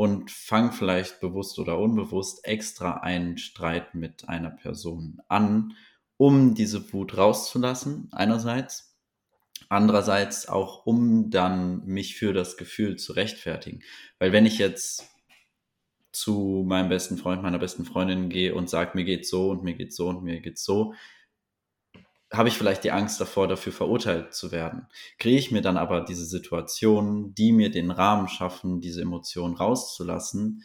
und 0.00 0.30
fang 0.30 0.72
vielleicht 0.72 1.20
bewusst 1.20 1.58
oder 1.58 1.78
unbewusst 1.78 2.46
extra 2.46 3.00
einen 3.00 3.36
Streit 3.36 3.94
mit 3.94 4.30
einer 4.30 4.48
Person 4.48 5.20
an, 5.28 5.74
um 6.16 6.54
diese 6.54 6.90
Wut 6.94 7.18
rauszulassen, 7.18 8.08
einerseits. 8.10 8.96
Andererseits 9.68 10.48
auch, 10.48 10.86
um 10.86 11.28
dann 11.28 11.84
mich 11.84 12.16
für 12.16 12.32
das 12.32 12.56
Gefühl 12.56 12.96
zu 12.96 13.12
rechtfertigen. 13.12 13.82
Weil 14.18 14.32
wenn 14.32 14.46
ich 14.46 14.56
jetzt 14.56 15.06
zu 16.12 16.64
meinem 16.66 16.88
besten 16.88 17.18
Freund, 17.18 17.42
meiner 17.42 17.58
besten 17.58 17.84
Freundin 17.84 18.30
gehe 18.30 18.54
und 18.54 18.70
sage, 18.70 18.92
mir 18.94 19.04
geht's 19.04 19.28
so 19.28 19.50
und 19.50 19.64
mir 19.64 19.74
geht's 19.74 19.96
so 19.96 20.08
und 20.08 20.22
mir 20.22 20.40
geht's 20.40 20.64
so, 20.64 20.94
habe 22.32 22.48
ich 22.48 22.56
vielleicht 22.56 22.84
die 22.84 22.92
Angst 22.92 23.20
davor, 23.20 23.48
dafür 23.48 23.72
verurteilt 23.72 24.34
zu 24.34 24.52
werden. 24.52 24.86
Kriege 25.18 25.38
ich 25.38 25.50
mir 25.50 25.62
dann 25.62 25.76
aber 25.76 26.02
diese 26.02 26.24
Situationen, 26.24 27.34
die 27.34 27.50
mir 27.52 27.70
den 27.70 27.90
Rahmen 27.90 28.28
schaffen, 28.28 28.80
diese 28.80 29.02
Emotionen 29.02 29.56
rauszulassen, 29.56 30.62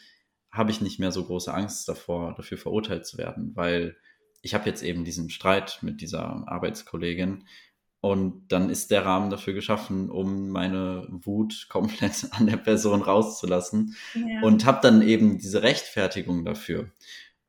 habe 0.52 0.72
ich 0.72 0.82
nicht 0.82 1.00
mehr 1.00 1.12
so 1.12 1.26
große 1.26 1.54
Angst 1.54 1.88
davor, 1.90 2.34
dafür 2.36 2.58
verurteilt 2.58 3.06
zu 3.06 3.18
werden, 3.18 3.52
weil 3.56 3.98
ich 4.42 4.54
habe 4.54 4.70
jetzt 4.70 4.84
eben 4.84 5.04
diesen 5.04 5.30
Streit 5.32 5.80
mit 5.82 6.02
dieser 6.02 6.48
Arbeitskollegin 6.48 7.46
Und 8.00 8.50
dann 8.50 8.70
ist 8.70 8.92
der 8.92 9.04
Rahmen 9.04 9.32
dafür 9.32 9.54
geschaffen, 9.54 10.12
um 10.12 10.50
meine 10.50 11.08
Wut 11.10 11.66
komplett 11.70 12.28
an 12.32 12.46
der 12.46 12.58
Person 12.58 13.02
rauszulassen. 13.02 13.96
Ja. 14.14 14.42
Und 14.44 14.66
habe 14.66 14.80
dann 14.84 15.02
eben 15.02 15.40
diese 15.40 15.64
Rechtfertigung 15.64 16.46
dafür. 16.46 16.92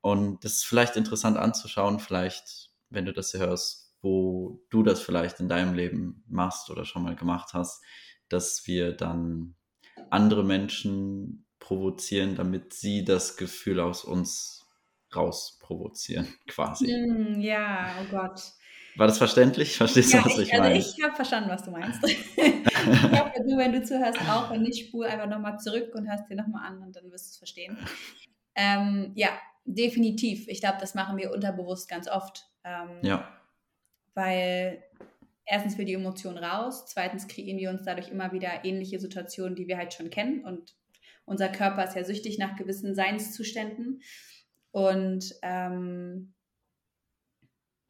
Und 0.01 0.43
das 0.43 0.55
ist 0.55 0.64
vielleicht 0.64 0.97
interessant 0.97 1.37
anzuschauen, 1.37 1.99
vielleicht, 2.01 2.71
wenn 2.89 3.05
du 3.05 3.12
das 3.12 3.35
hörst, 3.35 3.86
wo 4.07 4.63
du 4.71 4.85
das 4.85 5.03
vielleicht 5.03 5.41
in 5.41 5.49
deinem 5.49 5.75
Leben 5.75 6.23
machst 6.29 6.71
oder 6.71 6.85
schon 6.85 7.03
mal 7.03 7.17
gemacht 7.17 7.55
hast, 7.55 7.83
dass 8.29 8.63
wir 8.67 8.93
dann 8.93 9.57
andere 10.11 10.45
Menschen 10.45 11.45
provozieren, 11.59 12.37
damit 12.37 12.73
sie 12.73 13.05
das 13.05 13.37
Gefühl 13.37 13.81
aus 13.81 14.05
uns 14.05 14.65
rausprovozieren, 15.15 16.29
quasi. 16.47 16.87
Mm, 16.87 17.41
ja, 17.41 17.91
oh 18.01 18.11
Gott. 18.13 18.41
War 18.95 19.09
das 19.09 19.19
verständlich? 19.19 19.77
Verstehst 19.77 20.13
ja, 20.13 20.21
du, 20.21 20.27
was 20.27 20.39
ich, 20.39 20.47
ich 20.47 20.53
also 20.53 20.63
meine? 20.63 20.79
Ich 20.79 20.97
habe 21.03 21.17
verstanden, 21.17 21.51
was 21.51 21.65
du 21.65 21.73
meinst. 21.73 22.05
ich 22.07 23.21
hoffe, 23.21 23.43
du, 23.45 23.59
wenn 23.59 23.73
du 23.73 23.83
zuhörst, 23.83 24.21
auch, 24.31 24.53
wenn 24.53 24.63
nicht, 24.63 24.87
spur 24.87 25.07
einfach 25.07 25.27
nochmal 25.27 25.59
zurück 25.59 25.93
und 25.97 26.09
hörst 26.09 26.31
dir 26.31 26.37
nochmal 26.37 26.69
an 26.69 26.81
und 26.81 26.95
dann 26.95 27.11
wirst 27.11 27.27
du 27.27 27.31
es 27.31 27.39
verstehen. 27.39 27.77
Ähm, 28.55 29.11
ja, 29.17 29.31
definitiv. 29.65 30.47
Ich 30.47 30.61
glaube, 30.61 30.79
das 30.81 30.95
machen 30.95 31.19
wir 31.19 31.33
unterbewusst 31.33 31.89
ganz 31.89 32.09
oft. 32.09 32.47
Ähm, 32.65 33.01
ja. 33.03 33.36
Weil 34.17 34.83
erstens 35.45 35.79
will 35.79 35.85
die 35.85 35.93
Emotion 35.93 36.37
raus, 36.37 36.87
zweitens 36.87 37.29
kreieren 37.29 37.59
wir 37.59 37.71
uns 37.71 37.85
dadurch 37.85 38.09
immer 38.09 38.33
wieder 38.33 38.64
ähnliche 38.64 38.99
Situationen, 38.99 39.55
die 39.55 39.69
wir 39.69 39.77
halt 39.77 39.95
schon 39.95 40.11
kennen 40.11 40.45
und 40.45 40.75
unser 41.27 41.49
Körper 41.49 41.85
ist 41.85 41.97
ja 41.97 42.05
süchtig 42.05 42.39
nach 42.39 42.57
gewissen 42.57 42.95
Seinszuständen. 42.95 44.01
Und 44.71 45.35
ähm, 45.43 46.33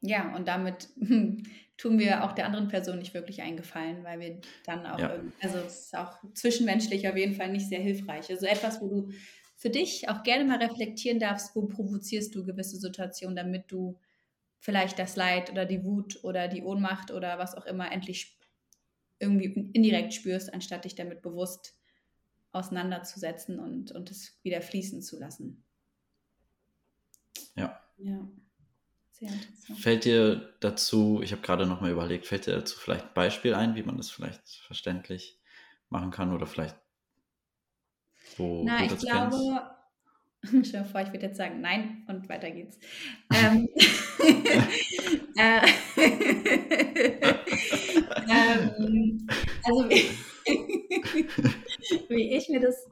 ja, 0.01 0.35
und 0.35 0.47
damit 0.47 0.89
tun 1.77 1.99
wir 1.99 2.23
auch 2.23 2.33
der 2.33 2.47
anderen 2.47 2.67
Person 2.67 2.97
nicht 2.97 3.13
wirklich 3.13 3.41
einen 3.41 3.57
Gefallen, 3.57 4.03
weil 4.03 4.19
wir 4.19 4.41
dann 4.65 4.85
auch, 4.85 4.99
ja. 4.99 5.19
also 5.41 5.59
es 5.59 5.85
ist 5.85 5.97
auch 5.97 6.17
zwischenmenschlich 6.33 7.07
auf 7.07 7.15
jeden 7.15 7.35
Fall 7.35 7.51
nicht 7.51 7.69
sehr 7.69 7.79
hilfreich. 7.79 8.29
Also 8.29 8.47
etwas, 8.47 8.81
wo 8.81 8.87
du 8.87 9.09
für 9.55 9.69
dich 9.69 10.09
auch 10.09 10.23
gerne 10.23 10.43
mal 10.43 10.57
reflektieren 10.57 11.19
darfst, 11.19 11.55
wo 11.55 11.67
provozierst 11.67 12.33
du 12.33 12.43
gewisse 12.43 12.77
Situationen, 12.77 13.35
damit 13.35 13.71
du 13.71 13.99
vielleicht 14.59 14.99
das 14.99 15.15
Leid 15.15 15.51
oder 15.51 15.65
die 15.65 15.83
Wut 15.83 16.23
oder 16.23 16.47
die 16.47 16.63
Ohnmacht 16.63 17.11
oder 17.11 17.37
was 17.39 17.55
auch 17.55 17.65
immer 17.65 17.91
endlich 17.91 18.39
irgendwie 19.19 19.71
indirekt 19.73 20.13
spürst, 20.13 20.53
anstatt 20.53 20.85
dich 20.85 20.95
damit 20.95 21.21
bewusst 21.21 21.77
auseinanderzusetzen 22.53 23.59
und, 23.59 23.91
und 23.91 24.11
es 24.11 24.39
wieder 24.43 24.61
fließen 24.61 25.01
zu 25.01 25.19
lassen. 25.19 25.65
Ja. 27.55 27.83
Ja. 27.97 28.27
Sehr 29.11 29.31
interessant. 29.33 29.79
Fällt 29.79 30.03
dir 30.05 30.55
dazu, 30.59 31.21
ich 31.23 31.31
habe 31.31 31.41
gerade 31.41 31.65
noch 31.65 31.79
mal 31.81 31.91
überlegt, 31.91 32.25
fällt 32.27 32.47
dir 32.47 32.53
dazu 32.55 32.77
vielleicht 32.79 33.05
ein 33.05 33.13
Beispiel 33.13 33.53
ein, 33.53 33.75
wie 33.75 33.83
man 33.83 33.95
das 33.97 34.09
vielleicht 34.09 34.47
verständlich 34.49 35.39
machen 35.89 36.11
kann 36.11 36.33
oder 36.33 36.47
vielleicht 36.47 36.75
wo 38.37 38.47
Na, 38.59 38.77
du 38.77 38.87
das 38.87 38.99
ich 38.99 39.07
glaube, 39.07 39.37
kennst? 39.39 39.55
dir 40.51 40.85
vor, 40.85 41.01
ich 41.01 41.11
würde 41.11 41.25
jetzt 41.27 41.37
sagen 41.37 41.61
nein 41.61 42.05
und 42.07 42.29
weiter 42.29 42.51
geht's. 42.51 42.77
ähm, 43.33 43.67
äh, 45.37 45.61
ähm, 48.29 49.27
also 49.63 49.89
wie, 49.89 50.09
wie, 52.09 52.35
ich 52.35 52.49
mir 52.49 52.59
das, 52.59 52.87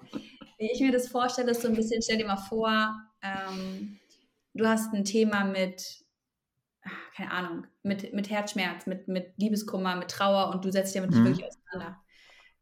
wie 0.57 0.71
ich 0.71 0.79
mir 0.81 0.91
das 0.91 1.07
vorstelle, 1.07 1.51
ist 1.51 1.61
so 1.61 1.67
ein 1.67 1.75
bisschen, 1.75 2.01
stell 2.01 2.17
dir 2.17 2.27
mal 2.27 2.37
vor, 2.37 2.93
ähm, 3.21 3.99
du 4.53 4.65
hast 4.67 4.93
ein 4.93 5.05
Thema 5.05 5.43
mit 5.43 6.05
keine 7.15 7.31
Ahnung, 7.31 7.67
mit, 7.83 8.13
mit 8.13 8.29
Herzschmerz, 8.29 8.85
mit, 8.85 9.07
mit 9.07 9.33
Liebeskummer, 9.37 9.95
mit 9.95 10.11
Trauer 10.11 10.53
und 10.53 10.65
du 10.65 10.71
setzt 10.71 10.93
dich 10.93 11.01
damit 11.01 11.15
nicht 11.15 11.21
mhm. 11.21 11.25
wirklich 11.25 11.47
auseinander. 11.47 11.99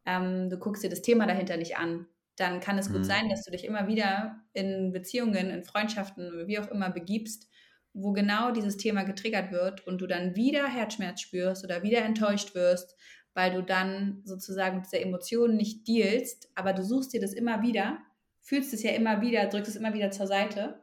Ähm, 0.05 0.49
du 0.49 0.57
guckst 0.57 0.83
dir 0.83 0.89
das 0.89 1.01
Thema 1.01 1.25
dahinter 1.25 1.57
nicht 1.57 1.77
an. 1.77 2.07
Dann 2.35 2.59
kann 2.59 2.77
es 2.77 2.87
gut 2.91 3.01
mhm. 3.01 3.05
sein, 3.05 3.29
dass 3.29 3.43
du 3.43 3.51
dich 3.51 3.65
immer 3.65 3.87
wieder 3.87 4.41
in 4.53 4.91
Beziehungen, 4.91 5.49
in 5.49 5.63
Freundschaften, 5.63 6.47
wie 6.47 6.59
auch 6.59 6.69
immer 6.69 6.89
begibst, 6.89 7.47
wo 7.93 8.11
genau 8.11 8.51
dieses 8.51 8.77
Thema 8.77 9.03
getriggert 9.03 9.51
wird 9.51 9.85
und 9.85 10.01
du 10.01 10.07
dann 10.07 10.35
wieder 10.35 10.67
Herzschmerz 10.67 11.21
spürst 11.21 11.63
oder 11.63 11.83
wieder 11.83 12.03
enttäuscht 12.03 12.55
wirst, 12.55 12.95
weil 13.35 13.53
du 13.53 13.61
dann 13.61 14.21
sozusagen 14.25 14.77
mit 14.77 14.85
dieser 14.85 15.01
Emotion 15.01 15.55
nicht 15.55 15.87
dealst, 15.87 16.49
aber 16.55 16.73
du 16.73 16.83
suchst 16.83 17.13
dir 17.13 17.21
das 17.21 17.33
immer 17.33 17.61
wieder, 17.61 17.99
fühlst 18.41 18.73
es 18.73 18.83
ja 18.83 18.91
immer 18.91 19.21
wieder, 19.21 19.45
drückst 19.47 19.69
es 19.69 19.75
immer 19.75 19.93
wieder 19.93 20.11
zur 20.11 20.27
Seite 20.27 20.81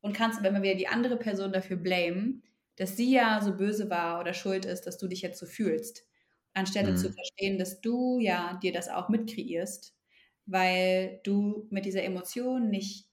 und 0.00 0.14
kannst 0.14 0.38
aber 0.38 0.48
immer 0.48 0.62
wieder 0.62 0.74
die 0.74 0.88
andere 0.88 1.16
Person 1.16 1.52
dafür 1.52 1.76
blamen, 1.76 2.42
dass 2.76 2.96
sie 2.96 3.12
ja 3.12 3.40
so 3.42 3.56
böse 3.56 3.90
war 3.90 4.20
oder 4.20 4.32
schuld 4.32 4.64
ist, 4.64 4.86
dass 4.86 4.96
du 4.96 5.08
dich 5.08 5.20
jetzt 5.20 5.38
so 5.38 5.46
fühlst. 5.46 6.06
Anstelle 6.54 6.92
mhm. 6.92 6.96
zu 6.96 7.12
verstehen, 7.12 7.58
dass 7.58 7.80
du 7.80 8.18
ja 8.18 8.58
dir 8.62 8.72
das 8.72 8.88
auch 8.88 9.08
mitkreierst, 9.08 9.94
weil 10.50 11.20
du 11.24 11.66
mit 11.70 11.84
dieser 11.84 12.02
Emotion 12.02 12.68
nicht, 12.70 13.08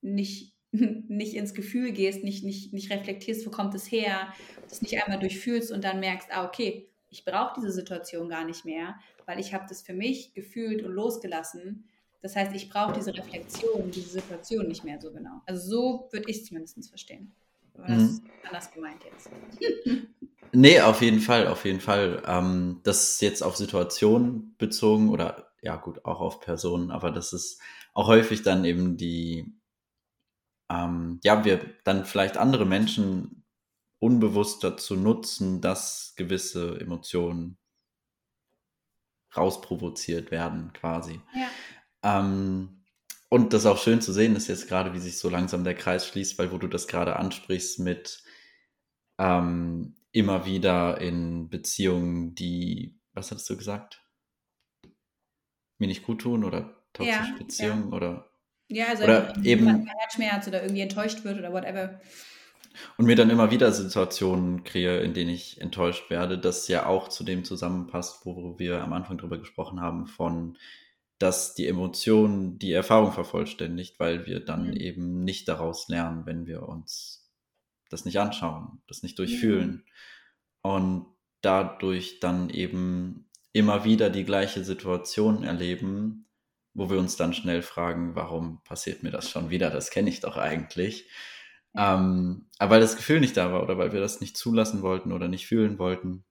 nicht, 0.00 0.54
nicht 0.72 1.34
ins 1.34 1.54
Gefühl 1.54 1.92
gehst, 1.92 2.24
nicht, 2.24 2.44
nicht, 2.44 2.72
nicht 2.72 2.90
reflektierst, 2.90 3.46
wo 3.46 3.50
kommt 3.50 3.74
es 3.74 3.90
her, 3.90 4.32
das 4.68 4.82
nicht 4.82 5.00
einmal 5.02 5.18
durchfühlst 5.18 5.70
und 5.70 5.84
dann 5.84 6.00
merkst, 6.00 6.28
ah, 6.30 6.46
okay, 6.46 6.88
ich 7.08 7.24
brauche 7.24 7.60
diese 7.60 7.72
Situation 7.72 8.28
gar 8.28 8.44
nicht 8.44 8.64
mehr, 8.64 8.96
weil 9.26 9.38
ich 9.38 9.54
habe 9.54 9.66
das 9.68 9.82
für 9.82 9.94
mich 9.94 10.34
gefühlt 10.34 10.82
und 10.84 10.92
losgelassen. 10.92 11.88
Das 12.22 12.34
heißt, 12.34 12.54
ich 12.54 12.68
brauche 12.68 12.94
diese 12.94 13.14
Reflexion, 13.14 13.90
diese 13.90 14.10
Situation 14.10 14.66
nicht 14.66 14.84
mehr 14.84 15.00
so 15.00 15.12
genau. 15.12 15.42
Also 15.46 15.68
so 15.68 16.08
würde 16.10 16.28
ich 16.28 16.38
es 16.38 16.44
zumindest 16.46 16.88
verstehen. 16.88 17.32
War 17.74 17.88
das 17.88 18.20
mhm. 18.20 18.30
anders 18.44 18.72
gemeint 18.72 19.02
jetzt? 19.04 19.30
nee, 20.52 20.80
auf 20.80 21.02
jeden 21.02 21.20
Fall, 21.20 21.46
auf 21.46 21.64
jeden 21.64 21.80
Fall. 21.80 22.22
Ähm, 22.26 22.80
das 22.82 23.10
ist 23.10 23.22
jetzt 23.22 23.42
auf 23.42 23.56
Situationen 23.56 24.54
bezogen 24.58 25.10
oder 25.10 25.52
ja 25.62 25.76
gut, 25.76 26.04
auch 26.04 26.20
auf 26.20 26.40
Personen, 26.40 26.90
aber 26.90 27.10
das 27.10 27.32
ist 27.32 27.60
auch 27.94 28.08
häufig 28.08 28.42
dann 28.42 28.64
eben 28.64 28.96
die, 28.96 29.54
ähm, 30.70 31.20
ja, 31.24 31.44
wir 31.44 31.74
dann 31.84 32.04
vielleicht 32.04 32.36
andere 32.36 32.66
Menschen 32.66 33.44
unbewusst 33.98 34.62
dazu 34.62 34.96
nutzen, 34.96 35.60
dass 35.60 36.14
gewisse 36.16 36.78
Emotionen 36.80 37.58
rausprovoziert 39.36 40.30
werden, 40.30 40.72
quasi. 40.72 41.20
Ja. 41.34 42.20
Ähm, 42.20 42.84
und 43.28 43.52
das 43.52 43.62
ist 43.62 43.66
auch 43.66 43.78
schön 43.78 44.00
zu 44.00 44.12
sehen 44.12 44.36
ist 44.36 44.48
jetzt 44.48 44.68
gerade, 44.68 44.94
wie 44.94 45.00
sich 45.00 45.18
so 45.18 45.28
langsam 45.28 45.64
der 45.64 45.74
Kreis 45.74 46.06
schließt, 46.06 46.38
weil 46.38 46.52
wo 46.52 46.58
du 46.58 46.68
das 46.68 46.86
gerade 46.86 47.16
ansprichst 47.16 47.80
mit 47.80 48.22
ähm, 49.18 49.96
immer 50.12 50.46
wieder 50.46 51.00
in 51.00 51.48
Beziehungen, 51.48 52.34
die, 52.34 52.98
was 53.12 53.30
hattest 53.30 53.50
du 53.50 53.56
gesagt? 53.56 54.05
Mir 55.78 55.88
nicht 55.88 56.04
gut 56.04 56.22
tun 56.22 56.44
oder 56.44 56.74
toxische 56.92 57.18
ja, 57.18 57.34
Beziehungen 57.38 57.90
ja. 57.90 57.96
oder 57.96 58.30
ja, 58.68 58.86
also 58.88 59.04
oder 59.04 59.34
eben 59.44 59.86
Herzschmerz 59.86 60.48
oder 60.48 60.62
irgendwie 60.62 60.80
enttäuscht 60.80 61.24
wird 61.24 61.38
oder 61.38 61.52
whatever. 61.52 62.00
Und 62.98 63.06
mir 63.06 63.16
dann 63.16 63.30
immer 63.30 63.50
wieder 63.50 63.72
Situationen 63.72 64.64
kreiere, 64.64 65.00
in 65.00 65.14
denen 65.14 65.30
ich 65.30 65.60
enttäuscht 65.60 66.10
werde, 66.10 66.38
das 66.38 66.68
ja 66.68 66.86
auch 66.86 67.08
zu 67.08 67.24
dem 67.24 67.44
zusammenpasst, 67.44 68.26
wo 68.26 68.58
wir 68.58 68.82
am 68.82 68.92
Anfang 68.92 69.18
drüber 69.18 69.38
gesprochen 69.38 69.80
haben, 69.80 70.06
von 70.06 70.58
dass 71.18 71.54
die 71.54 71.66
Emotion 71.66 72.58
die 72.58 72.72
Erfahrung 72.72 73.12
vervollständigt, 73.12 73.98
weil 73.98 74.26
wir 74.26 74.44
dann 74.44 74.68
mhm. 74.68 74.76
eben 74.76 75.24
nicht 75.24 75.48
daraus 75.48 75.88
lernen, 75.88 76.26
wenn 76.26 76.46
wir 76.46 76.68
uns 76.68 77.32
das 77.88 78.04
nicht 78.04 78.18
anschauen, 78.18 78.82
das 78.86 79.02
nicht 79.02 79.18
durchfühlen. 79.18 79.70
Mhm. 79.70 79.82
Und 80.62 81.06
dadurch 81.40 82.20
dann 82.20 82.50
eben 82.50 83.25
immer 83.56 83.84
wieder 83.84 84.10
die 84.10 84.24
gleiche 84.24 84.64
Situation 84.64 85.42
erleben, 85.42 86.26
wo 86.74 86.90
wir 86.90 86.98
uns 86.98 87.16
dann 87.16 87.32
schnell 87.32 87.62
fragen, 87.62 88.14
warum 88.14 88.62
passiert 88.64 89.02
mir 89.02 89.10
das 89.10 89.30
schon 89.30 89.48
wieder? 89.48 89.70
Das 89.70 89.90
kenne 89.90 90.10
ich 90.10 90.20
doch 90.20 90.36
eigentlich. 90.36 91.08
Ja. 91.72 91.94
Ähm, 91.94 92.50
aber 92.58 92.72
weil 92.72 92.80
das 92.80 92.96
Gefühl 92.96 93.20
nicht 93.20 93.36
da 93.36 93.52
war 93.52 93.62
oder 93.62 93.78
weil 93.78 93.92
wir 93.92 94.00
das 94.00 94.20
nicht 94.20 94.36
zulassen 94.36 94.82
wollten 94.82 95.10
oder 95.10 95.28
nicht 95.28 95.46
fühlen 95.46 95.78
wollten. 95.78 96.24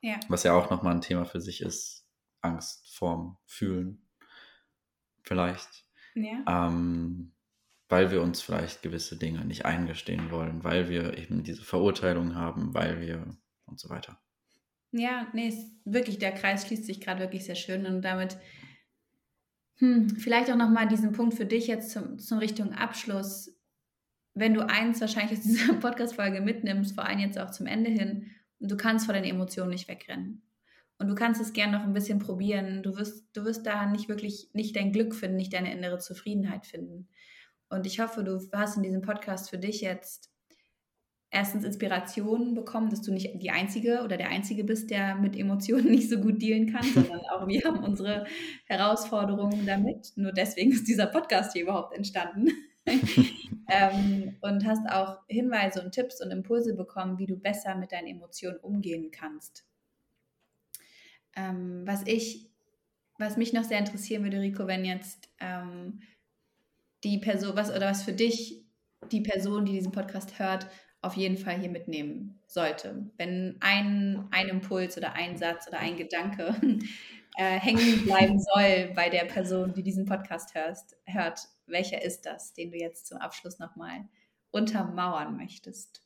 Ja. 0.00 0.20
Was 0.28 0.44
ja 0.44 0.52
auch 0.52 0.70
nochmal 0.70 0.94
ein 0.94 1.00
Thema 1.00 1.24
für 1.24 1.40
sich 1.40 1.60
ist, 1.60 2.06
Angst 2.40 2.96
vorm 2.96 3.36
Fühlen 3.44 4.08
vielleicht. 5.22 5.84
Ja. 6.14 6.68
Ähm, 6.68 7.32
weil 7.88 8.12
wir 8.12 8.22
uns 8.22 8.40
vielleicht 8.40 8.82
gewisse 8.82 9.16
Dinge 9.16 9.44
nicht 9.44 9.64
eingestehen 9.64 10.30
wollen, 10.30 10.62
weil 10.62 10.88
wir 10.88 11.18
eben 11.18 11.42
diese 11.42 11.62
Verurteilung 11.62 12.36
haben, 12.36 12.72
weil 12.74 13.00
wir 13.00 13.36
und 13.66 13.80
so 13.80 13.88
weiter. 13.88 14.20
Ja, 14.92 15.28
nee, 15.32 15.52
wirklich, 15.84 16.18
der 16.18 16.32
Kreis 16.32 16.66
schließt 16.66 16.84
sich 16.84 17.00
gerade 17.00 17.20
wirklich 17.20 17.44
sehr 17.44 17.54
schön 17.54 17.86
und 17.86 18.02
damit 18.02 18.38
hm, 19.76 20.10
vielleicht 20.10 20.50
auch 20.50 20.56
nochmal 20.56 20.88
diesen 20.88 21.12
Punkt 21.12 21.34
für 21.34 21.46
dich 21.46 21.66
jetzt 21.66 21.90
zum, 21.90 22.18
zum 22.18 22.38
Richtung 22.38 22.72
Abschluss. 22.72 23.56
Wenn 24.34 24.54
du 24.54 24.68
eins 24.68 25.00
wahrscheinlich 25.00 25.38
aus 25.38 25.44
dieser 25.44 25.74
Podcast-Folge 25.74 26.40
mitnimmst, 26.40 26.94
vor 26.94 27.04
allem 27.04 27.20
jetzt 27.20 27.38
auch 27.38 27.50
zum 27.50 27.66
Ende 27.66 27.90
hin, 27.90 28.30
und 28.58 28.70
du 28.70 28.76
kannst 28.76 29.06
vor 29.06 29.14
deinen 29.14 29.24
Emotionen 29.24 29.70
nicht 29.70 29.88
wegrennen. 29.88 30.42
Und 30.98 31.08
du 31.08 31.14
kannst 31.14 31.40
es 31.40 31.54
gerne 31.54 31.78
noch 31.78 31.84
ein 31.84 31.94
bisschen 31.94 32.18
probieren. 32.18 32.82
Du 32.82 32.94
wirst, 32.96 33.34
du 33.34 33.44
wirst 33.44 33.64
da 33.64 33.86
nicht 33.86 34.10
wirklich, 34.10 34.50
nicht 34.52 34.76
dein 34.76 34.92
Glück 34.92 35.14
finden, 35.14 35.38
nicht 35.38 35.54
deine 35.54 35.72
innere 35.72 35.98
Zufriedenheit 35.98 36.66
finden. 36.66 37.08
Und 37.70 37.86
ich 37.86 38.00
hoffe, 38.00 38.22
du 38.22 38.38
hast 38.52 38.76
in 38.76 38.82
diesem 38.82 39.00
Podcast 39.00 39.48
für 39.48 39.56
dich 39.56 39.80
jetzt 39.80 40.30
erstens 41.30 41.64
Inspirationen 41.64 42.54
bekommen, 42.54 42.90
dass 42.90 43.02
du 43.02 43.12
nicht 43.12 43.40
die 43.40 43.50
Einzige 43.50 44.02
oder 44.02 44.16
der 44.16 44.30
Einzige 44.30 44.64
bist, 44.64 44.90
der 44.90 45.14
mit 45.14 45.36
Emotionen 45.36 45.86
nicht 45.90 46.10
so 46.10 46.18
gut 46.18 46.42
dealen 46.42 46.72
kann, 46.72 46.82
sondern 46.82 47.20
auch 47.32 47.46
wir 47.46 47.62
haben 47.62 47.82
unsere 47.84 48.26
Herausforderungen 48.64 49.64
damit. 49.66 50.12
Nur 50.16 50.32
deswegen 50.32 50.72
ist 50.72 50.88
dieser 50.88 51.06
Podcast 51.06 51.52
hier 51.52 51.62
überhaupt 51.62 51.96
entstanden. 51.96 52.48
ähm, 53.68 54.36
und 54.40 54.66
hast 54.66 54.88
auch 54.90 55.18
Hinweise 55.28 55.82
und 55.84 55.92
Tipps 55.92 56.20
und 56.20 56.30
Impulse 56.30 56.74
bekommen, 56.74 57.18
wie 57.18 57.26
du 57.26 57.36
besser 57.36 57.76
mit 57.76 57.92
deinen 57.92 58.08
Emotionen 58.08 58.58
umgehen 58.58 59.10
kannst. 59.12 59.64
Ähm, 61.36 61.82
was 61.86 62.04
ich, 62.06 62.50
was 63.18 63.36
mich 63.36 63.52
noch 63.52 63.64
sehr 63.64 63.78
interessieren 63.78 64.24
würde, 64.24 64.40
Rico, 64.40 64.66
wenn 64.66 64.84
jetzt 64.84 65.28
ähm, 65.38 66.00
die 67.04 67.18
Person, 67.18 67.54
was 67.54 67.70
oder 67.70 67.86
was 67.90 68.02
für 68.02 68.12
dich 68.12 68.64
die 69.12 69.20
Person, 69.20 69.64
die 69.64 69.72
diesen 69.72 69.92
Podcast 69.92 70.38
hört, 70.38 70.66
auf 71.02 71.14
jeden 71.14 71.38
Fall 71.38 71.58
hier 71.58 71.70
mitnehmen 71.70 72.38
sollte. 72.46 73.06
Wenn 73.16 73.56
ein, 73.60 74.26
ein 74.30 74.48
Impuls 74.48 74.96
oder 74.96 75.14
ein 75.14 75.36
Satz 75.36 75.66
oder 75.66 75.78
ein 75.78 75.96
Gedanke 75.96 76.54
äh, 77.36 77.58
hängen 77.58 78.04
bleiben 78.04 78.38
soll 78.38 78.92
bei 78.94 79.08
der 79.08 79.24
Person, 79.24 79.72
die 79.72 79.82
diesen 79.82 80.04
Podcast 80.04 80.54
hörst, 80.54 80.96
hört, 81.04 81.40
welcher 81.66 82.02
ist 82.02 82.26
das, 82.26 82.52
den 82.52 82.70
du 82.70 82.76
jetzt 82.76 83.06
zum 83.06 83.18
Abschluss 83.18 83.58
nochmal 83.58 84.04
untermauern 84.50 85.36
möchtest? 85.36 86.02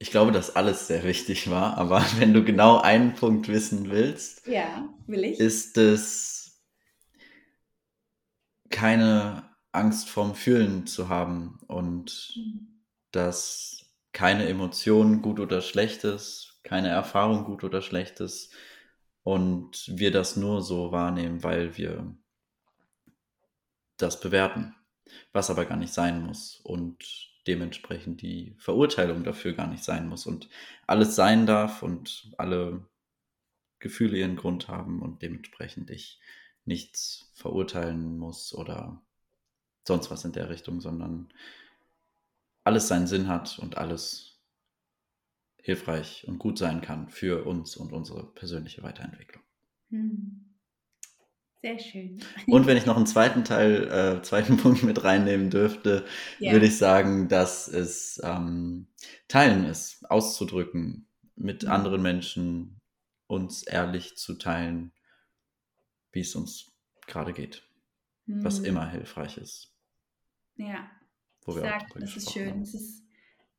Ich 0.00 0.12
glaube, 0.12 0.30
dass 0.30 0.54
alles 0.54 0.86
sehr 0.86 1.02
wichtig 1.02 1.50
war, 1.50 1.76
aber 1.76 2.04
wenn 2.18 2.32
du 2.32 2.44
genau 2.44 2.78
einen 2.78 3.14
Punkt 3.14 3.48
wissen 3.48 3.90
willst, 3.90 4.46
ja, 4.46 4.88
will 5.06 5.24
ich. 5.24 5.40
ist 5.40 5.76
es 5.78 6.62
keine 8.70 9.47
Angst 9.72 10.08
vorm 10.08 10.34
Fühlen 10.34 10.86
zu 10.86 11.08
haben 11.08 11.60
und 11.66 12.32
mhm. 12.36 12.82
dass 13.12 13.88
keine 14.12 14.48
Emotion 14.48 15.22
gut 15.22 15.38
oder 15.40 15.60
schlecht 15.60 16.04
ist, 16.04 16.60
keine 16.62 16.88
Erfahrung 16.88 17.44
gut 17.44 17.64
oder 17.64 17.82
schlecht 17.82 18.20
ist 18.20 18.52
und 19.22 19.84
wir 19.88 20.10
das 20.10 20.36
nur 20.36 20.62
so 20.62 20.90
wahrnehmen, 20.92 21.42
weil 21.42 21.76
wir 21.76 22.16
das 23.96 24.20
bewerten, 24.20 24.74
was 25.32 25.50
aber 25.50 25.64
gar 25.66 25.76
nicht 25.76 25.92
sein 25.92 26.24
muss 26.24 26.60
und 26.62 27.28
dementsprechend 27.46 28.22
die 28.22 28.54
Verurteilung 28.58 29.24
dafür 29.24 29.52
gar 29.52 29.66
nicht 29.66 29.84
sein 29.84 30.08
muss 30.08 30.26
und 30.26 30.48
alles 30.86 31.14
sein 31.14 31.46
darf 31.46 31.82
und 31.82 32.32
alle 32.38 32.86
Gefühle 33.78 34.18
ihren 34.18 34.36
Grund 34.36 34.68
haben 34.68 35.00
und 35.02 35.22
dementsprechend 35.22 35.90
ich 35.90 36.20
nichts 36.64 37.30
verurteilen 37.34 38.18
muss 38.18 38.54
oder 38.54 39.02
sonst 39.88 40.12
was 40.12 40.24
in 40.24 40.32
der 40.32 40.48
Richtung, 40.48 40.80
sondern 40.80 41.32
alles 42.62 42.86
seinen 42.86 43.08
Sinn 43.08 43.26
hat 43.26 43.58
und 43.58 43.76
alles 43.76 44.38
hilfreich 45.60 46.24
und 46.28 46.38
gut 46.38 46.58
sein 46.58 46.80
kann 46.80 47.08
für 47.08 47.44
uns 47.44 47.76
und 47.76 47.92
unsere 47.92 48.32
persönliche 48.32 48.82
Weiterentwicklung. 48.82 49.42
Hm. 49.90 50.44
Sehr 51.60 51.78
schön. 51.80 52.22
Und 52.46 52.66
wenn 52.66 52.76
ich 52.76 52.86
noch 52.86 52.96
einen 52.96 53.06
zweiten 53.06 53.42
Teil, 53.42 53.88
äh, 53.88 54.22
zweiten 54.22 54.56
Punkt 54.58 54.84
mit 54.84 55.02
reinnehmen 55.02 55.50
dürfte, 55.50 56.04
yeah. 56.40 56.52
würde 56.52 56.66
ich 56.66 56.78
sagen, 56.78 57.28
dass 57.28 57.66
es 57.66 58.20
ähm, 58.22 58.86
Teilen 59.26 59.64
ist, 59.64 60.08
auszudrücken, 60.08 61.08
mit 61.34 61.64
mhm. 61.64 61.70
anderen 61.70 62.02
Menschen 62.02 62.80
uns 63.26 63.62
ehrlich 63.64 64.16
zu 64.16 64.34
teilen, 64.34 64.92
wie 66.12 66.20
es 66.20 66.34
uns 66.34 66.72
gerade 67.06 67.32
geht, 67.32 67.64
mhm. 68.26 68.44
was 68.44 68.60
immer 68.60 68.88
hilfreich 68.88 69.36
ist. 69.38 69.74
Ja, 70.58 70.90
Wo 71.44 71.54
wir 71.54 71.62
sag, 71.62 71.88
das 71.94 72.16
ist 72.16 72.32
schön. 72.32 72.60
Es 72.60 72.74
ist 72.74 73.02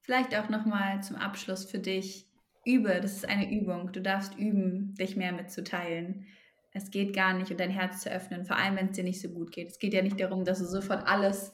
vielleicht 0.02 0.36
auch 0.36 0.50
nochmal 0.50 1.02
zum 1.04 1.16
Abschluss 1.16 1.66
für 1.66 1.80
dich, 1.80 2.28
übe, 2.66 3.00
das 3.02 3.14
ist 3.14 3.28
eine 3.28 3.52
Übung. 3.52 3.92
Du 3.92 4.02
darfst 4.02 4.38
üben, 4.38 4.94
dich 4.96 5.16
mehr 5.16 5.32
mitzuteilen 5.32 6.28
es 6.72 6.92
geht 6.92 7.16
gar 7.16 7.34
nicht, 7.34 7.52
und 7.52 7.60
dein 7.60 7.72
Herz 7.72 8.02
zu 8.02 8.12
öffnen, 8.12 8.46
vor 8.46 8.58
allem 8.58 8.76
wenn 8.76 8.90
es 8.90 8.96
dir 8.96 9.04
nicht 9.04 9.22
so 9.22 9.30
gut 9.30 9.52
geht. 9.52 9.70
Es 9.70 9.80
geht 9.80 9.94
ja 9.94 10.02
nicht 10.02 10.20
darum, 10.20 10.46
dass 10.46 10.60
du 10.60 10.66
sofort 10.66 11.08
alles 11.08 11.54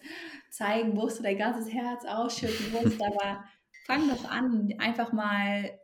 zeigen 0.50 0.94
musst 0.94 1.20
oder 1.20 1.30
dein 1.30 1.38
ganzes 1.38 1.72
Herz 1.74 2.06
ausschütten 2.06 2.72
musst, 2.72 3.02
aber 3.02 3.46
fang 3.86 4.10
doch 4.10 4.30
an, 4.30 4.74
einfach 4.80 5.14
mal, 5.14 5.80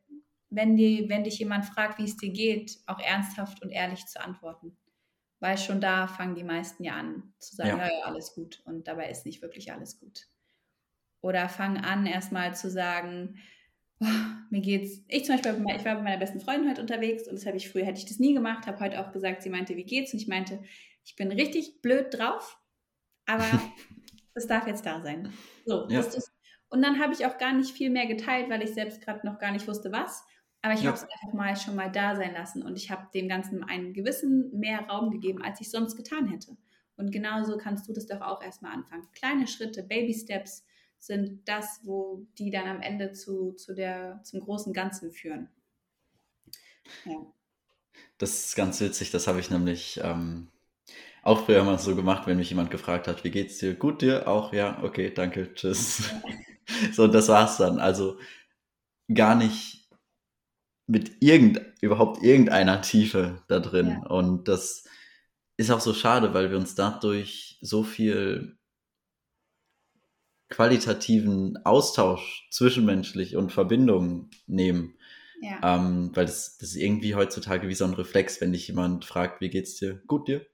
wenn, 0.49 0.75
die, 0.75 1.07
wenn 1.07 1.23
dich 1.23 1.39
jemand 1.39 1.65
fragt, 1.65 1.97
wie 1.97 2.03
es 2.03 2.17
dir 2.17 2.31
geht, 2.31 2.77
auch 2.87 2.99
ernsthaft 2.99 3.61
und 3.61 3.69
ehrlich 3.69 4.05
zu 4.05 4.21
antworten. 4.21 4.77
Weil 5.41 5.57
schon 5.57 5.81
da 5.81 6.07
fangen 6.07 6.35
die 6.35 6.43
meisten 6.43 6.83
ja 6.83 6.93
an 6.93 7.33
zu 7.39 7.55
sagen, 7.55 7.79
ja. 7.79 7.89
ja, 7.89 8.03
alles 8.05 8.33
gut. 8.33 8.61
Und 8.63 8.87
dabei 8.87 9.09
ist 9.09 9.25
nicht 9.25 9.41
wirklich 9.41 9.73
alles 9.73 9.99
gut. 9.99 10.27
Oder 11.19 11.49
fang 11.49 11.77
an, 11.77 12.05
erstmal 12.05 12.55
zu 12.55 12.69
sagen, 12.69 13.39
mir 14.49 14.61
geht's. 14.61 15.03
Ich 15.07 15.25
zum 15.25 15.35
Beispiel, 15.35 15.65
ich 15.75 15.85
war 15.85 15.95
mit 15.95 16.03
meiner 16.03 16.19
besten 16.19 16.41
Freundin 16.41 16.69
heute 16.69 16.81
unterwegs 16.81 17.27
und 17.27 17.33
das 17.33 17.45
habe 17.45 17.57
ich 17.57 17.69
früher, 17.69 17.85
hätte 17.85 17.99
ich 17.99 18.05
das 18.05 18.19
nie 18.19 18.33
gemacht, 18.33 18.67
habe 18.67 18.79
heute 18.79 18.99
auch 18.99 19.11
gesagt, 19.11 19.41
sie 19.41 19.49
meinte, 19.49 19.75
wie 19.75 19.83
geht's? 19.83 20.13
Und 20.13 20.21
ich 20.21 20.27
meinte, 20.27 20.63
ich 21.03 21.15
bin 21.15 21.31
richtig 21.31 21.81
blöd 21.81 22.07
drauf, 22.11 22.59
aber 23.25 23.45
das 24.35 24.45
darf 24.47 24.67
jetzt 24.67 24.85
da 24.85 25.01
sein. 25.01 25.33
So, 25.65 25.87
ja. 25.89 26.01
das, 26.01 26.31
und 26.69 26.81
dann 26.81 26.99
habe 26.99 27.13
ich 27.13 27.25
auch 27.25 27.37
gar 27.37 27.53
nicht 27.53 27.71
viel 27.71 27.89
mehr 27.89 28.05
geteilt, 28.05 28.49
weil 28.49 28.63
ich 28.63 28.73
selbst 28.73 29.01
gerade 29.01 29.25
noch 29.25 29.39
gar 29.39 29.51
nicht 29.51 29.67
wusste, 29.67 29.91
was. 29.91 30.23
Aber 30.61 30.73
ich 30.73 30.81
ja. 30.81 30.87
habe 30.87 30.97
es 30.97 31.03
einfach 31.03 31.33
mal 31.33 31.55
schon 31.55 31.75
mal 31.75 31.91
da 31.91 32.15
sein 32.15 32.33
lassen 32.33 32.61
und 32.63 32.75
ich 32.75 32.91
habe 32.91 33.07
dem 33.13 33.27
Ganzen 33.27 33.63
einen 33.63 33.93
gewissen 33.93 34.57
mehr 34.59 34.81
Raum 34.87 35.09
gegeben, 35.11 35.41
als 35.41 35.59
ich 35.59 35.71
sonst 35.71 35.95
getan 35.95 36.27
hätte. 36.27 36.55
Und 36.97 37.11
genauso 37.11 37.57
kannst 37.57 37.87
du 37.87 37.93
das 37.93 38.05
doch 38.05 38.21
auch 38.21 38.43
erstmal 38.43 38.73
anfangen. 38.73 39.07
Kleine 39.13 39.47
Schritte, 39.47 39.81
Baby 39.81 40.13
Steps, 40.13 40.65
sind 40.99 41.47
das, 41.47 41.81
wo 41.83 42.27
die 42.37 42.51
dann 42.51 42.67
am 42.67 42.79
Ende 42.79 43.11
zu, 43.11 43.53
zu 43.53 43.73
der, 43.73 44.21
zum 44.23 44.39
großen 44.39 44.71
Ganzen 44.71 45.11
führen. 45.11 45.49
Ja. 47.05 47.25
Das 48.19 48.45
ist 48.45 48.55
ganz 48.55 48.79
witzig, 48.81 49.09
das 49.09 49.25
habe 49.25 49.39
ich 49.39 49.49
nämlich 49.49 49.99
ähm, 50.03 50.49
auch 51.23 51.45
früher 51.45 51.63
mal 51.63 51.79
so 51.79 51.95
gemacht, 51.95 52.27
wenn 52.27 52.37
mich 52.37 52.51
jemand 52.51 52.69
gefragt 52.69 53.07
hat, 53.07 53.23
wie 53.23 53.31
geht's 53.31 53.57
dir? 53.57 53.73
Gut 53.73 54.03
dir? 54.03 54.27
Auch, 54.27 54.53
ja, 54.53 54.83
okay, 54.83 55.11
danke, 55.11 55.51
tschüss. 55.55 56.11
Ja. 56.11 56.21
so, 56.93 57.07
das 57.07 57.29
war's 57.29 57.57
dann. 57.57 57.79
Also 57.79 58.19
gar 59.11 59.33
nicht 59.33 59.80
mit 60.87 61.11
irgend, 61.21 61.61
überhaupt 61.81 62.23
irgendeiner 62.23 62.81
Tiefe 62.81 63.43
da 63.47 63.59
drin. 63.59 63.99
Ja. 64.01 64.07
Und 64.07 64.47
das 64.47 64.85
ist 65.57 65.71
auch 65.71 65.79
so 65.79 65.93
schade, 65.93 66.33
weil 66.33 66.49
wir 66.49 66.57
uns 66.57 66.75
dadurch 66.75 67.57
so 67.61 67.83
viel 67.83 68.57
qualitativen 70.49 71.57
Austausch 71.65 72.47
zwischenmenschlich 72.51 73.35
und 73.37 73.51
Verbindungen 73.51 74.29
nehmen. 74.47 74.95
Ja. 75.41 75.77
Ähm, 75.77 76.11
weil 76.13 76.25
das, 76.25 76.57
das 76.57 76.69
ist 76.69 76.75
irgendwie 76.75 77.15
heutzutage 77.15 77.67
wie 77.67 77.73
so 77.73 77.85
ein 77.85 77.93
Reflex, 77.93 78.41
wenn 78.41 78.53
dich 78.53 78.67
jemand 78.67 79.05
fragt, 79.05 79.41
wie 79.41 79.49
geht's 79.49 79.75
dir? 79.75 80.01
Gut 80.05 80.27
dir? 80.27 80.45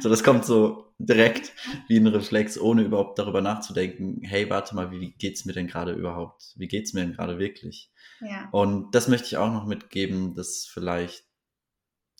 So, 0.00 0.08
das 0.08 0.22
kommt 0.22 0.44
so 0.44 0.94
direkt 0.98 1.52
wie 1.88 1.98
ein 1.98 2.06
Reflex, 2.06 2.58
ohne 2.58 2.82
überhaupt 2.82 3.18
darüber 3.18 3.40
nachzudenken, 3.40 4.22
hey, 4.22 4.48
warte 4.48 4.76
mal, 4.76 4.92
wie 4.92 5.12
geht's 5.12 5.44
mir 5.44 5.52
denn 5.52 5.66
gerade 5.66 5.92
überhaupt? 5.92 6.54
Wie 6.56 6.68
geht's 6.68 6.92
mir 6.92 7.00
denn 7.00 7.14
gerade 7.14 7.38
wirklich? 7.38 7.90
Ja. 8.20 8.48
Und 8.52 8.94
das 8.94 9.08
möchte 9.08 9.26
ich 9.26 9.36
auch 9.36 9.52
noch 9.52 9.66
mitgeben, 9.66 10.34
dass 10.34 10.66
vielleicht 10.66 11.24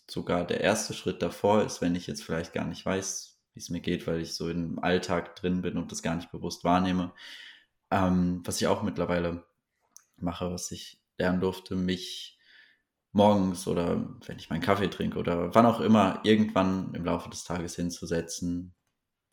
sogar 0.09 0.45
der 0.45 0.61
erste 0.61 0.93
Schritt 0.93 1.21
davor 1.21 1.63
ist, 1.63 1.81
wenn 1.81 1.95
ich 1.95 2.07
jetzt 2.07 2.23
vielleicht 2.23 2.53
gar 2.53 2.65
nicht 2.65 2.85
weiß, 2.85 3.39
wie 3.53 3.59
es 3.59 3.69
mir 3.69 3.79
geht, 3.79 4.07
weil 4.07 4.21
ich 4.21 4.33
so 4.33 4.49
im 4.49 4.79
Alltag 4.79 5.35
drin 5.37 5.61
bin 5.61 5.77
und 5.77 5.91
das 5.91 6.03
gar 6.03 6.15
nicht 6.15 6.31
bewusst 6.31 6.63
wahrnehme. 6.63 7.13
Ähm, 7.91 8.41
was 8.43 8.59
ich 8.59 8.67
auch 8.67 8.83
mittlerweile 8.83 9.45
mache, 10.17 10.51
was 10.51 10.71
ich 10.71 10.99
lernen 11.17 11.39
durfte, 11.39 11.75
mich 11.75 12.37
morgens 13.13 13.67
oder 13.67 14.17
wenn 14.25 14.37
ich 14.37 14.49
meinen 14.49 14.61
Kaffee 14.61 14.89
trinke 14.89 15.19
oder 15.19 15.53
wann 15.55 15.65
auch 15.65 15.79
immer 15.79 16.19
irgendwann 16.23 16.93
im 16.93 17.05
Laufe 17.05 17.29
des 17.29 17.43
Tages 17.43 17.75
hinzusetzen 17.75 18.75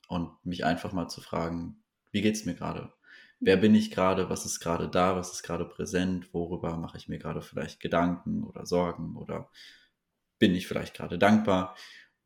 und 0.08 0.32
mich 0.44 0.64
einfach 0.64 0.92
mal 0.92 1.08
zu 1.08 1.20
fragen, 1.20 1.82
wie 2.12 2.20
geht 2.20 2.36
es 2.36 2.44
mir 2.44 2.54
gerade? 2.54 2.92
Wer 3.40 3.56
bin 3.56 3.74
ich 3.74 3.90
gerade? 3.90 4.28
Was 4.28 4.44
ist 4.44 4.60
gerade 4.60 4.88
da? 4.88 5.16
Was 5.16 5.32
ist 5.32 5.42
gerade 5.42 5.64
präsent? 5.64 6.32
Worüber 6.34 6.76
mache 6.76 6.98
ich 6.98 7.08
mir 7.08 7.18
gerade 7.18 7.40
vielleicht 7.40 7.80
Gedanken 7.80 8.44
oder 8.44 8.66
Sorgen 8.66 9.16
oder 9.16 9.50
bin 10.38 10.54
ich 10.54 10.68
vielleicht 10.68 10.94
gerade 10.94 11.18
dankbar? 11.18 11.74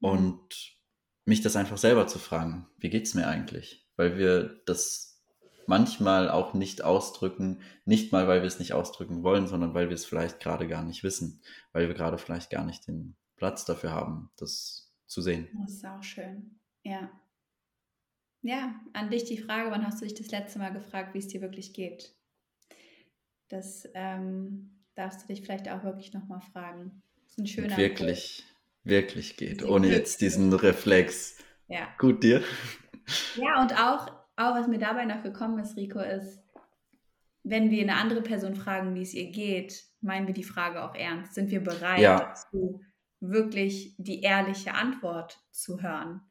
Mhm. 0.01 0.09
Und 0.09 0.77
mich 1.25 1.41
das 1.41 1.57
einfach 1.57 1.79
selber 1.79 2.09
zu 2.09 2.19
fragen, 2.19 2.67
wie 2.79 2.91
geht's 2.91 3.15
mir 3.15 3.29
eigentlich? 3.29 3.89
Weil 3.97 4.19
wir 4.19 4.61
das 4.67 5.14
manchmal 5.69 6.31
auch 6.31 6.55
nicht 6.55 6.83
ausdrücken, 6.83 7.61
nicht 7.85 8.13
mal, 8.13 8.29
weil 8.29 8.41
wir 8.41 8.47
es 8.47 8.59
nicht 8.59 8.73
ausdrücken 8.73 9.23
wollen, 9.23 9.47
sondern 9.47 9.75
weil 9.75 9.89
wir 9.89 9.95
es 9.95 10.05
vielleicht 10.05 10.41
gerade 10.41 10.67
gar 10.69 10.83
nicht 10.83 11.03
wissen, 11.05 11.41
weil 11.73 11.89
wir 11.89 11.95
gerade 11.95 12.19
vielleicht 12.19 12.51
gar 12.51 12.65
nicht 12.65 12.87
den 12.87 13.17
Platz 13.37 13.65
dafür 13.65 13.93
haben, 13.93 14.31
das 14.37 14.93
zu 15.07 15.23
sehen. 15.23 15.49
Das 15.63 15.73
ist 15.73 15.87
auch 15.87 16.03
schön. 16.03 16.59
Ja. 16.83 17.11
Ja, 18.43 18.75
an 18.93 19.11
dich 19.11 19.25
die 19.25 19.39
Frage, 19.39 19.71
wann 19.71 19.87
hast 19.87 20.01
du 20.01 20.05
dich 20.05 20.15
das 20.15 20.31
letzte 20.31 20.59
Mal 20.59 20.73
gefragt, 20.73 21.15
wie 21.15 21.19
es 21.19 21.29
dir 21.29 21.41
wirklich 21.41 21.73
geht? 21.73 22.15
Das 23.49 23.89
ähm, 23.95 24.83
darfst 24.95 25.23
du 25.23 25.27
dich 25.29 25.43
vielleicht 25.43 25.69
auch 25.69 25.83
wirklich 25.83 26.13
nochmal 26.13 26.41
fragen. 26.41 27.03
Das 27.23 27.33
ist 27.33 27.39
ein 27.39 27.47
schöner 27.47 27.77
Wirklich. 27.77 28.41
Impuls 28.41 28.55
wirklich 28.85 29.37
geht, 29.37 29.65
ohne 29.65 29.89
jetzt 29.89 30.21
diesen 30.21 30.53
Reflex. 30.53 31.39
Ja. 31.69 31.89
Gut 31.99 32.23
dir. 32.23 32.43
Ja, 33.37 33.63
und 33.63 33.73
auch, 33.79 34.13
auch 34.37 34.55
was 34.55 34.67
mir 34.69 34.79
dabei 34.79 35.05
noch 35.05 35.23
gekommen 35.23 35.59
ist, 35.59 35.77
Rico, 35.77 36.01
ist, 36.01 36.43
wenn 37.43 37.71
wir 37.71 37.83
eine 37.83 37.97
andere 37.97 38.23
Person 38.23 38.55
fragen, 38.57 38.95
wie 38.95 39.03
es 39.03 39.15
ihr 39.15 39.31
geht, 39.31 39.85
meinen 40.01 40.27
wir 40.27 40.35
die 40.35 40.45
Frage 40.45 40.83
auch 40.83 40.95
ernst. 40.95 41.35
Sind 41.35 41.51
wir 41.51 41.63
bereit 41.63 42.01
Ja. 42.01 42.19
dazu, 42.19 42.81
wirklich 43.21 43.95
die 43.99 44.23
ehrliche 44.23 44.75
Antwort 44.75 45.39
zu 45.51 45.83
hören? 45.83 46.23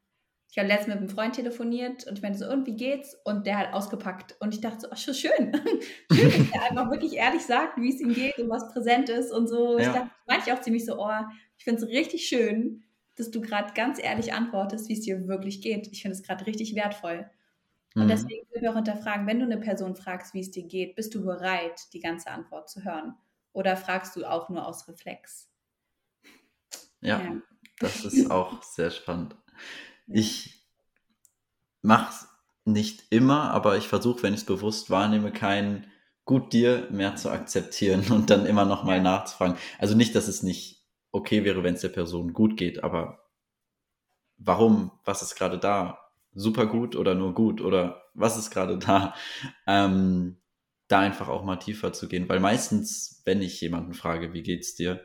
Ich 0.50 0.58
habe 0.58 0.68
letztens 0.68 0.94
mit 0.94 0.98
einem 0.98 1.08
Freund 1.08 1.34
telefoniert 1.34 2.06
und 2.06 2.16
ich 2.18 2.22
meinte 2.22 2.38
so, 2.38 2.48
und 2.48 2.64
wie 2.66 2.76
geht's? 2.76 3.16
Und 3.24 3.44
der 3.46 3.58
hat 3.58 3.72
ausgepackt. 3.72 4.36
Und 4.40 4.54
ich 4.54 4.60
dachte 4.60 4.80
so, 4.82 4.88
ach, 4.90 4.96
schön, 4.96 5.12
schön, 6.12 6.30
dass 6.30 6.50
er 6.52 6.70
einfach 6.70 6.90
wirklich 6.90 7.14
ehrlich 7.14 7.42
sagt, 7.42 7.76
wie 7.80 7.88
es 7.92 8.00
ihm 8.00 8.12
geht 8.14 8.38
und 8.38 8.48
was 8.50 8.72
präsent 8.72 9.08
ist 9.08 9.32
und 9.32 9.48
so. 9.48 9.78
Ich 9.78 9.86
Ja. 9.86 9.92
dachte, 9.94 10.10
meinte 10.26 10.44
ich 10.46 10.52
auch 10.52 10.60
ziemlich 10.60 10.84
so, 10.84 10.96
oh, 11.00 11.10
ich 11.58 11.64
finde 11.64 11.82
es 11.82 11.88
richtig 11.88 12.26
schön, 12.28 12.84
dass 13.16 13.30
du 13.32 13.40
gerade 13.40 13.72
ganz 13.74 14.00
ehrlich 14.02 14.32
antwortest, 14.32 14.88
wie 14.88 14.92
es 14.92 15.00
dir 15.00 15.26
wirklich 15.26 15.60
geht. 15.60 15.88
Ich 15.88 16.02
finde 16.02 16.16
es 16.16 16.22
gerade 16.22 16.46
richtig 16.46 16.74
wertvoll. 16.76 17.28
Und 17.98 18.08
Mhm. 18.08 18.10
deswegen 18.10 18.46
würden 18.50 18.62
wir 18.62 18.70
auch 18.70 18.76
hinterfragen, 18.76 19.26
wenn 19.26 19.38
du 19.40 19.44
eine 19.46 19.58
Person 19.58 19.96
fragst, 19.96 20.34
wie 20.34 20.40
es 20.40 20.50
dir 20.52 20.64
geht, 20.64 20.94
bist 20.96 21.14
du 21.14 21.24
bereit, 21.24 21.92
die 21.92 22.00
ganze 22.00 22.30
Antwort 22.30 22.68
zu 22.70 22.84
hören? 22.84 23.14
Oder 23.52 23.76
fragst 23.76 24.16
du 24.16 24.24
auch 24.26 24.48
nur 24.48 24.66
aus 24.66 24.88
Reflex? 24.88 25.50
Ja, 27.00 27.22
Ja. 27.22 27.40
das 27.78 28.04
ist 28.04 28.30
auch 28.30 28.62
sehr 28.62 28.90
spannend. 28.90 29.36
Ich 30.10 30.66
mache 31.82 32.10
es 32.10 32.28
nicht 32.64 33.04
immer, 33.10 33.50
aber 33.52 33.76
ich 33.76 33.86
versuche, 33.88 34.22
wenn 34.22 34.34
ich 34.34 34.40
es 34.40 34.46
bewusst 34.46 34.90
wahrnehme, 34.90 35.32
kein 35.32 35.86
gut 36.24 36.52
dir 36.52 36.88
mehr 36.90 37.14
zu 37.16 37.30
akzeptieren 37.30 38.04
und 38.12 38.30
dann 38.30 38.46
immer 38.46 38.64
noch 38.64 38.84
mal 38.84 39.00
Ja. 39.00 39.02
nachzufragen. 39.02 39.56
Also 39.78 39.94
nicht, 39.94 40.14
dass 40.14 40.28
es 40.28 40.42
nicht 40.42 40.84
okay 41.12 41.44
wäre, 41.44 41.62
wenn 41.62 41.74
es 41.74 41.82
der 41.82 41.90
Person 41.90 42.32
gut 42.32 42.56
geht, 42.56 42.82
aber 42.82 43.20
warum? 44.38 44.92
Was 45.04 45.22
ist 45.22 45.34
gerade 45.34 45.58
da? 45.58 46.03
Super 46.34 46.66
gut 46.66 46.96
oder 46.96 47.14
nur 47.14 47.34
gut 47.34 47.60
oder 47.60 48.02
was 48.14 48.36
ist 48.36 48.50
gerade 48.50 48.78
da? 48.78 49.14
Ähm, 49.66 50.38
da 50.88 51.00
einfach 51.00 51.28
auch 51.28 51.44
mal 51.44 51.56
tiefer 51.56 51.92
zu 51.92 52.08
gehen, 52.08 52.28
weil 52.28 52.40
meistens, 52.40 53.22
wenn 53.24 53.40
ich 53.40 53.60
jemanden 53.60 53.94
frage, 53.94 54.32
wie 54.34 54.42
geht's 54.42 54.74
dir, 54.74 55.00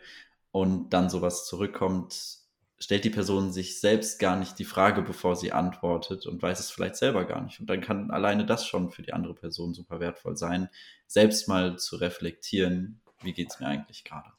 und 0.52 0.90
dann 0.92 1.10
sowas 1.10 1.46
zurückkommt, 1.46 2.40
stellt 2.80 3.04
die 3.04 3.10
Person 3.10 3.52
sich 3.52 3.80
selbst 3.80 4.20
gar 4.20 4.38
nicht 4.38 4.58
die 4.58 4.66
Frage, 4.66 5.02
bevor 5.02 5.36
sie 5.36 5.52
antwortet 5.52 6.26
und 6.26 6.42
weiß 6.42 6.60
es 6.60 6.72
vielleicht 6.72 6.96
selber 6.96 7.26
gar 7.26 7.42
nicht. 7.42 7.60
Und 7.60 7.70
dann 7.70 7.82
kann 7.82 8.10
alleine 8.10 8.46
das 8.46 8.66
schon 8.66 8.90
für 8.90 9.02
die 9.02 9.14
andere 9.14 9.36
Person 9.36 9.74
super 9.74 10.00
wertvoll 10.00 10.38
sein, 10.38 10.70
selbst 11.08 11.48
mal 11.48 11.78
zu 11.78 11.98
reflektieren, 11.98 13.02
wie 13.22 13.34
geht's 13.34 13.60
mir 13.60 13.68
eigentlich 13.68 14.04
gerade. 14.04 14.32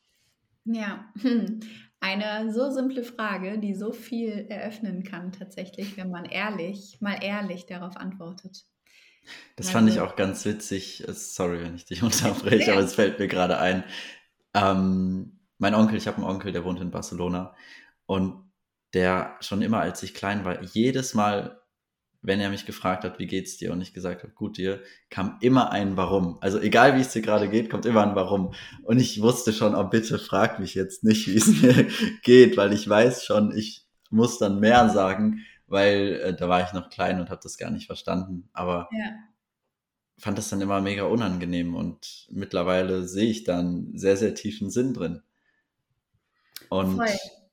Ja, 0.64 1.12
eine 2.00 2.52
so 2.52 2.70
simple 2.70 3.02
Frage, 3.04 3.58
die 3.58 3.74
so 3.74 3.92
viel 3.92 4.46
eröffnen 4.48 5.02
kann 5.04 5.32
tatsächlich, 5.32 5.96
wenn 5.96 6.11
man 6.11 6.24
ehrlich, 6.24 6.98
mal 7.00 7.22
ehrlich 7.22 7.66
darauf 7.66 7.96
antwortet. 7.96 8.64
Das 9.56 9.70
fand 9.70 9.88
ich 9.88 10.00
Also, 10.00 10.00
auch 10.00 10.16
ganz 10.16 10.44
witzig. 10.44 11.04
Sorry, 11.08 11.61
wenn 11.62 11.74
ich 11.74 11.84
dich 11.84 12.02
unterbreche, 12.02 12.72
aber 12.72 12.82
es 12.82 12.94
fällt 12.94 13.18
mir 13.18 13.28
gerade 13.28 13.58
ein. 13.58 13.84
Ähm, 14.54 15.40
mein 15.58 15.74
Onkel, 15.74 15.96
ich 15.98 16.06
habe 16.06 16.18
einen 16.18 16.26
Onkel, 16.26 16.52
der 16.52 16.64
wohnt 16.64 16.80
in 16.80 16.90
Barcelona 16.90 17.54
und 18.06 18.50
der 18.94 19.36
schon 19.40 19.62
immer, 19.62 19.80
als 19.80 20.02
ich 20.02 20.14
klein 20.14 20.44
war, 20.44 20.62
jedes 20.62 21.14
Mal, 21.14 21.59
wenn 22.22 22.40
er 22.40 22.50
mich 22.50 22.66
gefragt 22.66 23.04
hat, 23.04 23.18
wie 23.18 23.26
geht's 23.26 23.56
dir 23.56 23.72
und 23.72 23.80
ich 23.80 23.94
gesagt 23.94 24.22
habe, 24.22 24.32
gut 24.32 24.58
dir, 24.58 24.80
kam 25.08 25.38
immer 25.40 25.72
ein 25.72 25.96
Warum. 25.96 26.38
Also 26.40 26.60
egal 26.60 26.96
wie 26.96 27.00
es 27.00 27.12
dir 27.12 27.22
gerade 27.22 27.48
geht, 27.48 27.70
kommt 27.70 27.86
immer 27.86 28.06
ein 28.06 28.14
Warum. 28.14 28.52
Und 28.82 29.00
ich 29.00 29.22
wusste 29.22 29.52
schon, 29.52 29.74
oh 29.74 29.84
bitte 29.84 30.18
frag 30.18 30.60
mich 30.60 30.74
jetzt 30.74 31.02
nicht, 31.02 31.28
wie 31.28 31.36
es 31.36 31.46
mir 31.62 31.88
geht, 32.22 32.56
weil 32.56 32.72
ich 32.72 32.88
weiß 32.88 33.24
schon, 33.24 33.56
ich 33.56 33.86
muss 34.10 34.38
dann 34.38 34.60
mehr 34.60 34.88
sagen, 34.90 35.44
weil 35.66 36.20
äh, 36.22 36.36
da 36.36 36.48
war 36.48 36.62
ich 36.62 36.72
noch 36.72 36.90
klein 36.90 37.20
und 37.20 37.30
habe 37.30 37.40
das 37.42 37.56
gar 37.56 37.70
nicht 37.70 37.86
verstanden. 37.86 38.48
Aber 38.52 38.88
Ja, 38.92 39.12
fand 40.20 40.38
das 40.38 40.50
dann 40.50 40.60
immer 40.60 40.80
mega 40.80 41.04
unangenehm 41.04 41.74
und 41.74 42.28
mittlerweile 42.30 43.08
sehe 43.08 43.30
ich 43.30 43.44
dann 43.44 43.90
sehr, 43.94 44.16
sehr 44.16 44.34
tiefen 44.34 44.70
Sinn 44.70 44.94
drin. 44.94 45.22
Und 46.68 46.96
voll. 46.96 47.08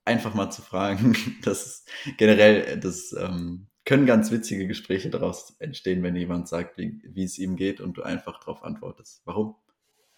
einfach 0.06 0.34
mal 0.34 0.52
zu 0.52 0.62
fragen, 0.62 1.16
das 1.44 1.66
ist 1.66 1.90
generell, 2.18 2.80
das 2.80 3.16
ähm, 3.18 3.68
können 3.88 4.06
ganz 4.06 4.32
witzige 4.32 4.68
Gespräche 4.68 5.10
daraus 5.10 5.56
entstehen, 5.60 6.04
wenn 6.04 6.14
jemand 6.14 6.50
sagt, 6.50 6.78
wie, 6.78 7.00
wie 7.06 7.24
es 7.24 7.40
ihm 7.40 7.56
geht 7.56 7.80
und 7.80 7.96
du 7.96 8.04
einfach 8.04 8.38
darauf 8.38 8.64
antwortest. 8.64 9.22
Warum? 9.24 9.56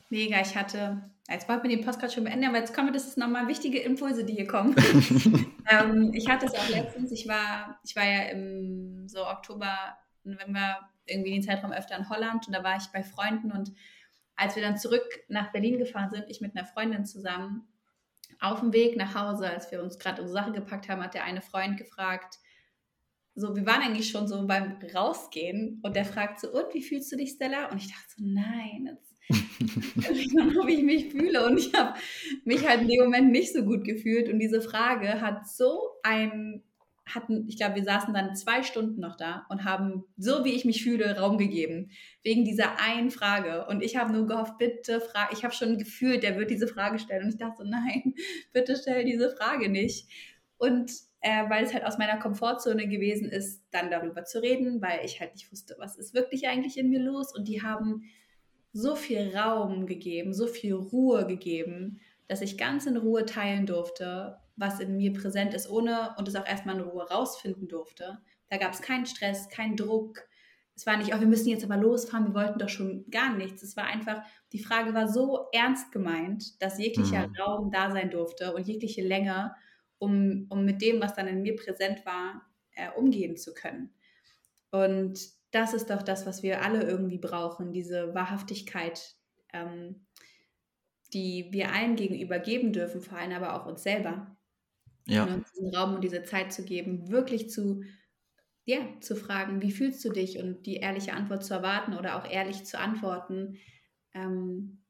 Mega, 0.10 0.42
ich 0.42 0.56
hatte, 0.56 1.12
jetzt 1.30 1.48
wollten 1.48 1.70
wir 1.70 1.78
den 1.78 1.86
Podcast 1.86 2.16
schon 2.16 2.24
beenden, 2.24 2.46
aber 2.46 2.58
jetzt 2.58 2.74
kommen, 2.74 2.92
das 2.92 3.08
ist 3.08 3.20
nochmal 3.20 3.48
wichtige 3.48 3.78
Impulse, 3.80 4.26
die 4.26 4.34
hier 4.34 4.48
kommen. 4.48 4.76
ähm, 5.70 6.12
ich 6.16 6.28
hatte 6.28 6.48
es 6.48 6.56
auch 6.56 6.68
letztens, 6.70 7.12
ich 7.12 7.28
war, 7.28 7.80
ich 7.86 7.96
war 7.96 8.06
ja 8.06 8.24
im 8.30 9.08
so 9.08 9.24
Oktober, 9.28 9.96
November 10.24 10.90
irgendwie 11.06 11.34
den 11.34 11.44
Zeitraum 11.44 11.72
öfter 11.72 11.96
in 11.96 12.10
Holland 12.10 12.48
und 12.48 12.56
da 12.56 12.64
war 12.64 12.76
ich 12.76 12.88
bei 12.92 13.04
Freunden 13.04 13.52
und 13.52 13.72
als 14.36 14.56
wir 14.56 14.64
dann 14.64 14.78
zurück 14.78 15.06
nach 15.28 15.52
Berlin 15.52 15.78
gefahren 15.78 16.10
sind, 16.10 16.26
ich 16.28 16.42
mit 16.42 16.58
einer 16.58 16.66
Freundin 16.66 17.06
zusammen, 17.06 17.68
auf 18.40 18.62
dem 18.62 18.74
Weg 18.74 18.98
nach 18.98 19.14
Hause, 19.14 19.48
als 19.48 19.72
wir 19.72 19.84
uns 19.84 20.00
gerade 20.00 20.24
unsere 20.24 20.40
Sache 20.40 20.54
gepackt 20.54 20.90
haben, 20.90 21.04
hat 21.04 21.14
der 21.14 21.24
eine 21.24 21.42
Freund 21.42 21.78
gefragt, 21.78 22.40
so, 23.40 23.56
wir 23.56 23.66
waren 23.66 23.82
eigentlich 23.82 24.10
schon 24.10 24.28
so 24.28 24.46
beim 24.46 24.78
Rausgehen 24.94 25.80
und 25.84 25.96
der 25.96 26.06
fragt 26.06 26.40
so, 26.40 26.52
und 26.52 26.74
wie 26.74 26.82
fühlst 26.82 27.12
du 27.12 27.16
dich, 27.16 27.32
Stella? 27.32 27.72
Und 27.72 27.78
ich 27.78 27.88
dachte 27.88 28.10
so, 28.18 28.24
nein, 28.24 28.88
jetzt 28.88 29.10
wie 30.68 30.74
ich 30.74 30.84
mich 30.84 31.12
fühle. 31.12 31.46
Und 31.46 31.58
ich 31.58 31.74
habe 31.74 31.98
mich 32.46 32.68
halt 32.68 32.82
in 32.82 32.88
dem 32.88 33.04
Moment 33.04 33.32
nicht 33.32 33.54
so 33.54 33.64
gut 33.64 33.84
gefühlt. 33.84 34.30
Und 34.30 34.40
diese 34.40 34.62
Frage 34.62 35.22
hat 35.22 35.48
so 35.48 35.80
ein, 36.04 36.64
hatten, 37.06 37.46
ich 37.48 37.58
glaube, 37.58 37.76
wir 37.76 37.84
saßen 37.84 38.14
dann 38.14 38.36
zwei 38.36 38.64
Stunden 38.64 39.02
noch 39.02 39.18
da 39.18 39.46
und 39.50 39.66
haben 39.66 40.04
so, 40.18 40.46
wie 40.46 40.54
ich 40.54 40.66
mich 40.66 40.84
fühle, 40.84 41.18
Raum 41.20 41.38
gegeben. 41.38 41.92
Wegen 42.24 42.46
dieser 42.46 42.80
einen 42.80 43.12
Frage. 43.12 43.68
Und 43.68 43.84
ich 43.84 43.98
habe 43.98 44.14
nur 44.14 44.28
gehofft, 44.28 44.58
bitte 44.58 45.00
frag, 45.00 45.32
ich 45.32 45.44
habe 45.44 45.54
schon 45.54 45.78
gefühlt, 45.78 46.24
der 46.24 46.38
wird 46.38 46.50
diese 46.50 46.68
Frage 46.68 47.00
stellen. 47.00 47.24
Und 47.24 47.30
ich 47.30 47.38
dachte 47.38 47.64
so, 47.64 47.70
nein, 47.70 48.16
bitte 48.54 48.76
stell 48.76 49.06
diese 49.06 49.30
Frage 49.30 49.70
nicht. 49.70 50.08
Und 50.58 50.92
äh, 51.22 51.50
weil 51.50 51.64
es 51.66 51.74
halt 51.74 51.86
aus 51.86 51.98
meiner 51.98 52.18
Komfortzone 52.18 52.88
gewesen 52.88 53.30
ist, 53.30 53.64
dann 53.72 53.92
darüber 53.92 54.24
zu 54.24 54.42
reden, 54.42 54.82
weil 54.82 55.04
ich 55.04 55.20
halt 55.20 55.34
nicht 55.34 55.52
wusste, 55.52 55.76
was 55.78 55.98
ist 55.98 56.14
wirklich 56.14 56.48
eigentlich 56.48 56.78
in 56.78 56.90
mir 56.90 57.00
los. 57.02 57.36
Und 57.36 57.48
die 57.48 57.62
haben 57.62 58.04
so 58.72 58.96
viel 58.96 59.36
Raum 59.36 59.86
gegeben, 59.86 60.34
so 60.34 60.48
viel 60.48 60.76
Ruhe 60.76 61.26
gegeben, 61.26 62.00
dass 62.28 62.42
ich 62.42 62.58
ganz 62.58 62.86
in 62.86 62.98
Ruhe 62.98 63.26
teilen 63.26 63.66
durfte, 63.66 64.38
was 64.56 64.80
in 64.80 64.98
mir 64.98 65.14
präsent 65.14 65.54
ist, 65.54 65.70
ohne 65.70 66.16
und 66.18 66.28
es 66.28 66.36
auch 66.36 66.46
erstmal 66.46 66.76
in 66.76 66.82
Ruhe 66.82 67.10
rausfinden 67.10 67.68
durfte. 67.68 68.20
Da 68.50 68.58
gab 68.58 68.74
es 68.74 68.82
keinen 68.82 69.06
Stress, 69.06 69.50
keinen 69.50 69.76
Druck. 69.76 70.20
Es 70.76 70.86
war 70.86 70.96
nicht, 70.98 71.14
oh, 71.14 71.20
wir 71.20 71.28
müssen 71.28 71.50
jetzt 71.50 71.66
aber 71.66 71.76
losfahren, 71.76 72.28
wir 72.28 72.34
wollten 72.36 72.60
doch 72.60 72.70
schon 72.70 73.06
gar 73.10 73.36
nichts. 73.36 73.64
Es 73.64 73.76
war 73.76 73.86
einfach, 73.86 74.22
die 74.54 74.64
Frage 74.64 74.94
war 74.94 75.08
so 75.08 75.48
ernst 75.52 75.92
gemeint, 75.92 76.62
dass 76.62 76.80
jeglicher 76.80 77.28
Mhm. 77.28 77.36
Raum 77.38 77.72
da 77.72 77.92
sein 77.92 78.10
durfte 78.10 78.54
und 78.54 78.66
jegliche 78.68 79.02
Länge, 79.02 79.54
um, 80.00 80.48
um 80.50 80.66
mit 80.66 80.82
dem, 80.82 81.02
was 81.02 81.16
dann 81.16 81.28
in 81.28 81.42
mir 81.42 81.56
präsent 81.56 82.06
war, 82.06 82.44
äh, 82.74 82.90
umgehen 82.92 83.38
zu 83.38 83.54
können. 83.54 83.94
Und 84.72 85.20
das 85.52 85.74
ist 85.74 85.90
doch 85.90 86.04
das, 86.04 86.26
was 86.26 86.44
wir 86.44 86.62
alle 86.64 86.84
irgendwie 86.84 87.18
brauchen, 87.20 87.72
diese 87.72 88.14
Wahrhaftigkeit, 88.16 89.16
ähm, 89.54 90.08
die 91.14 91.48
wir 91.52 91.72
allen 91.74 91.96
gegenüber 91.96 92.40
geben 92.40 92.72
dürfen, 92.74 93.02
vor 93.02 93.18
allem 93.18 93.32
aber 93.32 93.56
auch 93.60 93.66
uns 93.66 93.84
selber. 93.84 94.38
Und 95.20 95.28
Ja, 95.28 95.30
uns 95.30 95.52
diesen 95.54 95.76
Raum 95.76 95.96
und 95.96 96.04
diese 96.04 96.24
Zeit 96.24 96.54
zu 96.54 96.64
geben, 96.66 97.10
wirklich 97.12 97.50
zu, 97.50 97.84
ja, 98.66 98.80
zu 99.02 99.16
fragen, 99.16 99.62
wie 99.62 99.72
fühlst 99.72 100.04
du 100.06 100.12
dich 100.12 100.40
und 100.40 100.66
die 100.66 100.78
ehrliche 100.78 101.14
Antwort 101.14 101.44
zu 101.46 101.54
erwarten 101.56 101.96
oder 101.96 102.18
auch 102.18 102.30
ehrlich 102.30 102.66
zu 102.66 102.80
antworten, 102.80 103.58
ähm, 104.14 104.84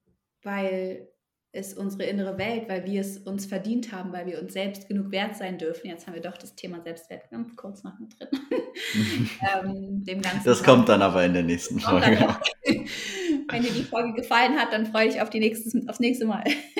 weil 0.43 1.09
es 1.51 1.73
unsere 1.73 2.03
innere 2.03 2.37
Welt, 2.37 2.69
weil 2.69 2.85
wir 2.85 3.01
es 3.01 3.17
uns 3.17 3.47
verdient 3.47 3.91
haben, 3.91 4.13
weil 4.13 4.27
wir 4.27 4.39
uns 4.41 4.53
selbst 4.53 4.87
genug 4.87 5.11
wert 5.11 5.35
sein 5.35 5.57
dürfen. 5.57 5.87
Jetzt 5.87 6.05
haben 6.05 6.13
wir 6.13 6.21
doch 6.21 6.37
das 6.37 6.55
Thema 6.55 6.81
Selbstwert 6.81 7.29
ganz 7.31 7.55
kurz 7.55 7.83
noch 7.83 7.97
mit 7.99 8.19
drin. 8.19 8.29
ähm, 9.41 10.03
dem 10.03 10.21
ganzen 10.21 10.43
das 10.45 10.63
kommt 10.63 10.89
dann 10.89 11.01
aber 11.01 11.25
in 11.25 11.33
der 11.33 11.43
nächsten 11.43 11.79
Folge. 11.79 12.17
Wenn 13.51 13.63
dir 13.63 13.71
die 13.71 13.83
Folge 13.83 14.13
gefallen 14.13 14.59
hat, 14.59 14.71
dann 14.71 14.85
freue 14.85 15.07
ich 15.07 15.21
auf 15.21 15.31
die 15.31 15.39
nächstes, 15.39 15.87
aufs 15.87 15.99
nächste 15.99 16.25
Mal. 16.25 16.43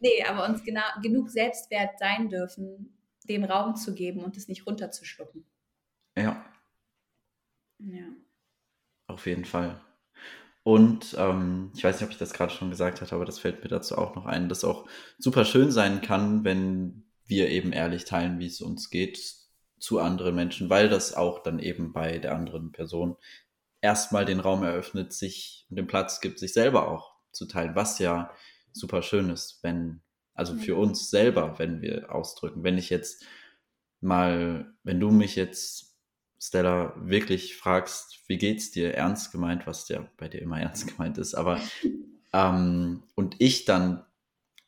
nee, 0.00 0.24
aber 0.26 0.48
uns 0.48 0.64
genau, 0.64 0.82
genug 1.02 1.28
Selbstwert 1.28 1.98
sein 1.98 2.30
dürfen, 2.30 2.96
dem 3.28 3.44
Raum 3.44 3.76
zu 3.76 3.94
geben 3.94 4.24
und 4.24 4.38
es 4.38 4.48
nicht 4.48 4.66
runterzuschlucken. 4.66 5.44
Ja, 6.16 6.44
Ja. 7.78 8.06
auf 9.06 9.26
jeden 9.26 9.44
Fall. 9.44 9.78
Und 10.62 11.14
ähm, 11.18 11.72
ich 11.74 11.84
weiß 11.84 11.96
nicht, 11.96 12.04
ob 12.04 12.12
ich 12.12 12.18
das 12.18 12.34
gerade 12.34 12.52
schon 12.52 12.70
gesagt 12.70 13.00
hatte, 13.00 13.14
aber 13.14 13.24
das 13.24 13.38
fällt 13.38 13.62
mir 13.62 13.68
dazu 13.68 13.96
auch 13.96 14.14
noch 14.14 14.26
ein, 14.26 14.48
dass 14.48 14.64
auch 14.64 14.86
super 15.18 15.44
schön 15.44 15.70
sein 15.70 16.02
kann, 16.02 16.44
wenn 16.44 17.04
wir 17.24 17.48
eben 17.48 17.72
ehrlich 17.72 18.04
teilen, 18.04 18.38
wie 18.38 18.46
es 18.46 18.60
uns 18.60 18.90
geht 18.90 19.34
zu 19.78 19.98
anderen 19.98 20.34
Menschen, 20.34 20.68
weil 20.68 20.88
das 20.88 21.14
auch 21.14 21.42
dann 21.42 21.58
eben 21.58 21.92
bei 21.92 22.18
der 22.18 22.34
anderen 22.34 22.72
Person 22.72 23.16
erstmal 23.80 24.26
den 24.26 24.40
Raum 24.40 24.62
eröffnet, 24.62 25.12
sich 25.12 25.66
und 25.70 25.76
den 25.76 25.86
Platz 25.86 26.20
gibt, 26.20 26.38
sich 26.38 26.52
selber 26.52 26.88
auch 26.88 27.14
zu 27.32 27.46
teilen, 27.46 27.74
was 27.74 27.98
ja 27.98 28.30
super 28.72 29.02
schön 29.02 29.30
ist, 29.30 29.60
wenn, 29.62 30.02
also 30.34 30.54
für 30.54 30.76
uns 30.76 31.08
selber, 31.10 31.58
wenn 31.58 31.80
wir 31.80 32.14
ausdrücken. 32.14 32.62
Wenn 32.62 32.76
ich 32.76 32.90
jetzt 32.90 33.24
mal, 34.00 34.74
wenn 34.82 35.00
du 35.00 35.10
mich 35.10 35.36
jetzt 35.36 35.89
Stella 36.40 36.94
wirklich 36.96 37.56
fragst, 37.56 38.20
wie 38.26 38.38
geht's 38.38 38.70
dir, 38.70 38.94
ernst 38.94 39.30
gemeint, 39.30 39.66
was 39.66 39.88
ja 39.88 40.08
bei 40.16 40.28
dir 40.28 40.40
immer 40.40 40.60
ernst 40.60 40.88
gemeint 40.88 41.18
ist, 41.18 41.34
aber 41.34 41.60
ähm, 42.32 43.02
und 43.14 43.36
ich 43.38 43.64
dann 43.64 44.04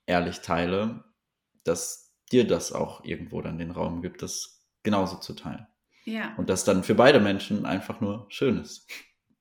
ehrlich 0.06 0.40
teile, 0.40 1.04
dass 1.64 2.14
dir 2.30 2.46
das 2.46 2.72
auch 2.72 3.04
irgendwo 3.04 3.40
dann 3.40 3.58
den 3.58 3.70
Raum 3.70 4.02
gibt, 4.02 4.22
das 4.22 4.66
genauso 4.82 5.16
zu 5.16 5.34
teilen. 5.34 5.66
Ja. 6.04 6.34
Und 6.36 6.50
das 6.50 6.64
dann 6.64 6.82
für 6.82 6.94
beide 6.94 7.20
Menschen 7.20 7.64
einfach 7.64 8.00
nur 8.00 8.26
schön 8.28 8.58
ist. 8.58 8.88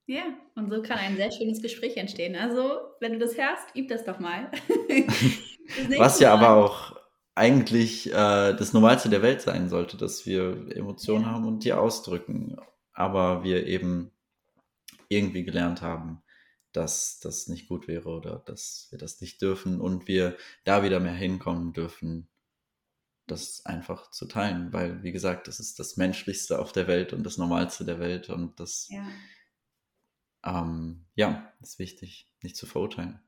Ja, 0.06 0.24
und 0.56 0.70
so 0.70 0.82
kann 0.82 0.98
ein 0.98 1.16
sehr 1.16 1.32
schönes 1.32 1.62
Gespräch 1.62 1.98
entstehen. 1.98 2.36
Also, 2.36 2.80
wenn 3.00 3.14
du 3.14 3.20
das 3.20 3.38
hörst, 3.38 3.76
üb 3.76 3.88
das 3.88 4.06
doch 4.06 4.20
mal. 4.20 4.52
Das 5.90 6.00
Was 6.00 6.20
ja 6.20 6.36
Mal. 6.36 6.46
aber 6.46 6.66
auch 6.66 7.01
eigentlich 7.42 8.08
äh, 8.12 8.54
das 8.54 8.72
Normalste 8.72 9.10
der 9.10 9.24
Welt 9.24 9.42
sein 9.42 9.68
sollte, 9.68 9.98
dass 9.98 10.28
wir 10.28 10.76
Emotionen 10.76 11.26
haben 11.26 11.46
und 11.46 11.64
die 11.64 11.74
ausdrücken. 11.74 12.56
Aber 12.94 13.44
wir 13.44 13.66
eben 13.66 14.12
irgendwie 15.10 15.44
gelernt 15.44 15.82
haben, 15.82 16.22
dass 16.72 17.20
das 17.20 17.48
nicht 17.48 17.68
gut 17.68 17.88
wäre 17.88 18.10
oder 18.10 18.44
dass 18.46 18.90
wir 18.92 19.00
das 19.00 19.22
nicht 19.22 19.42
dürfen 19.42 19.82
und 19.82 20.08
wir 20.08 20.38
da 20.66 20.84
wieder 20.84 21.00
mehr 21.00 21.16
hinkommen 21.16 21.74
dürfen, 21.74 22.30
das 23.26 23.66
einfach 23.66 24.12
zu 24.12 24.28
teilen, 24.28 24.72
weil, 24.72 25.02
wie 25.02 25.12
gesagt, 25.12 25.48
das 25.48 25.60
ist 25.60 25.80
das 25.80 25.98
Menschlichste 25.98 26.60
auf 26.60 26.72
der 26.72 26.88
Welt 26.88 27.12
und 27.12 27.24
das 27.24 27.40
Normalste 27.40 27.86
der 27.86 28.00
Welt 28.00 28.30
und 28.30 28.60
das, 28.60 28.88
ja, 28.90 29.08
ähm, 30.46 31.08
ja 31.16 31.52
ist 31.60 31.80
wichtig, 31.80 32.32
nicht 32.44 32.56
zu 32.56 32.68
verurteilen. 32.68 33.20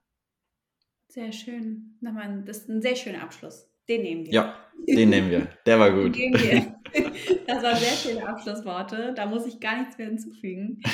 Sehr 1.07 1.31
schön. 1.31 1.97
Nochmal, 1.99 2.43
das 2.43 2.59
ist 2.59 2.69
ein 2.69 2.81
sehr 2.81 2.95
schöner 2.95 3.23
Abschluss. 3.23 3.72
Den 3.87 4.01
nehmen 4.01 4.25
wir. 4.25 4.33
Ja, 4.33 4.55
den 4.87 5.09
nehmen 5.09 5.29
wir. 5.29 5.47
Der 5.65 5.79
war 5.79 5.91
gut. 5.91 6.15
Den 6.15 6.31
nehmen 6.31 6.43
wir. 6.51 6.73
Das 7.47 7.63
waren 7.63 7.75
sehr 7.77 7.97
schöne 7.97 8.27
Abschlussworte. 8.27 9.13
Da 9.15 9.25
muss 9.25 9.47
ich 9.47 9.59
gar 9.59 9.79
nichts 9.79 9.97
mehr 9.97 10.07
hinzufügen. 10.07 10.81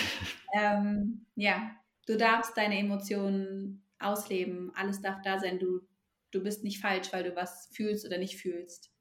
Ähm, 0.51 1.27
ja, 1.35 1.69
du 2.07 2.17
darfst 2.17 2.57
deine 2.57 2.79
Emotionen 2.79 3.83
ausleben. 3.99 4.71
Alles 4.73 4.99
darf 4.99 5.21
da 5.23 5.37
sein. 5.37 5.59
Du, 5.59 5.81
du 6.31 6.41
bist 6.41 6.63
nicht 6.63 6.81
falsch, 6.81 7.13
weil 7.13 7.23
du 7.23 7.35
was 7.35 7.69
fühlst 7.71 8.03
oder 8.03 8.17
nicht 8.17 8.35
fühlst. 8.37 8.91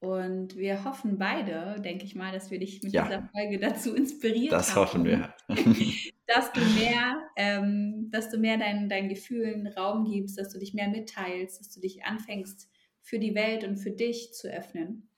Und 0.00 0.56
wir 0.56 0.84
hoffen 0.84 1.18
beide, 1.18 1.80
denke 1.80 2.04
ich 2.04 2.16
mal, 2.16 2.32
dass 2.32 2.50
wir 2.50 2.58
dich 2.58 2.82
mit 2.82 2.92
ja, 2.92 3.04
dieser 3.04 3.28
Folge 3.32 3.60
dazu 3.60 3.94
inspiriert 3.94 4.52
das 4.52 4.74
haben. 4.74 4.82
Das 4.82 4.92
hoffen 4.92 5.04
wir. 5.04 5.34
dass 6.26 6.52
du 6.52 6.60
mehr, 6.60 7.22
ähm, 7.36 8.08
dass 8.10 8.30
du 8.30 8.38
mehr 8.38 8.58
deinen, 8.58 8.88
deinen 8.88 9.08
Gefühlen 9.08 9.66
Raum 9.68 10.04
gibst, 10.04 10.38
dass 10.38 10.52
du 10.52 10.58
dich 10.58 10.74
mehr 10.74 10.88
mitteilst, 10.88 11.60
dass 11.60 11.70
du 11.70 11.80
dich 11.80 12.04
anfängst, 12.04 12.68
für 13.06 13.20
die 13.20 13.34
Welt 13.36 13.62
und 13.64 13.76
für 13.76 13.92
dich 13.92 14.34
zu 14.34 14.48
öffnen. 14.52 15.08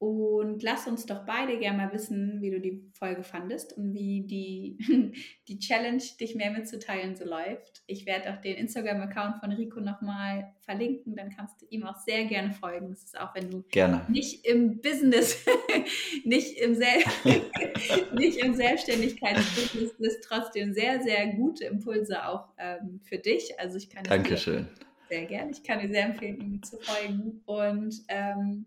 Und 0.00 0.62
lass 0.62 0.86
uns 0.86 1.06
doch 1.06 1.26
beide 1.26 1.58
gerne 1.58 1.78
mal 1.78 1.92
wissen, 1.92 2.40
wie 2.40 2.52
du 2.52 2.60
die 2.60 2.88
Folge 2.92 3.24
fandest 3.24 3.76
und 3.76 3.94
wie 3.94 4.24
die, 4.24 4.78
die 5.48 5.58
Challenge, 5.58 6.02
dich 6.20 6.36
mehr 6.36 6.52
mitzuteilen, 6.52 7.16
so 7.16 7.24
läuft. 7.24 7.82
Ich 7.88 8.06
werde 8.06 8.32
auch 8.32 8.40
den 8.40 8.56
Instagram-Account 8.58 9.40
von 9.40 9.50
Rico 9.50 9.80
nochmal 9.80 10.52
verlinken, 10.60 11.16
dann 11.16 11.30
kannst 11.34 11.62
du 11.62 11.66
ihm 11.70 11.82
auch 11.84 11.96
sehr 11.96 12.26
gerne 12.26 12.52
folgen. 12.52 12.90
Das 12.90 13.02
ist 13.02 13.18
auch, 13.18 13.34
wenn 13.34 13.50
du 13.50 13.64
gerne. 13.70 14.06
nicht 14.08 14.46
im 14.46 14.80
Business, 14.80 15.44
nicht 16.24 16.58
im, 16.58 16.76
Sel 16.76 17.02
nicht 18.14 18.38
im 18.38 18.54
Selbstständigkeitsbusiness 18.54 19.96
bist, 19.98 20.22
trotzdem 20.22 20.74
sehr, 20.74 21.02
sehr 21.02 21.26
gute 21.34 21.64
Impulse 21.64 22.24
auch 22.24 22.50
ähm, 22.58 23.00
für 23.02 23.18
dich. 23.18 23.58
Also 23.58 23.78
ich 23.78 23.90
kann 23.90 24.04
Dankeschön. 24.04 24.68
Sehr 25.08 25.26
gerne. 25.26 25.50
Ich 25.50 25.62
kann 25.62 25.80
dir 25.80 25.88
sehr 25.88 26.04
empfehlen, 26.04 26.40
ihm 26.40 26.62
zu 26.62 26.78
folgen. 26.78 27.42
Und 27.46 27.94
ähm, 28.08 28.66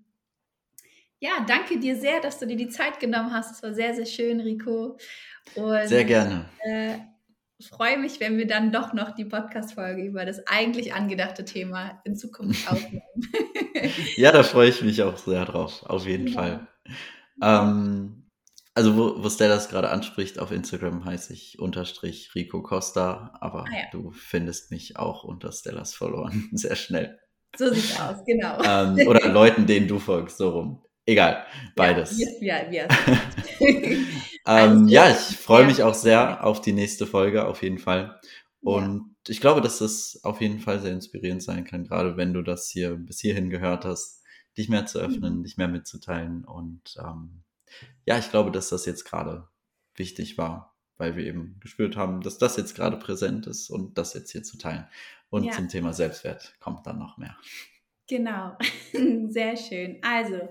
ja, 1.20 1.46
danke 1.48 1.80
dir 1.80 1.96
sehr, 1.96 2.20
dass 2.20 2.40
du 2.40 2.48
dir 2.48 2.58
die 2.58 2.70
Zeit 2.70 3.00
genommen 3.00 3.32
hast. 3.32 3.52
Es 3.52 3.64
war 3.64 3.74
sehr, 3.74 3.94
sehr 3.94 4.08
schön, 4.08 4.40
Rico. 4.40 4.98
Und, 5.56 5.88
sehr 5.88 6.04
gerne. 6.04 6.50
Äh, 6.60 6.98
freue 7.62 7.98
mich, 7.98 8.20
wenn 8.20 8.38
wir 8.38 8.48
dann 8.48 8.72
doch 8.72 8.94
noch 8.94 9.12
die 9.12 9.26
Podcast-Folge 9.26 10.04
über 10.04 10.26
das 10.26 10.46
eigentlich 10.48 10.94
angedachte 10.94 11.46
Thema 11.46 12.02
in 12.04 12.16
Zukunft 12.16 12.72
aufnehmen. 12.72 13.04
ja, 14.16 14.32
da 14.32 14.44
freue 14.44 14.70
ich 14.70 14.82
mich 14.82 15.02
auch 15.04 15.18
sehr 15.18 15.46
drauf, 15.46 15.84
auf 15.84 16.08
jeden 16.08 16.28
ja. 16.28 16.34
Fall. 16.34 16.68
Ähm, 17.42 18.21
also, 18.74 18.96
wo, 18.96 19.24
wo 19.24 19.30
Stella 19.30 19.56
das 19.56 19.70
gerade 19.70 19.90
anspricht, 19.90 20.40
auf 20.40 20.52
Instagram 20.52 21.04
heiße 21.04 21.34
ich 21.34 21.60
unterstrich 21.60 22.34
Rico 22.36 22.62
Costa, 22.62 23.38
aber 23.42 23.66
ah, 23.66 23.74
ja. 23.74 23.84
du 23.92 24.12
findest 24.12 24.72
mich 24.72 24.98
auch 24.98 25.24
unter 25.24 25.52
Stellas 25.52 25.94
verloren, 25.94 26.50
sehr 26.54 26.76
schnell. 26.76 27.20
So 27.58 27.74
sieht's 27.74 28.00
aus, 28.00 28.24
genau. 28.26 28.62
Ähm, 28.64 29.08
oder 29.08 29.28
Leuten, 29.28 29.66
denen 29.66 29.88
du 29.88 30.00
folgst, 30.00 30.38
so 30.38 30.50
rum. 30.50 30.86
Egal, 31.06 31.46
beides. 31.76 32.18
Ja, 32.18 32.62
ja, 32.72 32.88
ähm, 33.60 34.08
also, 34.46 34.86
ja 34.88 35.10
ich 35.10 35.38
freue 35.38 35.66
mich 35.66 35.84
auch 35.84 35.96
sehr 35.96 36.46
auf 36.46 36.62
die 36.62 36.72
nächste 36.72 37.06
Folge, 37.06 37.46
auf 37.48 37.64
jeden 37.64 37.80
Fall. 37.80 38.20
Und 38.62 39.16
ja. 39.28 39.32
ich 39.32 39.42
glaube, 39.42 39.60
dass 39.60 39.80
das 39.80 40.22
auf 40.24 40.40
jeden 40.40 40.60
Fall 40.60 40.80
sehr 40.80 40.94
inspirierend 40.94 41.44
sein 41.44 41.66
kann, 41.66 41.84
gerade 41.84 42.16
wenn 42.16 42.34
du 42.34 42.42
das 42.42 42.70
hier 42.70 42.96
bis 42.96 43.20
hierhin 43.20 43.50
gehört 43.50 43.84
hast, 43.84 44.22
dich 44.58 44.70
mehr 44.70 44.86
zu 44.86 45.00
öffnen, 45.00 45.40
mhm. 45.40 45.44
dich 45.44 45.58
mehr 45.58 45.68
mitzuteilen. 45.68 46.46
Und 46.46 46.96
ähm, 47.00 47.44
ja, 48.06 48.18
ich 48.18 48.30
glaube, 48.30 48.52
dass 48.52 48.70
das 48.70 48.86
jetzt 48.86 49.06
gerade 49.06 49.48
wichtig 49.96 50.38
war, 50.38 50.76
weil 50.98 51.16
wir 51.16 51.26
eben 51.26 51.60
gespürt 51.60 51.98
haben, 51.98 52.22
dass 52.22 52.38
das 52.38 52.58
jetzt 52.58 52.76
gerade 52.76 52.98
präsent 52.98 53.48
ist 53.48 53.70
und 53.70 53.98
das 53.98 54.14
jetzt 54.14 54.32
hier 54.32 54.44
zu 54.44 54.58
teilen. 54.58 54.88
Und 55.30 55.46
ja. 55.46 55.52
zum 55.52 55.70
Thema 55.70 55.94
Selbstwert 55.94 56.56
kommt 56.60 56.86
dann 56.86 57.00
noch 57.00 57.18
mehr. 57.18 57.36
Genau, 58.12 58.58
sehr 59.30 59.56
schön. 59.56 60.00
Also, 60.02 60.50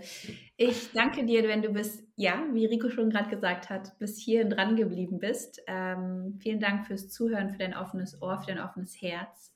ich 0.56 0.92
danke 0.92 1.26
dir, 1.26 1.42
wenn 1.46 1.60
du 1.60 1.68
bis, 1.68 2.02
ja, 2.16 2.42
wie 2.52 2.64
Rico 2.64 2.88
schon 2.88 3.10
gerade 3.10 3.28
gesagt 3.28 3.68
hat, 3.68 3.98
bis 3.98 4.18
hierhin 4.18 4.48
dran 4.48 4.76
geblieben 4.76 5.18
bist. 5.18 5.60
Ähm, 5.66 6.38
vielen 6.40 6.58
Dank 6.58 6.86
fürs 6.86 7.10
Zuhören, 7.10 7.50
für 7.50 7.58
dein 7.58 7.76
offenes 7.76 8.22
Ohr, 8.22 8.38
für 8.38 8.46
dein 8.46 8.60
offenes 8.60 9.02
Herz. 9.02 9.52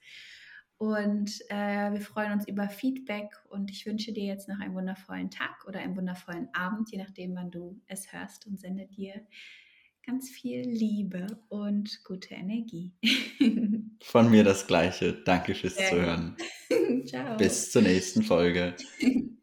Und 0.76 1.40
äh, 1.48 1.92
wir 1.92 2.00
freuen 2.00 2.32
uns 2.32 2.48
über 2.48 2.68
Feedback 2.68 3.30
und 3.48 3.70
ich 3.70 3.86
wünsche 3.86 4.12
dir 4.12 4.24
jetzt 4.24 4.48
noch 4.48 4.58
einen 4.60 4.74
wundervollen 4.74 5.30
Tag 5.30 5.64
oder 5.66 5.80
einen 5.80 5.96
wundervollen 5.96 6.48
Abend, 6.52 6.90
je 6.90 6.98
nachdem, 6.98 7.34
wann 7.36 7.50
du 7.50 7.80
es 7.86 8.12
hörst 8.12 8.46
und 8.46 8.60
sende 8.60 8.86
dir 8.86 9.24
ganz 10.04 10.28
viel 10.28 10.60
Liebe 10.60 11.26
und 11.48 12.02
gute 12.04 12.34
Energie. 12.34 12.92
Von 14.02 14.30
mir 14.30 14.44
das 14.44 14.66
Gleiche. 14.66 15.14
Danke 15.24 15.54
fürs 15.54 15.76
Sehr 15.76 15.90
Zuhören. 15.90 16.36
Ciao. 17.06 17.36
Bis 17.36 17.70
zur 17.70 17.82
nächsten 17.82 18.22
Folge. 18.22 18.74